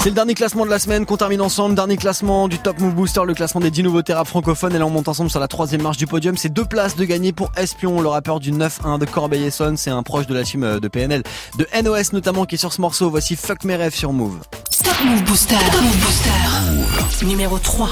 C'est 0.02 0.08
le 0.08 0.14
dernier 0.14 0.32
classement 0.32 0.64
de 0.64 0.70
la 0.70 0.78
semaine 0.78 1.04
qu'on 1.04 1.18
termine 1.18 1.42
ensemble. 1.42 1.74
Dernier 1.74 1.98
classement 1.98 2.48
du 2.48 2.58
Top 2.58 2.80
Move 2.80 2.94
Booster, 2.94 3.20
le 3.26 3.34
classement 3.34 3.60
des 3.60 3.70
10 3.70 3.82
nouveautés 3.82 4.14
rap 4.14 4.26
francophones. 4.26 4.74
Et 4.74 4.78
là, 4.78 4.86
on 4.86 4.90
monte 4.90 5.08
ensemble 5.08 5.28
sur 5.28 5.40
la 5.40 5.46
troisième 5.46 5.82
marche 5.82 5.98
du 5.98 6.06
podium. 6.06 6.38
C'est 6.38 6.48
deux 6.48 6.64
places 6.64 6.96
de 6.96 7.04
gagner 7.04 7.32
pour 7.32 7.52
Espion, 7.58 8.00
le 8.00 8.08
rappeur 8.08 8.40
du 8.40 8.50
9-1 8.50 8.98
de 8.98 9.04
Corbeil-Essonne. 9.04 9.76
C'est 9.76 9.90
un 9.90 10.02
proche 10.02 10.26
de 10.26 10.32
la 10.32 10.42
team 10.42 10.64
euh, 10.64 10.80
de 10.80 10.88
PNL, 10.88 11.22
de 11.58 11.66
NOS 11.82 12.14
notamment, 12.14 12.46
qui 12.46 12.54
est 12.54 12.58
sur 12.58 12.72
ce 12.72 12.80
morceau. 12.80 13.10
Voici 13.10 13.36
Fuck 13.36 13.64
mes 13.64 13.76
rêves 13.76 13.94
sur 13.94 14.14
Move. 14.14 14.38
Top 14.82 14.94
Move 15.04 15.22
Booster. 15.24 15.56
Move 15.56 15.98
Booster. 15.98 17.26
Numéro 17.26 17.58
3. 17.58 17.90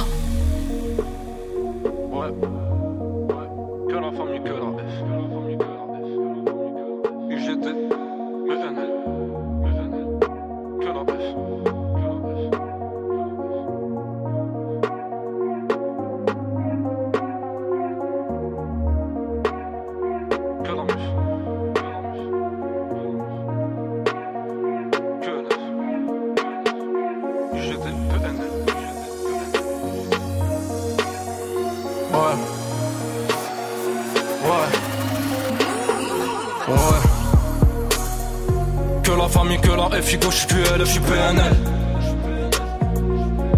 FI, 40.08 40.16
gauche, 40.16 40.46
je 40.48 40.54
suis 40.54 40.62
LF, 40.62 40.78
je 40.78 40.84
suis 40.84 41.00
PNL. 41.00 41.54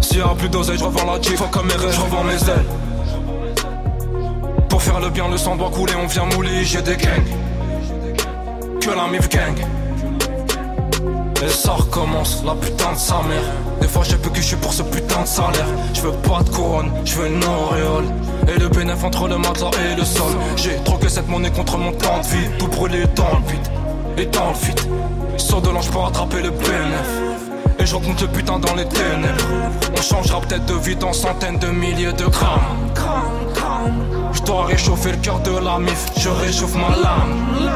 S'il 0.01 0.17
y 0.17 0.21
a 0.21 0.27
plus 0.37 0.49
d'oseille, 0.49 0.77
je 0.77 0.83
revends 0.83 1.05
la 1.09 1.21
Jeep, 1.21 1.39
comme 1.49 1.67
mes 1.67 1.73
rêves, 1.75 1.93
je 1.93 2.01
revends 2.01 2.25
mes 2.25 2.33
ailes. 2.33 2.65
Pour 4.67 4.81
faire 4.81 4.99
le 4.99 5.09
bien, 5.09 5.29
le 5.29 5.37
sang 5.37 5.55
doit 5.55 5.69
couler, 5.69 5.93
on 5.95 6.07
vient 6.07 6.25
mouler, 6.25 6.65
j'ai 6.65 6.81
des 6.81 6.97
gangs. 6.97 7.23
que 8.81 8.89
la 8.89 9.07
MIF 9.07 9.29
gang. 9.29 9.55
Et 11.41 11.47
ça 11.47 11.71
recommence, 11.71 12.43
la 12.45 12.55
putain 12.55 12.91
de 12.91 12.97
sa 12.97 13.21
mère. 13.29 13.43
Des 13.79 13.87
fois 13.87 14.03
j'ai 14.03 14.17
peu 14.17 14.29
que 14.29 14.41
je 14.41 14.47
suis 14.47 14.57
pour 14.57 14.73
ce 14.73 14.83
putain 14.83 15.21
de 15.21 15.27
salaire. 15.27 15.67
Je 15.93 16.01
veux 16.01 16.11
pas 16.11 16.43
de 16.43 16.49
couronne, 16.49 16.91
je 17.05 17.15
veux 17.15 17.27
une 17.27 17.43
auréole. 17.45 18.05
Et 18.53 18.59
le 18.59 18.67
bénéfice 18.67 19.05
entre 19.05 19.29
le 19.29 19.37
matelas 19.37 19.71
et 19.89 19.95
le 19.95 20.03
sol. 20.03 20.33
J'ai 20.57 20.75
troqué 20.83 21.07
cette 21.07 21.29
monnaie 21.29 21.51
contre 21.51 21.77
mon 21.77 21.93
temps 21.93 22.19
de 22.19 22.27
vie. 22.27 22.49
Tout 22.59 22.67
brûlé 22.67 23.05
dans 23.15 23.39
le 23.39 23.51
vide, 23.51 23.67
et 24.17 24.25
dans 24.25 24.49
le 24.49 24.65
vide. 24.65 24.79
Sors 25.37 25.61
de 25.61 25.69
l'ange 25.69 25.89
pour 25.89 26.07
attraper 26.07 26.41
le 26.41 26.49
bénéfice. 26.49 27.41
Et 27.79 27.85
je 27.85 27.95
rencontre 27.95 28.23
le 28.23 28.29
putain 28.29 28.59
dans 28.59 28.75
les 28.75 28.85
ténèbres. 28.85 29.45
On 29.97 30.01
changera 30.01 30.41
peut-être 30.41 30.65
de 30.65 30.73
vie 30.75 30.95
dans 30.95 31.13
centaines 31.13 31.57
de 31.57 31.67
milliers 31.67 32.13
de 32.13 32.25
grammes. 32.25 32.59
Je 34.33 34.41
dois 34.43 34.65
réchauffer 34.65 35.11
le 35.11 35.17
cœur 35.17 35.39
de 35.39 35.57
la 35.57 35.79
mif, 35.79 36.05
je 36.17 36.29
réchauffe 36.29 36.75
ma 36.75 36.95
lame. 36.95 37.69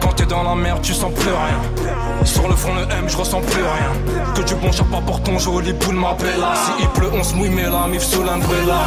Quand 0.00 0.12
t'es 0.12 0.26
dans 0.26 0.42
la 0.42 0.54
merde, 0.54 0.80
tu 0.82 0.92
sens 0.92 1.12
plus 1.14 1.30
rien. 1.30 2.24
Sur 2.24 2.48
le 2.48 2.54
front, 2.54 2.74
le 2.74 2.82
M, 2.82 3.06
je 3.08 3.16
ressens 3.16 3.40
plus 3.40 3.62
rien. 3.62 4.32
Que 4.34 4.42
du 4.42 4.54
bon 4.54 4.70
pas 4.70 5.00
pour 5.00 5.22
ton 5.22 5.38
joli 5.38 5.72
boule 5.72 5.96
m'appelle 5.96 6.38
là. 6.40 6.54
Si 6.54 6.72
il 6.82 6.88
pleut, 6.88 7.10
on 7.12 7.22
se 7.22 7.34
mouille, 7.34 7.50
mais 7.50 7.64
la 7.64 7.86
mif 7.88 8.02
sous 8.02 8.22
l'umbrella. 8.22 8.80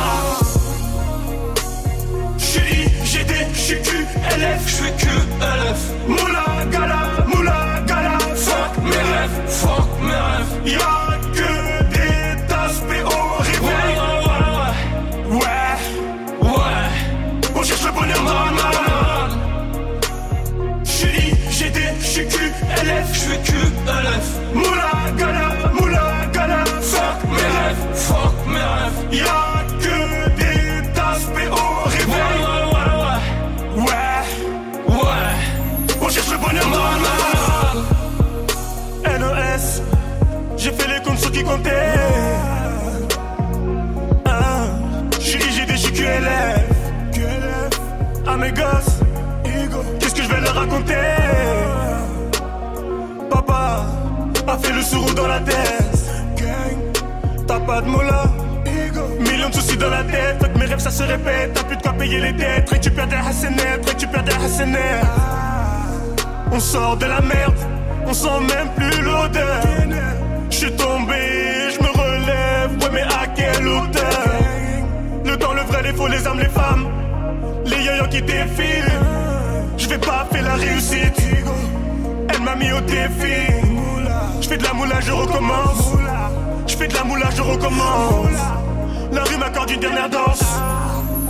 J'suis 3.28 3.34
IGD, 3.34 3.48
j'suis 3.54 3.82
QLF, 3.82 4.68
j'fais 4.68 4.94
QLF. 4.98 5.82
Moula, 6.08 6.46
gala, 6.72 7.02
moula, 7.28 7.60
gala. 7.88 8.18
Fuck 8.36 8.74
mes 8.84 8.96
rêves, 8.96 9.40
fuck 9.48 9.90
mes 10.02 10.14
rêves. 10.14 10.54
Y'a 10.66 11.18
que 11.34 11.52
des 11.94 12.48
tasses 12.48 12.80
PO 12.82 13.20
réveil. 13.40 13.96
Ouais, 15.32 15.38
ouais, 15.38 15.46
ouais, 16.42 16.50
ouais. 16.50 16.90
On 17.56 17.64
cherche 17.64 17.86
le 17.86 17.92
bonheur 17.92 18.24
dans 18.24 18.46
le 18.46 18.52
mal. 18.56 19.30
J'suis 20.84 21.30
IGD, 21.50 21.80
j'suis 22.02 22.28
QLF, 22.28 23.08
j'fais 23.14 23.40
QLF. 23.44 24.28
Moula, 24.54 24.92
gala, 25.18 25.48
moula, 25.74 26.06
gala. 26.32 26.64
Fuck 26.82 27.20
mes 27.32 27.50
rêves, 27.58 27.86
fuck 27.96 28.36
mes 28.48 28.60
rêves. 28.60 29.26
Y'a 29.26 29.55
qui 41.36 41.44
comptait. 41.44 41.70
Ah, 44.26 44.68
IGD, 45.20 45.72
j'suis 45.76 45.92
QLF. 45.92 46.66
QLF. 47.12 47.74
À 48.26 48.38
mes 48.38 48.52
gosses, 48.52 49.00
qu'est-ce 50.00 50.16
que 50.16 50.24
je 50.24 50.30
vais 50.30 50.42
leur 50.42 50.56
raconter? 50.56 50.96
Papa 53.30 53.86
a 54.48 54.58
fait 54.58 54.72
le 54.72 54.82
sourd 54.82 55.14
dans 55.14 55.28
la 55.28 55.40
tête. 55.40 56.00
T'as 57.48 57.60
pas 57.60 57.82
de 57.82 57.88
mots 57.88 58.02
là? 58.02 58.24
Millions 59.20 59.50
de 59.50 59.56
soucis 59.56 59.78
dans 59.78 59.90
la 59.90 60.04
tête, 60.04 60.42
fait 60.42 60.52
que 60.54 60.58
mes 60.58 60.66
rêves 60.66 60.80
ça 60.80 60.92
se 60.92 61.04
répète. 61.04 61.54
T'as 61.54 61.64
plus 61.64 61.78
de 61.78 61.82
quoi 61.82 61.94
payer 61.94 62.20
les 62.20 62.34
dettes, 62.34 62.70
récupère 62.70 63.08
des 63.08 63.16
hassenettes, 63.18 63.86
récupère 63.86 64.24
des 64.24 64.34
hassenettes. 64.34 65.06
On 66.52 66.60
sort 66.60 66.96
de 66.98 67.06
la 67.06 67.22
merde, 67.22 67.60
on 68.08 68.14
sent 68.14 68.40
même 68.54 68.70
plus 68.78 69.02
l'odeur. 69.02 69.64
J'suis 70.58 70.72
tombé, 70.72 71.22
j'me 71.74 71.88
relève, 72.00 72.72
ouais 72.82 72.90
mais 72.94 73.02
à 73.02 73.28
quelle 73.36 73.68
hauteur? 73.68 74.26
Le 75.26 75.38
temps, 75.38 75.52
le 75.52 75.64
vrai, 75.64 75.84
les 75.84 75.92
faux, 75.92 76.08
les 76.08 76.26
âmes, 76.26 76.40
les 76.40 76.48
femmes, 76.48 76.88
les 77.66 77.84
yo 77.84 78.08
qui 78.10 78.22
défilent. 78.22 79.00
J'vais 79.78 79.98
pas 79.98 80.26
faire 80.32 80.44
la 80.44 80.54
réussite, 80.54 81.22
elle 82.30 82.42
m'a 82.42 82.56
mis 82.56 82.72
au 82.72 82.80
défi. 82.80 83.52
J'fais 84.40 84.56
de 84.56 84.64
la 84.64 84.74
moula, 84.74 85.02
je 85.02 85.12
recommence. 85.12 85.92
J'fais 86.68 86.88
de 86.88 86.94
la 86.94 87.04
moula, 87.04 87.30
je 87.36 87.42
recommence. 87.42 88.40
La 89.12 89.24
rue 89.24 89.38
m'accorde 89.38 89.72
une 89.72 89.82
dernière 89.82 90.10
danse. 90.10 90.46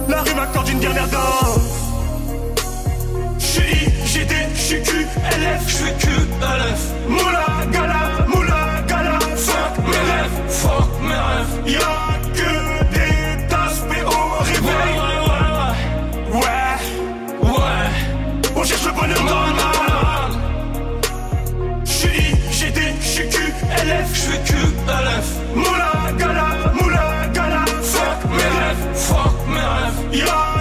La 0.08 0.22
rue 0.22 0.36
m'accorde 0.36 0.70
une 0.70 0.80
dernière 0.80 1.08
danse. 1.08 1.60
J'suis 3.40 3.90
IGD, 4.06 4.34
j'suis 4.54 4.84
QLF, 4.84 5.64
j'fais 5.68 5.96
QLF. 5.98 6.82
Moula, 7.10 7.46
gala, 7.72 8.02
moula, 8.28 8.50
gala. 8.50 8.55
Fuck 9.56 9.78
mes 9.88 10.04
rêves, 10.12 10.40
fuck 10.50 10.90
mes 11.02 11.22
rêves. 11.28 11.56
Y'a 11.66 12.00
que 12.38 12.52
des 12.94 13.48
tasses 13.48 13.80
PO 13.90 14.20
réveil. 14.42 14.96
Ouais, 15.28 15.40
ouais, 16.34 16.78
ouais, 17.44 17.52
ouais. 17.52 17.90
On 18.56 18.64
cherche 18.64 18.86
le 18.86 18.92
bonheur 18.92 19.24
dans 19.24 19.46
le 19.48 19.54
mal. 19.54 20.32
J'suis 21.86 22.36
IGD, 22.52 22.80
j'suis 23.02 23.30
QLF, 23.30 24.10
j'fais 24.14 24.42
QLF. 24.44 25.28
Moula, 25.56 25.94
gala, 26.18 26.48
moula, 26.74 27.06
gala. 27.34 27.64
Fuck 27.82 28.20
mes 28.30 28.50
rêves, 28.58 28.86
fuck 28.94 29.36
mes 29.48 29.68
rêves. 29.76 30.00
Y'a 30.28 30.55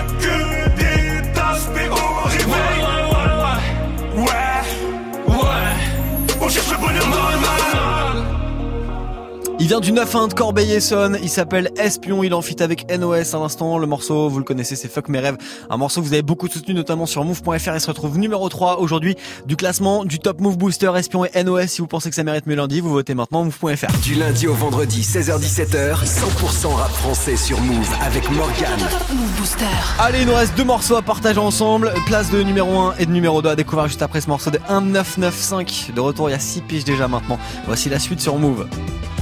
Il 9.65 9.69
vient 9.69 9.81
du 9.81 9.93
9-1 9.93 10.29
de 10.29 10.35
Corbeil-Essonne, 10.35 11.19
il 11.23 11.31
s'appelle 11.31 11.71
Espion, 11.79 12.23
il 12.23 12.35
en 12.35 12.43
fit 12.43 12.63
avec 12.63 12.85
NOS 12.95 13.35
à 13.35 13.39
l'instant, 13.39 13.79
le 13.79 13.87
morceau, 13.87 14.29
vous 14.29 14.37
le 14.37 14.45
connaissez, 14.45 14.77
c'est 14.77 14.89
Fuck 14.89 15.09
mes 15.09 15.21
rêves, 15.21 15.39
un 15.71 15.79
morceau 15.79 16.03
que 16.03 16.07
vous 16.07 16.13
avez 16.13 16.21
beaucoup 16.21 16.49
soutenu 16.49 16.75
notamment 16.75 17.07
sur 17.07 17.25
move.fr, 17.25 17.71
il 17.73 17.81
se 17.81 17.87
retrouve 17.87 18.19
numéro 18.19 18.47
3 18.51 18.81
aujourd'hui 18.81 19.17
du 19.47 19.57
classement 19.57 20.05
du 20.05 20.19
Top 20.19 20.43
Move 20.43 20.59
Booster 20.59 20.93
Espion 20.95 21.25
et 21.25 21.43
NOS, 21.43 21.69
si 21.69 21.81
vous 21.81 21.87
pensez 21.87 22.11
que 22.11 22.15
ça 22.15 22.25
mérite 22.25 22.45
mieux 22.47 22.57
lundi, 22.57 22.81
vous 22.81 22.91
votez 22.91 23.15
maintenant 23.15 23.43
move.fr. 23.43 24.01
Du 24.03 24.17
lundi 24.17 24.47
au 24.47 24.53
vendredi, 24.53 25.01
16h17h, 25.01 26.05
100% 26.05 26.67
rap 26.75 26.91
français 26.91 27.37
sur 27.39 27.59
Move 27.63 27.89
avec 28.03 28.31
Morgan. 28.33 28.79
Move 29.15 29.33
Booster. 29.39 29.65
Allez, 29.99 30.21
il 30.21 30.27
nous 30.27 30.35
reste 30.35 30.55
deux 30.59 30.65
morceaux 30.65 30.97
à 30.97 31.03
partager 31.03 31.41
ensemble, 31.41 31.95
place 32.05 32.31
de 32.31 32.43
numéro 32.43 32.81
1 32.81 32.97
et 32.99 33.07
de 33.07 33.13
numéro 33.13 33.41
2 33.41 33.49
à 33.49 33.57
découvrir 33.57 33.89
juste 33.89 34.03
après 34.03 34.21
ce 34.21 34.29
morceau 34.29 34.51
de 34.51 34.59
1995, 34.59 35.95
de 35.95 36.01
retour 36.03 36.29
il 36.29 36.33
y 36.33 36.37
a 36.37 36.39
6 36.39 36.61
piges 36.61 36.85
déjà 36.85 37.09
maintenant, 37.09 37.39
voici 37.65 37.89
la 37.89 37.99
suite 37.99 38.21
sur 38.21 38.37
Move. 38.37 38.67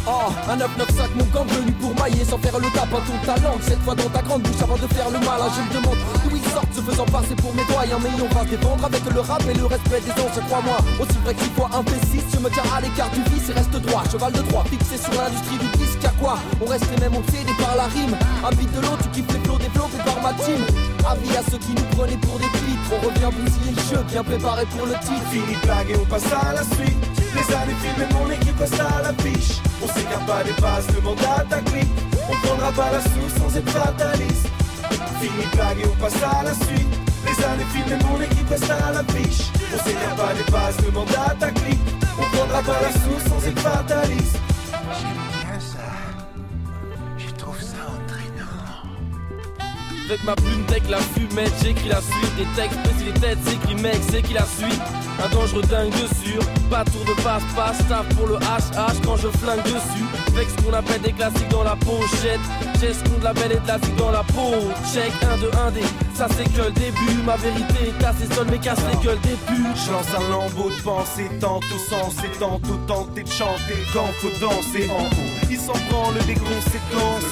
Oh, 0.05 0.35
un 0.51 0.57
995 0.57 1.11
mon 1.15 1.25
gang 1.31 1.47
venu 1.47 1.71
pour 1.79 1.95
mailler 1.95 2.25
sans 2.25 2.39
faire 2.39 2.59
le 2.59 2.67
tapin 2.75 2.99
ton 3.07 3.19
talent 3.25 3.55
Cette 3.63 3.81
fois 3.83 3.95
dans 3.95 4.11
ta 4.11 4.21
grande 4.23 4.43
bouche 4.43 4.61
avant 4.61 4.75
de 4.75 4.87
faire 4.91 5.07
le 5.11 5.19
mal 5.21 5.39
Je 5.55 5.63
me 5.63 5.81
demande 5.81 5.99
d'où 6.25 6.37
ils 6.37 6.51
sortent 6.51 6.75
se 6.75 6.81
faisant 6.81 7.05
passer 7.07 7.37
pour 7.37 7.55
mes 7.55 7.65
doyens. 7.71 7.99
Mais 8.03 8.11
on 8.19 8.35
va 8.35 8.43
se 8.43 8.51
défendre 8.51 8.85
avec 8.85 9.03
le 9.07 9.21
rap 9.21 9.43
et 9.49 9.55
le 9.55 9.67
respect 9.67 10.01
des 10.01 10.11
anciens 10.11 10.43
Crois-moi, 10.49 10.77
aussi 10.99 11.19
vrai 11.23 11.35
qu'il 11.35 11.53
faut 11.55 11.71
un 11.71 11.83
P6 11.87 12.19
Je 12.35 12.41
me 12.41 12.51
tiens 12.51 12.67
à 12.75 12.81
l'écart 12.81 13.11
du 13.11 13.23
vice 13.31 13.49
et 13.51 13.53
reste 13.53 13.77
droit. 13.79 14.03
Cheval 14.11 14.33
de 14.33 14.43
droit, 14.43 14.65
fixé 14.65 14.99
sur 14.99 15.15
l'industrie 15.15 15.59
du 15.59 15.71
disque 15.79 16.05
À 16.05 16.15
quoi 16.19 16.35
On 16.61 16.67
reste 16.67 16.91
les 16.91 16.99
mêmes, 16.99 17.15
on 17.15 17.63
par 17.63 17.77
la 17.77 17.87
rime. 17.87 18.19
Habite 18.43 18.75
de 18.75 18.81
l'eau, 18.83 18.99
tu 19.03 19.09
kiffes 19.15 19.33
les 19.33 19.43
flots 19.47 19.59
développés 19.59 20.03
par 20.05 20.19
ma 20.19 20.33
team. 20.35 20.67
Avis 21.07 21.37
à 21.37 21.43
ceux 21.47 21.59
qui 21.59 21.79
nous 21.79 21.89
prenaient 21.95 22.19
pour 22.27 22.43
des 22.43 22.51
pitres 22.59 22.91
On 22.91 23.07
revient 23.07 23.31
bousiller 23.39 23.71
le 23.71 23.83
jeu, 23.87 24.03
bien 24.11 24.25
préparé 24.25 24.67
pour 24.67 24.87
le 24.87 24.95
titre. 24.99 25.31
Fini 25.31 25.55
blague 25.63 25.91
et 25.91 25.97
on 25.97 26.07
passe 26.07 26.27
à 26.27 26.55
la 26.55 26.65
suite 26.75 27.12
les 27.35 27.55
années 27.55 27.77
filmées, 27.81 28.09
mon 28.13 28.31
équipe 28.31 28.59
reste 28.59 28.81
à 28.81 29.03
l'affiche. 29.03 29.61
On 29.83 29.89
s'écarte 29.89 30.27
pas 30.27 30.43
des 30.45 30.53
bases, 30.61 30.87
demande 30.95 31.19
à 31.21 31.61
clique. 31.71 31.89
On 32.29 32.47
prendra 32.47 32.73
pas 32.73 32.91
la 32.93 33.01
sauce 33.01 33.35
sans 33.39 33.57
être 33.57 33.71
fataliste. 33.71 34.49
Fini 35.21 35.47
blague 35.55 35.81
et 35.81 35.87
on 35.87 35.97
passe 36.03 36.23
à 36.23 36.43
la 36.43 36.55
suite. 36.55 36.93
Les 37.25 37.45
années 37.45 37.69
filmées, 37.73 38.03
mon 38.05 38.21
équipe 38.21 38.49
reste 38.49 38.71
à 38.71 38.93
l'affiche. 38.93 39.51
On 39.75 39.79
s'écarte 39.85 40.17
pas 40.17 40.33
des 40.35 40.51
bases, 40.51 40.77
demande 40.85 41.09
à 41.41 41.51
clique. 41.51 41.81
On 42.19 42.37
prendra 42.37 42.63
pas 42.63 42.81
la 42.83 42.93
sauce 42.93 43.25
sans 43.29 43.49
être 43.49 43.61
fataliste. 43.61 44.39
Avec 50.13 50.25
ma 50.25 50.35
plume 50.35 50.63
tech, 50.67 50.83
la 50.91 50.99
fumette, 50.99 51.55
j'écris 51.63 51.89
la 51.89 52.03
suite 52.03 52.37
Des 52.37 52.45
textes, 52.55 52.79
mais 52.85 53.05
les 53.07 53.19
têtes, 53.19 53.39
s'écrit 53.47 53.75
mec, 53.77 53.99
c'est 54.11 54.21
qui 54.21 54.35
la 54.35 54.45
suite? 54.45 54.83
Un 55.25 55.29
dangereux 55.31 55.63
dingue 55.63 55.91
dessus, 55.91 56.39
pas 56.69 56.85
tour 56.85 57.03
de 57.07 57.15
passe-passe 57.23 57.79
Tape 57.89 58.15
pour 58.15 58.27
le 58.27 58.35
HH 58.35 59.01
quand 59.07 59.17
je 59.17 59.29
flingue 59.29 59.63
dessus 59.63 60.05
Avec 60.35 60.51
ce 60.51 60.63
qu'on 60.63 60.75
appelle 60.75 61.01
des 61.01 61.13
classiques 61.13 61.49
dans 61.49 61.63
la 61.63 61.77
pochette 61.77 62.41
J'ai 62.79 62.93
ce 62.93 63.03
qu'on 63.05 63.21
de 63.21 63.25
la 63.25 63.33
belle 63.33 63.53
et 63.53 63.61
de 63.61 63.67
la 63.67 63.79
dans 63.97 64.11
la 64.11 64.23
peau 64.23 64.53
Check 64.93 65.13
1 65.23 65.39
de 65.39 65.51
1 65.69 65.71
d 65.71 65.81
ça 66.15 66.27
c'est 66.37 66.45
que 66.53 66.63
le 66.63 66.71
début. 66.73 67.23
Ma 67.25 67.37
vérité 67.37 67.89
est 67.89 68.05
assez 68.05 68.27
seule 68.35 68.47
mais 68.51 68.59
casse 68.59 68.81
les 68.91 68.99
gueules 69.05 69.21
des 69.21 69.37
putes 69.47 69.79
Je 69.87 69.93
lance 69.93 70.13
un 70.17 70.29
lambeau 70.31 70.71
de 70.71 70.83
pensée, 70.83 71.29
tantôt 71.41 71.81
sensé, 71.89 72.29
tantôt 72.39 72.79
tenté 72.87 73.23
de 73.23 73.29
chanter. 73.29 73.79
Quand 73.93 74.07
faut 74.19 74.33
danser 74.41 74.91
en 74.91 75.05
haut 75.05 75.33
Ils 75.51 75.59
s'en 75.59 75.79
branlent 75.91 76.25
des 76.27 76.35
conséquences 76.35 77.25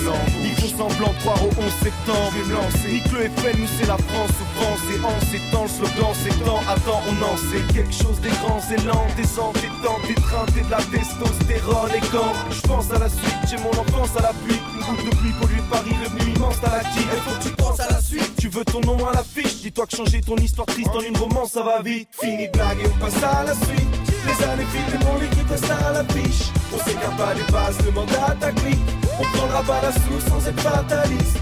Ils 0.43 0.55
font 0.55 0.89
semblant 0.89 1.13
croire 1.21 1.43
au 1.43 1.49
11 1.49 1.73
septembre. 1.83 2.33
Je 2.33 2.39
vais 2.39 2.49
me 2.49 2.55
lancer. 2.55 2.89
Nique 2.93 3.13
le 3.13 3.29
FN, 3.29 3.61
nous 3.61 3.69
c'est 3.79 3.87
la 3.89 3.99
France 3.99 4.31
souffrance 4.39 4.83
Et 4.95 5.01
en 5.05 5.21
ces 5.31 5.43
temps, 5.51 5.65
le 5.65 5.69
slogan 5.69 6.13
c'est 6.15 6.45
temps. 6.45 6.63
Attends, 6.69 7.03
on 7.09 7.17
en 7.25 7.37
sait 7.37 7.65
quelque 7.75 7.95
chose 7.95 8.21
des 8.21 8.35
grands 8.43 8.63
élans 8.71 9.07
Des 9.17 9.31
entêtants, 9.39 10.01
des 10.07 10.15
trains, 10.15 10.47
de 10.47 10.71
la 10.71 10.79
testostérone. 10.79 11.91
Et 11.97 12.05
quand 12.13 12.33
je 12.51 12.61
pense 12.63 12.91
à 12.93 12.99
la 12.99 13.09
suite, 13.09 13.41
j'ai 13.49 13.59
mon 13.59 13.71
enfance 13.71 14.17
à 14.17 14.23
la 14.23 14.33
goutte 14.81 15.05
de 15.05 15.17
pluie 15.17 15.33
pollue 15.41 15.61
Paris, 15.71 15.95
revenu 16.05 16.35
immense 16.35 16.57
à 16.65 16.77
la 16.77 16.85
qui 16.91 17.01
faut 17.01 17.39
que 17.39 17.49
tu 17.49 17.55
penses 17.57 17.81
à 17.81 17.91
la 17.91 18.01
suite 18.01 18.33
Tu 18.39 18.49
veux 18.49 18.65
ton 18.65 18.81
nom 18.81 18.97
à 19.07 19.13
l'affiche, 19.13 19.57
dis 19.57 19.63
Dis-toi 19.71 19.87
que 19.87 19.97
changer 19.97 20.21
ton 20.21 20.37
histoire 20.37 20.67
triste 20.67 20.91
en 20.95 21.01
une 21.01 21.17
romance, 21.17 21.53
ça 21.53 21.63
va 21.63 21.83
vite. 21.83 22.09
Fini 22.21 22.49
blague 22.49 22.79
et 22.81 22.87
on 22.87 22.99
passe 22.99 23.23
à 23.23 23.45
la 23.45 23.55
suite. 23.55 23.91
Les 24.27 24.45
années 24.45 24.67
filent 24.73 24.95
et 24.95 25.05
mon 25.05 25.17
équipe 25.23 25.49
reste 25.49 25.71
à 25.71 25.93
l'affiche. 25.93 26.51
On 26.75 26.79
s'écarte 26.85 27.17
pas 27.17 27.35
des 27.35 27.53
bases, 27.53 27.79
demande 27.87 28.11
à 28.11 28.35
ta 28.35 28.53
clique. 28.53 28.79
On 29.19 29.25
prendra 29.37 29.63
pas 29.63 29.81
la 29.83 29.93
sous 29.93 30.21
sans 30.29 30.49
être 30.49 30.61
fataliste. 30.61 31.39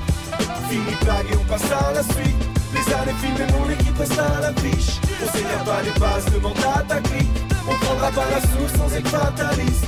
Fini 0.69 0.95
blague 1.03 1.27
et 1.33 1.37
on 1.37 1.45
passe 1.45 1.71
à 1.71 1.93
la 1.93 2.03
suite. 2.03 2.43
Les 2.75 2.95
années 2.95 3.19
filent 3.21 3.47
et 3.49 3.53
mon 3.53 3.71
équipe 3.71 3.99
reste 3.99 4.19
à 4.19 4.41
l'affiche. 4.41 5.01
On 5.23 5.33
s'écarte 5.33 5.65
pas 5.65 5.83
des 5.83 6.01
bases, 6.01 6.25
demande 6.35 6.59
à 6.77 6.83
ta 6.83 7.01
clique. 7.01 7.39
On 7.67 7.75
prendra 7.85 8.11
pas 8.11 8.31
la 8.31 8.41
sous 8.41 8.77
sans 8.77 8.95
être 8.95 9.09
fataliste. 9.09 9.87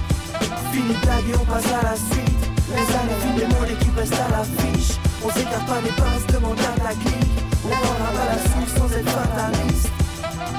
Fini 0.72 0.94
blague 1.02 1.28
et 1.30 1.36
on 1.40 1.44
passe 1.44 1.66
à 1.66 1.82
la 1.82 1.96
suite. 1.96 2.49
Les 2.72 2.76
années 2.78 3.18
filent 3.20 3.42
et 3.42 3.48
mon 3.48 3.64
équipe 3.64 3.96
reste 3.96 4.14
à 4.14 4.28
l'affiche. 4.30 4.96
On 5.24 5.30
s'écarte 5.30 5.66
pas 5.66 5.80
des 5.82 5.90
bases, 5.90 6.26
demande 6.32 6.58
à 6.60 6.80
ta 6.80 6.94
clique. 6.94 7.38
On 7.64 7.68
prendra 7.68 8.10
pas 8.12 8.26
la 8.32 8.38
sous 8.38 8.78
sans 8.78 8.92
être 8.96 9.10
fataliste. 9.10 9.99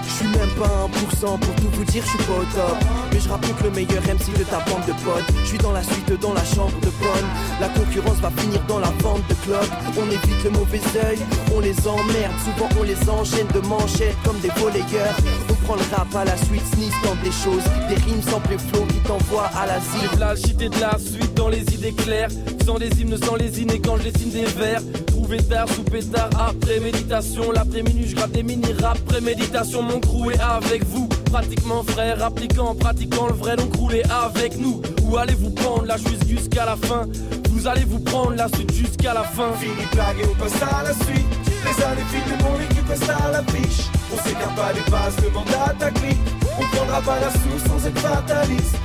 Je 0.04 0.10
suis 0.10 0.28
même 0.28 0.50
pas 0.60 0.88
1% 0.88 1.40
pour 1.40 1.56
tout 1.56 1.70
vous 1.74 1.86
dire, 1.86 2.04
je 2.04 2.10
suis 2.10 2.26
pas 2.28 2.40
au 2.40 2.46
top. 2.56 2.78
Mais 3.12 3.20
je 3.20 3.30
rappelle 3.30 3.56
le 3.64 3.72
meilleur 3.72 4.02
MC 4.04 4.38
de 4.38 4.44
ta 4.44 4.60
bande 4.60 4.86
de 4.88 4.94
potes. 5.04 5.26
Je 5.44 5.48
suis 5.48 5.58
dans 5.58 5.72
la 5.72 5.84
suite, 5.84 6.12
dans 6.20 6.34
la 6.34 6.44
chambre 6.44 6.80
de 6.82 6.92
bonne. 7.02 7.28
La 7.60 7.70
concurrence 7.70 8.18
va 8.18 8.32
finir 8.38 8.62
dans 8.68 8.80
la 8.80 8.92
vente 9.02 9.28
de 9.30 9.36
club. 9.46 9.66
On 9.98 10.06
évite 10.06 10.44
le 10.44 10.50
mauvais 10.52 10.82
œil, 11.06 11.20
on 11.56 11.60
les 11.60 11.76
emmerde. 11.88 12.34
Souvent 12.44 12.70
on 12.80 12.84
les 12.84 13.10
enchaîne 13.10 13.48
de 13.48 13.60
manchettes 13.68 14.18
comme 14.24 14.40
des 14.40 14.52
volleyeurs. 14.58 15.18
On 15.50 15.54
prend 15.66 15.76
le 15.76 15.96
rap 15.96 16.14
à 16.16 16.26
la 16.26 16.38
suite, 16.38 16.66
sneeze 16.74 16.94
tente 17.04 17.22
des 17.24 17.32
choses. 17.32 17.64
Des 17.90 17.96
rimes 17.96 18.22
sans 18.22 18.40
plus 18.40 18.60
flow 18.60 18.86
qui 18.86 19.00
t'envoient 19.00 19.50
à 19.56 19.66
l'asile. 19.66 20.10
J'ai 20.14 20.20
la 20.20 20.70
de 20.70 20.80
la 20.80 20.98
suite 21.00 21.34
dans 21.34 21.50
les 21.50 21.64
idées 21.74 21.94
claires. 21.94 22.30
Sans 22.66 22.78
les 22.78 22.90
hymnes, 23.02 23.18
sans 23.18 23.36
les 23.36 23.62
et 23.62 23.80
quand 23.80 23.98
je 23.98 24.10
des 24.10 24.46
vers. 24.46 24.82
Trouvé 25.32 25.48
tard, 25.48 25.70
sous 25.70 25.84
pétard, 25.84 26.30
après 26.38 26.82
méditation. 26.82 27.54
L'après-midi, 27.54 28.10
je 28.10 28.16
gratte 28.18 28.32
des 28.32 28.44
mini-rap, 28.44 28.98
préméditation. 29.06 29.82
Mon 29.82 30.02
crew 30.02 30.32
est 30.34 30.42
avec 30.42 30.84
vous, 30.84 31.08
pratiquement 31.32 31.84
frère. 31.84 32.22
Appliquant, 32.22 32.76
pratiquant 32.76 33.28
le 33.28 33.36
vrai, 33.36 33.56
donc 33.56 33.74
roulez 33.78 34.04
avec 34.10 34.58
nous. 34.58 34.82
Où 35.04 35.16
allez-vous 35.16 35.52
prendre 35.52 35.86
la 35.86 35.98
suite 35.98 36.28
jusqu'à 36.28 36.66
la 36.66 36.76
fin? 36.76 37.08
Vous 37.50 37.66
allez 37.66 37.86
vous 37.86 38.00
prendre 38.00 38.34
la 38.34 38.50
suite 38.50 38.74
jusqu'à 38.74 39.14
la 39.14 39.24
fin? 39.24 39.54
Fini 39.54 39.86
blague 39.94 40.20
et 40.20 40.26
on 40.30 40.36
passe 40.36 40.62
à 40.64 40.84
la 40.84 40.94
suite. 40.94 41.26
Les 41.48 41.84
années 41.86 42.04
filent 42.12 42.38
mon 42.44 42.60
équipe 42.60 42.90
reste 42.90 43.10
à 43.10 43.32
l'affiche. 43.32 43.86
On 44.12 44.18
s'écarte 44.28 44.56
pas 44.58 44.74
des 44.74 44.92
bases, 44.92 45.16
demande 45.16 45.48
à 45.66 45.74
ta 45.76 45.92
clique. 45.92 46.20
On 46.60 46.76
prendra 46.76 47.02
pas 47.04 47.20
la 47.22 47.32
sous 47.32 47.70
sans 47.70 47.88
être 47.88 48.00
fataliste. 48.00 48.76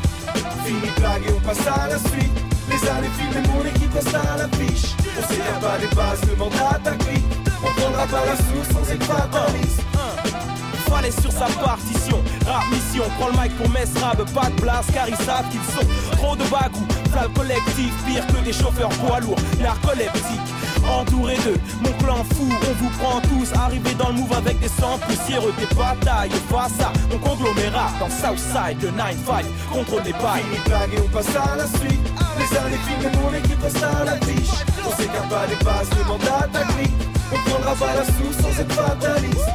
Fini 0.65 0.93
blague 0.97 1.23
et 1.29 1.33
on 1.37 1.41
passe 1.41 1.67
à 1.67 1.89
la 1.89 1.99
suite. 1.99 2.46
Les 2.69 2.89
années 2.89 3.11
filent 3.17 3.39
et 3.39 3.49
mon 3.49 3.65
équipe 3.65 3.93
reste 3.93 4.15
à 4.15 4.37
l'affiche. 4.37 4.95
On 5.19 5.29
s'écarte 5.29 5.61
pas 5.61 5.79
des 5.79 5.95
bases, 5.95 6.21
demande 6.23 6.53
à 6.55 6.79
ta. 6.79 6.93
On 7.63 7.81
prendra 7.81 8.07
pas 8.07 8.25
la 8.27 8.37
sous 8.37 8.73
sans 8.73 8.91
être. 8.91 9.07
Fallait 10.89 11.11
sur 11.11 11.33
sa 11.33 11.47
partition, 11.47 12.23
rap 12.47 12.63
mission, 12.71 13.05
prends 13.19 13.29
le 13.29 13.43
mic 13.43 13.57
pour 13.57 13.69
Mess 13.71 13.91
Rab, 14.01 14.25
pas 14.31 14.49
de 14.51 14.61
place 14.61 14.87
car 14.95 15.09
ils 15.09 15.17
savent 15.17 15.49
qu'ils 15.51 15.61
sont 15.61 16.17
trop 16.17 16.37
de 16.37 16.45
bagou, 16.45 16.87
flamme 17.11 17.33
collectif, 17.35 17.93
pire 18.07 18.25
que 18.29 18.45
des 18.45 18.53
chauffeurs 18.53 18.89
poids 18.91 19.19
lourds, 19.19 19.39
narcoleptiques, 19.61 20.55
entouré 20.89 21.37
d'eux, 21.45 21.61
mon 21.83 21.93
clan 21.99 22.25
fou, 22.35 22.49
on 22.49 22.75
vous 22.83 22.91
prend 22.99 23.21
tous, 23.21 23.53
arrivé 23.55 23.95
dans 23.95 24.09
le 24.09 24.15
move 24.15 24.33
avec 24.33 24.59
des 24.61 24.69
sangs 24.69 24.99
poussiéreux, 25.07 25.53
des 25.59 25.75
batailles, 25.75 26.31
face 26.51 26.81
à 26.81 26.93
mon 27.11 27.19
conglomérat, 27.19 27.91
dans 28.01 28.11
Southside, 28.11 28.81
le 28.83 28.91
9-5, 28.91 29.45
contrôle 29.73 30.03
des 30.03 30.13
bails. 30.13 30.43
Fini 30.43 30.59
blague 30.67 30.95
et 30.95 31.01
on 31.01 31.09
passe 31.09 31.37
à 31.37 31.57
la 31.57 31.67
suite. 31.67 32.07
Les 32.39 32.59
années 32.59 32.81
filent 32.87 33.07
et 33.07 33.17
mon 33.17 33.33
équipe 33.35 33.63
reste 33.63 33.83
à 33.83 34.05
l'affiche. 34.05 34.65
On 34.87 34.91
s'écarte 34.97 35.29
pas 35.29 35.47
des 35.47 35.65
bases, 35.65 35.91
demande 35.91 36.23
à 36.23 36.47
ta. 36.49 36.61
On 37.33 37.51
prendra 37.51 37.75
pas 37.75 37.95
la 37.97 38.05
sous 38.05 38.33
sans 38.41 38.61
être 38.61 38.73
fataliste. 38.73 39.51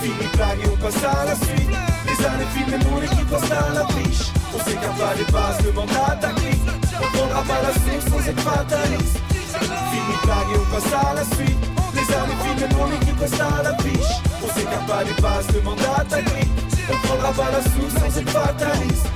Fini 0.00 0.28
blague 0.34 0.60
et 0.64 0.68
on 0.72 0.76
passe 0.76 1.04
à 1.04 1.24
la 1.24 1.34
suite. 1.34 1.70
Les 2.06 2.26
années 2.26 2.50
filent 2.54 2.74
et 2.74 2.84
mon 2.84 3.02
équipe 3.02 3.30
reste 3.30 3.52
à 3.52 3.74
l'affiche. 3.74 4.32
On 4.54 4.58
s'écarte 4.64 4.98
pas 4.98 5.14
des 5.14 5.32
bases, 5.32 5.58
demande 5.64 5.90
à 5.90 6.16
ta. 6.16 6.28
On 6.28 7.16
prendra 7.16 7.42
pas 7.42 7.60
la 7.62 7.72
sous 7.74 8.10
sans 8.10 8.28
être 8.28 8.40
fataliste. 8.40 9.18
Fini 9.60 10.16
de 10.22 10.58
on 10.58 10.74
passe 10.74 10.92
à 10.92 11.14
la 11.14 11.24
suite. 11.36 11.58
Les 11.94 12.14
années 12.14 12.38
filent 12.42 12.64
et 12.64 12.74
mon 12.74 12.88
équipe 12.96 13.18
reste 13.20 13.40
à 13.40 13.62
l'affiche. 13.62 14.14
On 14.42 14.48
s'écarte 14.52 14.86
pas 14.86 15.04
des 15.04 15.20
bases, 15.22 15.46
demande 15.48 15.80
à 15.80 16.04
ta. 16.04 16.16
On 16.90 17.06
prendra 17.06 17.32
pas 17.32 17.50
la 17.52 17.62
sous 17.62 17.90
sans 17.98 18.18
être 18.18 18.30
fataliste. 18.30 19.06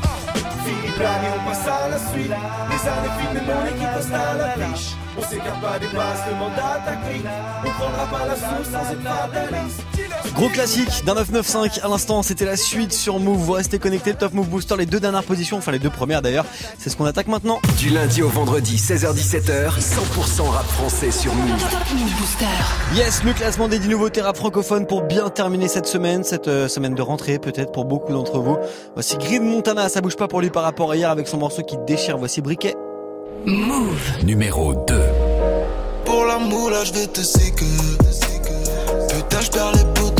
Fini 0.64 0.88
de 0.88 1.04
on 1.36 1.48
passe 1.48 1.66
à 1.66 1.88
la 1.88 1.98
suite. 1.98 2.32
Les 2.70 2.82
années 2.88 3.14
filent 3.18 3.38
et 3.38 3.46
mon 3.46 3.66
équipe 3.66 3.94
reste 3.96 4.12
à 4.12 4.34
l'affiche. 4.34 4.96
On 5.18 5.22
s'écarte 5.22 5.60
pas 5.60 5.78
des 5.78 5.88
bases, 5.88 6.22
demande 6.28 6.58
à 6.58 6.78
ta. 6.84 6.92
On 7.64 7.70
prendra 7.70 8.06
pas 8.06 8.26
la 8.26 8.36
sous 8.36 8.64
sans 8.70 8.92
être 8.92 9.02
fataliste. 9.02 9.97
Gros 10.34 10.48
classique 10.48 11.04
d'un 11.04 11.14
995 11.14 11.80
à 11.82 11.88
l'instant, 11.88 12.22
c'était 12.22 12.44
la 12.44 12.56
suite 12.56 12.92
sur 12.92 13.18
Move. 13.18 13.38
Vous 13.38 13.52
restez 13.52 13.78
connectés, 13.78 14.10
le 14.10 14.16
Top 14.16 14.32
Move 14.32 14.48
Booster, 14.48 14.76
les 14.76 14.86
deux 14.86 15.00
dernières 15.00 15.24
positions, 15.24 15.58
enfin 15.58 15.72
les 15.72 15.78
deux 15.78 15.90
premières 15.90 16.22
d'ailleurs. 16.22 16.44
C'est 16.78 16.90
ce 16.90 16.96
qu'on 16.96 17.04
attaque 17.04 17.28
maintenant. 17.28 17.60
Du 17.78 17.90
lundi 17.90 18.22
au 18.22 18.28
vendredi, 18.28 18.76
16h-17h, 18.76 19.70
100% 19.78 20.48
rap 20.48 20.66
français 20.66 21.10
sur 21.10 21.34
Move. 21.34 21.60
Yes, 22.94 23.22
le 23.24 23.32
classement 23.32 23.68
des 23.68 23.78
10 23.78 23.88
nouveautés 23.88 24.20
rap 24.20 24.36
francophones 24.36 24.86
pour 24.86 25.02
bien 25.02 25.28
terminer 25.30 25.68
cette 25.68 25.86
semaine, 25.86 26.24
cette 26.24 26.48
euh, 26.48 26.68
semaine 26.68 26.94
de 26.94 27.02
rentrée 27.02 27.38
peut-être 27.38 27.72
pour 27.72 27.84
beaucoup 27.84 28.12
d'entre 28.12 28.38
vous. 28.38 28.56
Voici 28.94 29.16
Grid 29.18 29.42
Montana, 29.42 29.88
ça 29.88 30.00
bouge 30.00 30.16
pas 30.16 30.28
pour 30.28 30.40
lui 30.40 30.50
par 30.50 30.62
rapport 30.62 30.90
à 30.90 30.96
hier 30.96 31.10
avec 31.10 31.28
son 31.28 31.38
morceau 31.38 31.62
qui 31.62 31.76
déchire. 31.86 32.18
Voici 32.18 32.40
Briquet. 32.40 32.74
Move. 33.46 34.24
Numéro 34.24 34.74
2. 34.74 35.00
Pour 36.04 36.24
la 36.24 36.38
moula, 36.38 36.84
je 36.84 36.92
vais 36.92 37.06
te 37.06 37.20
séquer. 37.20 37.64
Putain, 39.08 39.40
je 39.40 39.50
perds 39.50 39.72
les 39.72 39.84
poteaux 39.94 40.17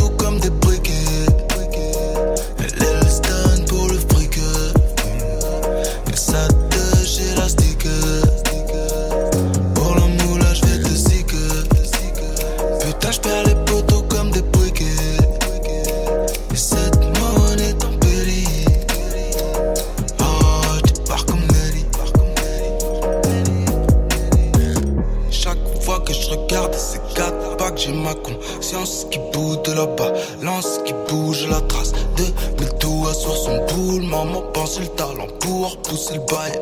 conscience 28.78 29.06
qui 29.10 29.18
bouge 29.32 29.62
de 29.62 29.72
là-bas. 29.72 30.12
Lance 30.42 30.80
qui 30.84 30.94
bouge 31.08 31.46
la 31.48 31.60
trace 31.62 31.92
de 31.92 32.24
le 32.62 32.68
tout 32.78 33.06
sur 33.12 33.36
son 33.36 33.58
boule. 33.66 34.02
Maman 34.02 34.42
pense 34.52 34.78
le 34.78 34.86
talent 34.88 35.26
pour 35.40 35.76
pousser 35.82 36.14
le 36.14 36.20
bail. 36.20 36.52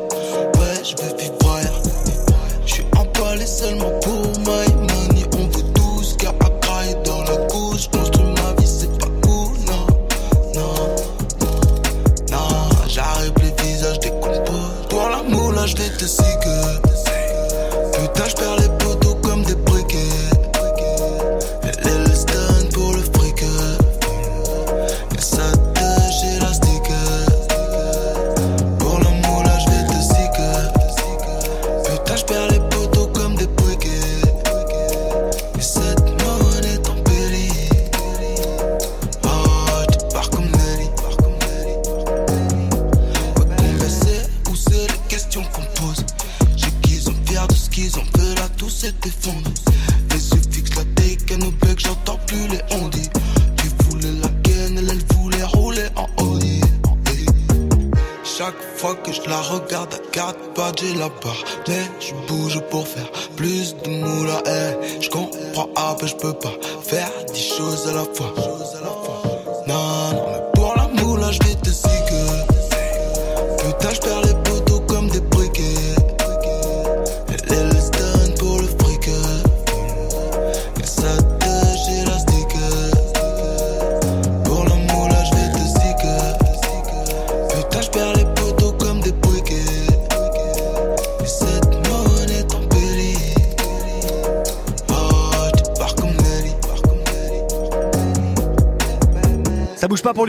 Ouais, 0.55 0.83
je 0.83 0.95
veux 1.01 1.15
vivre 1.17 1.55
ailleurs. 1.55 1.81
Je 2.65 2.73
suis 2.73 2.85
emballé 2.97 3.45
seulement 3.45 3.91
pour 4.01 4.27
my 4.39 4.73
money. 4.75 5.25
On 5.33 5.47
veut 5.57 5.73
tous 5.73 6.15
qu'à 6.17 6.33
crailler 6.61 6.95
dans 7.05 7.21
la 7.21 7.37
couche. 7.47 7.87
Construire 7.89 8.27
ma 8.27 8.61
vie, 8.61 8.67
c'est 8.67 8.97
pas 8.99 9.07
cool, 9.23 9.57
non, 9.65 9.85
non. 10.55 10.95
Non, 12.31 12.69
j'arrive 12.87 13.33
les 13.41 13.63
visages 13.63 13.99
décomposés. 13.99 14.41
Pour 14.89 15.09
la 15.09 15.23
moula, 15.23 15.65
je 15.65 15.75
vais 15.75 15.89
te 15.89 16.05
Mais 61.67 61.85
je 61.99 62.13
bouge 62.27 62.59
pour 62.69 62.87
faire 62.87 63.09
plus 63.35 63.75
de 63.75 63.89
moula. 63.89 64.41
Eh, 64.45 65.01
je 65.01 65.09
comprends, 65.09 65.69
ah, 65.75 65.95
je 66.03 66.15
peux 66.15 66.33
pas 66.33 66.53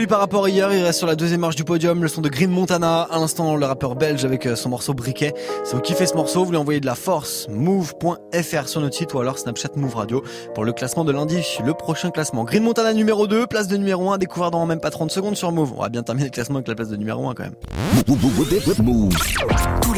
par 0.09 0.19
rapport 0.19 0.45
à 0.45 0.49
hier, 0.49 0.73
il 0.73 0.83
reste 0.83 0.97
sur 0.97 1.07
la 1.07 1.15
deuxième 1.15 1.41
marche 1.41 1.55
du 1.55 1.63
podium, 1.63 2.01
le 2.01 2.07
son 2.07 2.21
de 2.21 2.29
Green 2.29 2.49
Montana, 2.49 3.03
à 3.03 3.19
l'instant 3.19 3.55
le 3.55 3.65
rappeur 3.65 3.95
belge 3.95 4.25
avec 4.25 4.47
euh, 4.47 4.55
son 4.55 4.69
morceau 4.69 4.95
Briquet. 4.95 5.33
Si 5.63 5.75
vous 5.75 5.81
kiffez 5.81 6.07
ce 6.07 6.15
morceau, 6.15 6.43
vous 6.43 6.51
lui 6.51 6.57
envoyez 6.57 6.79
de 6.79 6.85
la 6.87 6.95
force, 6.95 7.47
move.fr 7.49 8.67
sur 8.67 8.81
notre 8.81 8.95
site 8.95 9.13
ou 9.13 9.19
alors 9.19 9.37
Snapchat 9.37 9.69
Move 9.75 9.95
Radio 9.95 10.23
pour 10.55 10.65
le 10.65 10.73
classement 10.73 11.05
de 11.05 11.11
lundi, 11.11 11.45
le 11.63 11.73
prochain 11.75 12.09
classement. 12.09 12.43
Green 12.43 12.63
Montana 12.63 12.93
numéro 12.93 13.27
2, 13.27 13.45
place 13.45 13.67
de 13.67 13.77
numéro 13.77 14.11
1, 14.11 14.17
découvert 14.17 14.49
dans 14.49 14.65
même 14.65 14.79
pas 14.81 14.89
30 14.89 15.11
secondes 15.11 15.37
sur 15.37 15.51
Move. 15.51 15.73
On 15.77 15.81
va 15.81 15.89
bien 15.89 16.01
terminer 16.01 16.27
le 16.27 16.31
classement 16.31 16.55
avec 16.55 16.67
la 16.67 16.75
place 16.75 16.89
de 16.89 16.95
numéro 16.95 17.29
1 17.29 17.35
quand 17.35 17.43
même. 17.43 17.55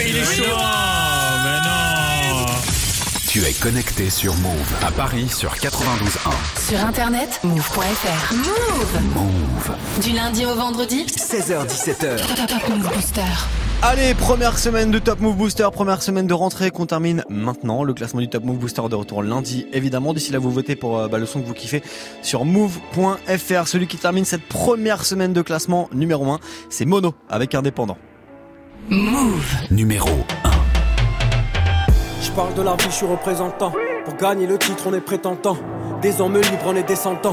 il 0.00 0.16
est 0.16 0.24
chaud 0.24 0.42
mais 1.44 1.60
non 1.60 2.46
Tu 3.28 3.44
es 3.44 3.52
connecté 3.52 4.10
sur 4.10 4.34
Move 4.36 4.72
à 4.86 4.90
Paris 4.90 5.28
sur 5.28 5.54
92.1. 5.54 6.68
Sur 6.68 6.80
internet, 6.80 7.40
move.fr. 7.44 8.34
Move 8.34 9.02
Move. 9.14 10.02
Du 10.02 10.10
lundi 10.12 10.46
au 10.46 10.54
vendredi 10.54 11.04
16h17h. 11.06 12.18
Top 12.46 12.68
Move 12.68 12.92
Booster. 12.94 13.20
Allez, 13.82 14.14
première 14.14 14.58
semaine 14.58 14.90
de 14.90 14.98
Top 14.98 15.20
Move 15.20 15.36
Booster, 15.36 15.68
première 15.72 16.02
semaine 16.02 16.26
de 16.26 16.32
rentrée 16.32 16.70
qu'on 16.70 16.86
termine 16.86 17.22
maintenant. 17.28 17.84
Le 17.84 17.92
classement 17.92 18.20
du 18.20 18.28
Top 18.28 18.44
Move 18.44 18.56
Booster 18.58 18.82
de 18.88 18.94
retour 18.94 19.22
lundi, 19.22 19.66
évidemment. 19.72 20.14
D'ici 20.14 20.32
là, 20.32 20.38
vous 20.38 20.50
votez 20.50 20.74
pour 20.76 20.98
euh, 20.98 21.08
bah, 21.08 21.18
le 21.18 21.26
son 21.26 21.42
que 21.42 21.46
vous 21.46 21.54
kiffez 21.54 21.82
sur 22.22 22.44
move.fr. 22.44 23.68
Celui 23.68 23.86
qui 23.86 23.98
termine 23.98 24.24
cette 24.24 24.48
première 24.48 25.04
semaine 25.04 25.32
de 25.32 25.42
classement 25.42 25.88
numéro 25.92 26.30
1, 26.30 26.40
c'est 26.70 26.86
Mono 26.86 27.14
avec 27.28 27.54
Indépendant. 27.54 27.98
Move 28.90 29.70
Numéro 29.70 30.10
1. 30.44 30.50
Je 32.20 32.30
parle 32.32 32.52
de 32.52 32.60
la 32.60 32.76
vie, 32.76 32.84
je 32.90 32.96
suis 32.96 33.06
représentant. 33.06 33.72
Pour 34.04 34.16
gagner 34.16 34.46
le 34.46 34.58
titre, 34.58 34.84
on 34.86 34.92
est 34.92 35.00
prétentant. 35.00 35.56
Des 36.02 36.20
hommes 36.20 36.34
libres, 36.34 36.66
on 36.66 36.76
est 36.76 36.82
descendants. 36.82 37.32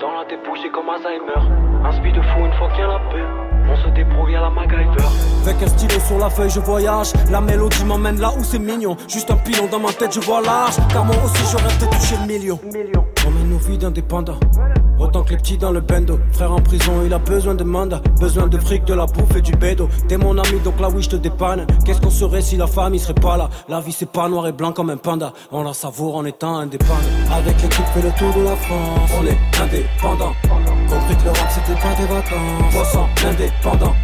Dans 0.00 0.12
la 0.12 0.24
débouche, 0.26 0.60
j'ai 0.62 0.70
comme 0.70 0.88
Alzheimer. 0.88 1.42
Un 1.84 1.90
speed 1.90 2.14
de 2.14 2.22
fou 2.22 2.46
une 2.46 2.52
fois 2.52 2.68
qu'il 2.70 2.80
y 2.80 2.82
a 2.82 2.86
la 2.86 2.98
paix. 3.10 3.24
On 3.68 3.76
se 3.76 3.88
débrouille 3.94 4.36
à 4.36 4.42
la 4.42 4.50
MacGyver. 4.50 5.04
Avec 5.42 5.62
un 5.62 5.66
stylo 5.66 6.00
sur 6.00 6.18
la 6.18 6.30
feuille, 6.30 6.50
je 6.50 6.60
voyage. 6.60 7.12
La 7.32 7.40
mélodie 7.40 7.84
m'emmène 7.84 8.20
là 8.20 8.30
où 8.38 8.44
c'est 8.44 8.60
mignon. 8.60 8.96
Juste 9.08 9.30
un 9.32 9.36
pilon 9.36 9.66
dans 9.66 9.80
ma 9.80 9.92
tête, 9.92 10.14
je 10.14 10.20
vois 10.20 10.40
large. 10.40 10.76
Car 10.92 11.04
moi 11.04 11.16
aussi, 11.24 11.42
je 11.50 11.56
rêve 11.56 11.80
de 11.80 11.86
toucher 11.86 12.16
le 12.20 12.26
million. 12.28 12.60
On 13.26 13.30
mène 13.30 13.50
nos 13.50 13.58
vies 13.58 13.78
d'indépendants. 13.78 14.38
Autant 14.98 15.22
que 15.22 15.30
les 15.30 15.36
petits 15.36 15.58
dans 15.58 15.70
le 15.70 15.80
bendo. 15.80 16.18
Frère 16.32 16.52
en 16.52 16.60
prison, 16.60 17.02
il 17.04 17.12
a 17.12 17.18
besoin 17.18 17.54
de 17.54 17.64
mandat. 17.64 18.00
Besoin 18.20 18.46
de 18.46 18.58
fric, 18.58 18.84
de 18.84 18.94
la 18.94 19.06
bouffe 19.06 19.36
et 19.36 19.40
du 19.40 19.52
bédo. 19.52 19.88
T'es 20.08 20.16
mon 20.16 20.36
ami, 20.36 20.60
donc 20.64 20.80
là 20.80 20.88
oui, 20.92 21.02
je 21.02 21.10
te 21.10 21.16
dépanne. 21.16 21.66
Qu'est-ce 21.84 22.00
qu'on 22.00 22.10
serait 22.10 22.42
si 22.42 22.56
la 22.56 22.66
famille 22.66 23.00
serait 23.00 23.14
pas 23.14 23.36
là? 23.36 23.48
La 23.68 23.80
vie, 23.80 23.92
c'est 23.92 24.10
pas 24.10 24.28
noir 24.28 24.46
et 24.46 24.52
blanc 24.52 24.72
comme 24.72 24.90
un 24.90 24.96
panda. 24.96 25.32
On 25.52 25.62
la 25.62 25.72
savoure 25.72 26.16
en 26.16 26.24
étant 26.24 26.56
indépendant. 26.56 26.94
Avec 27.32 27.60
l'équipe, 27.62 27.86
fait 27.94 28.02
le 28.02 28.10
tour 28.12 28.32
de 28.34 28.44
la 28.44 28.56
France. 28.56 29.10
On 29.20 29.26
est 29.26 29.38
indépendant. 29.62 30.32
Compris 30.88 31.16
que 31.16 31.24
l'Europe, 31.24 31.48
c'était 31.50 31.80
pas 31.80 31.94
des 31.94 32.06
vacances. 32.06 32.72
300 32.72 33.08
indépendant. 33.26 33.94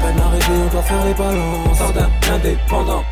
Peine 0.00 0.20
arrivée, 0.20 0.62
on 0.66 0.72
doit 0.72 0.82
faire 0.82 1.04
les 1.04 1.14
balances. 1.14 1.78
Sardin 1.78 2.08
indépendant. 2.32 3.02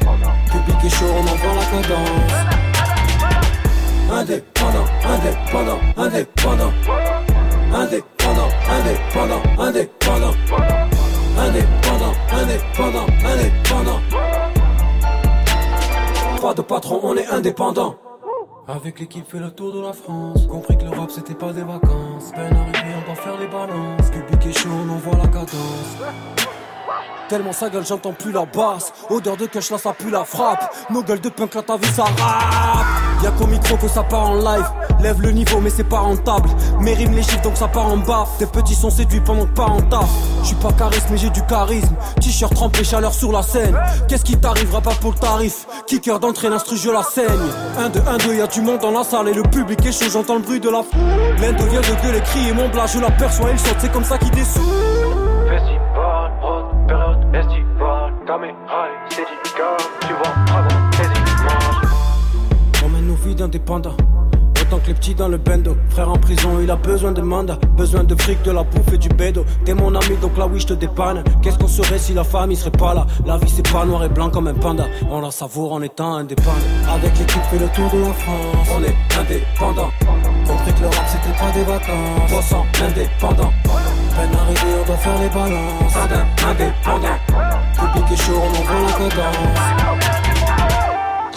Indépendant. 17.38 17.96
Avec 18.66 18.98
l'équipe 18.98 19.26
fait 19.26 19.38
le 19.38 19.50
tour 19.50 19.72
de 19.72 19.80
la 19.80 19.92
France. 19.92 20.46
Compris 20.50 20.76
que 20.76 20.84
l'Europe 20.84 21.10
c'était 21.10 21.34
pas 21.34 21.52
des 21.52 21.62
vacances. 21.62 22.32
Peine 22.34 22.54
arrivée 22.54 22.94
on 23.00 23.06
doit 23.06 23.14
faire 23.14 23.38
les 23.38 23.46
balances. 23.46 24.10
Public 24.10 24.46
est 24.46 24.58
chaud 24.58 24.68
on 24.70 24.90
envoie 24.90 25.16
la 25.16 25.28
cadence. 25.28 25.96
Tellement 27.28 27.52
sa 27.52 27.70
gueule 27.70 27.86
j'entends 27.86 28.12
plus 28.12 28.32
la 28.32 28.44
basse. 28.44 28.92
Odeur 29.08 29.36
de 29.36 29.46
cash 29.46 29.70
là 29.70 29.78
ça 29.78 29.92
pue 29.92 30.10
la 30.10 30.24
frappe. 30.24 30.74
Nos 30.90 31.02
gueules 31.02 31.20
de 31.20 31.28
punk 31.28 31.54
là 31.54 31.62
ta 31.62 31.76
vie 31.76 31.86
ça 31.86 32.04
rappe 32.04 33.07
Y'a 33.22 33.30
qu'au 33.32 33.46
micro 33.46 33.76
que 33.76 33.88
ça 33.88 34.02
part 34.02 34.30
en 34.30 34.34
live. 34.36 34.66
Lève 35.00 35.20
le 35.20 35.30
niveau 35.30 35.60
mais 35.60 35.70
c'est 35.70 35.84
pas 35.88 35.98
rentable. 35.98 36.48
Mes 36.80 36.94
rimes 36.94 37.14
les 37.14 37.22
chiffres 37.22 37.42
donc 37.42 37.56
ça 37.56 37.68
part 37.68 37.86
en 37.86 37.96
baffe 37.98 38.38
Tes 38.38 38.46
petits 38.46 38.74
sont 38.74 38.90
séduits 38.90 39.20
pendant 39.20 39.44
que 39.44 39.54
pas 39.54 39.66
en 39.66 39.80
taf 39.80 40.08
J'suis 40.42 40.56
pas 40.56 40.72
charisme 40.72 41.06
mais 41.10 41.16
j'ai 41.18 41.30
du 41.30 41.42
charisme. 41.42 41.94
T-shirt 42.20 42.54
trempé 42.54 42.84
chaleur 42.84 43.12
sur 43.12 43.32
la 43.32 43.42
scène. 43.42 43.76
Qu'est-ce 44.08 44.24
qui 44.24 44.36
t'arrivera 44.36 44.80
pas 44.80 44.94
pour 45.00 45.12
le 45.12 45.18
tarif? 45.18 45.66
Kicker 45.86 46.18
d'entrée 46.20 46.48
l'instru 46.48 46.76
je 46.76 46.90
la 46.90 47.02
saigne. 47.02 47.26
1 47.78 47.88
2 47.90 48.00
1 48.06 48.16
2 48.18 48.34
y'a 48.36 48.46
du 48.46 48.60
monde 48.60 48.78
dans 48.80 48.90
la 48.90 49.04
salle. 49.04 49.28
Et 49.28 49.34
le 49.34 49.42
public 49.42 49.84
est 49.86 49.92
chaud 49.92 50.10
j'entends 50.12 50.36
le 50.36 50.42
bruit 50.42 50.60
de 50.60 50.68
la 50.70 50.82
foule 50.82 51.00
L'un 51.40 51.52
devient 51.52 51.76
de 51.76 52.02
gueuler 52.02 52.20
crier 52.20 52.52
mon 52.52 52.68
blas 52.68 52.86
je 52.86 52.98
l'aperçois 52.98 53.50
il 53.52 53.58
saute 53.58 53.76
c'est 53.78 53.92
comme 53.92 54.04
ça 54.04 54.18
qu'il 54.18 54.30
dessoule 54.30 54.62
Festival, 55.48 56.32
période 56.86 57.24
et 59.12 59.37
vies 63.24 63.34
d'indépendants. 63.34 63.96
Autant 64.60 64.78
que 64.78 64.88
les 64.88 64.94
petits 64.94 65.14
dans 65.14 65.28
le 65.28 65.38
bendo. 65.38 65.76
Frère 65.88 66.10
en 66.10 66.18
prison, 66.18 66.58
il 66.60 66.70
a 66.70 66.76
besoin 66.76 67.12
de 67.12 67.22
mandat. 67.22 67.58
Besoin 67.76 68.04
de 68.04 68.14
fric, 68.20 68.42
de 68.42 68.50
la 68.50 68.64
bouffe 68.64 68.92
et 68.92 68.98
du 68.98 69.08
bédo. 69.08 69.44
T'es 69.64 69.72
mon 69.72 69.94
ami, 69.94 70.16
donc 70.20 70.36
là 70.36 70.46
oui, 70.46 70.60
je 70.60 70.66
te 70.66 70.74
dépanne. 70.74 71.22
Qu'est-ce 71.42 71.58
qu'on 71.58 71.68
serait 71.68 71.98
si 71.98 72.12
la 72.12 72.24
famille 72.24 72.56
serait 72.56 72.70
pas 72.70 72.92
là? 72.92 73.06
La 73.24 73.38
vie, 73.38 73.48
c'est 73.48 73.66
pas 73.70 73.84
noir 73.84 74.04
et 74.04 74.08
blanc 74.08 74.30
comme 74.30 74.48
un 74.48 74.54
panda. 74.54 74.84
On 75.10 75.20
la 75.20 75.30
savoure 75.30 75.72
en 75.72 75.82
étant 75.82 76.16
indépendant. 76.16 76.56
Avec 76.92 77.18
l'équipe, 77.18 77.42
fait 77.50 77.58
le 77.58 77.68
tour 77.68 77.90
de 77.90 78.00
la 78.04 78.12
France. 78.12 78.68
On 78.76 78.82
est 78.82 78.96
indépendant. 79.18 79.90
Compris 80.46 80.72
que 80.74 80.80
l'Europe, 80.80 81.06
c'était 81.06 81.38
pas 81.38 81.50
des 81.52 81.64
vacances. 81.64 82.30
300 82.30 82.66
indépendant. 82.88 83.52
Peine 83.64 84.34
arrivée, 84.34 84.74
on 84.82 84.86
doit 84.86 84.96
faire 84.96 85.18
les 85.20 85.28
balances. 85.28 85.96
Indépendant. 86.46 87.18
Public 87.74 88.12
est 88.12 88.16
chaud, 88.16 88.42
on 88.42 88.48
envoie 88.48 88.80
la 88.86 89.08
cadence. 89.08 90.27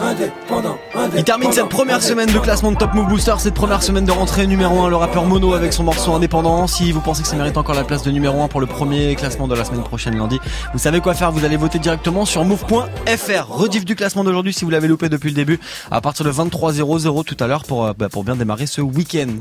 Indépendant, 0.01 0.79
indépendant. 0.95 1.17
Il 1.17 1.23
termine 1.23 1.51
cette 1.51 1.69
première 1.69 2.01
semaine 2.01 2.31
de 2.31 2.39
classement 2.39 2.71
de 2.71 2.77
Top 2.77 2.93
Move 2.95 3.07
Booster, 3.07 3.35
cette 3.37 3.53
première 3.53 3.83
semaine 3.83 4.03
de 4.03 4.11
rentrée 4.11 4.47
numéro 4.47 4.81
1, 4.81 4.89
le 4.89 4.95
rappeur 4.95 5.25
Mono 5.25 5.53
avec 5.53 5.73
son 5.73 5.83
morceau 5.83 6.13
indépendant. 6.13 6.65
Si 6.65 6.91
vous 6.91 7.01
pensez 7.01 7.21
que 7.21 7.27
ça 7.27 7.35
mérite 7.35 7.55
encore 7.55 7.75
la 7.75 7.83
place 7.83 8.01
de 8.01 8.09
numéro 8.09 8.41
1 8.41 8.47
pour 8.47 8.61
le 8.61 8.65
premier 8.65 9.13
classement 9.15 9.47
de 9.47 9.53
la 9.53 9.63
semaine 9.63 9.83
prochaine 9.83 10.17
lundi, 10.17 10.39
vous 10.73 10.79
savez 10.79 11.01
quoi 11.01 11.13
faire, 11.13 11.31
vous 11.31 11.45
allez 11.45 11.55
voter 11.55 11.77
directement 11.77 12.25
sur 12.25 12.43
move.fr. 12.43 13.47
Rediff 13.47 13.85
du 13.85 13.95
classement 13.95 14.23
d'aujourd'hui 14.23 14.53
si 14.53 14.65
vous 14.65 14.71
l'avez 14.71 14.87
loupé 14.87 15.07
depuis 15.07 15.29
le 15.29 15.35
début, 15.35 15.59
à 15.91 16.01
partir 16.01 16.25
de 16.25 16.31
23h00 16.31 17.23
tout 17.23 17.37
à 17.39 17.45
l'heure 17.45 17.63
euh, 17.71 17.93
bah, 17.95 18.09
pour 18.09 18.23
bien 18.23 18.35
démarrer 18.35 18.65
ce 18.65 18.81
week-end. 18.81 19.37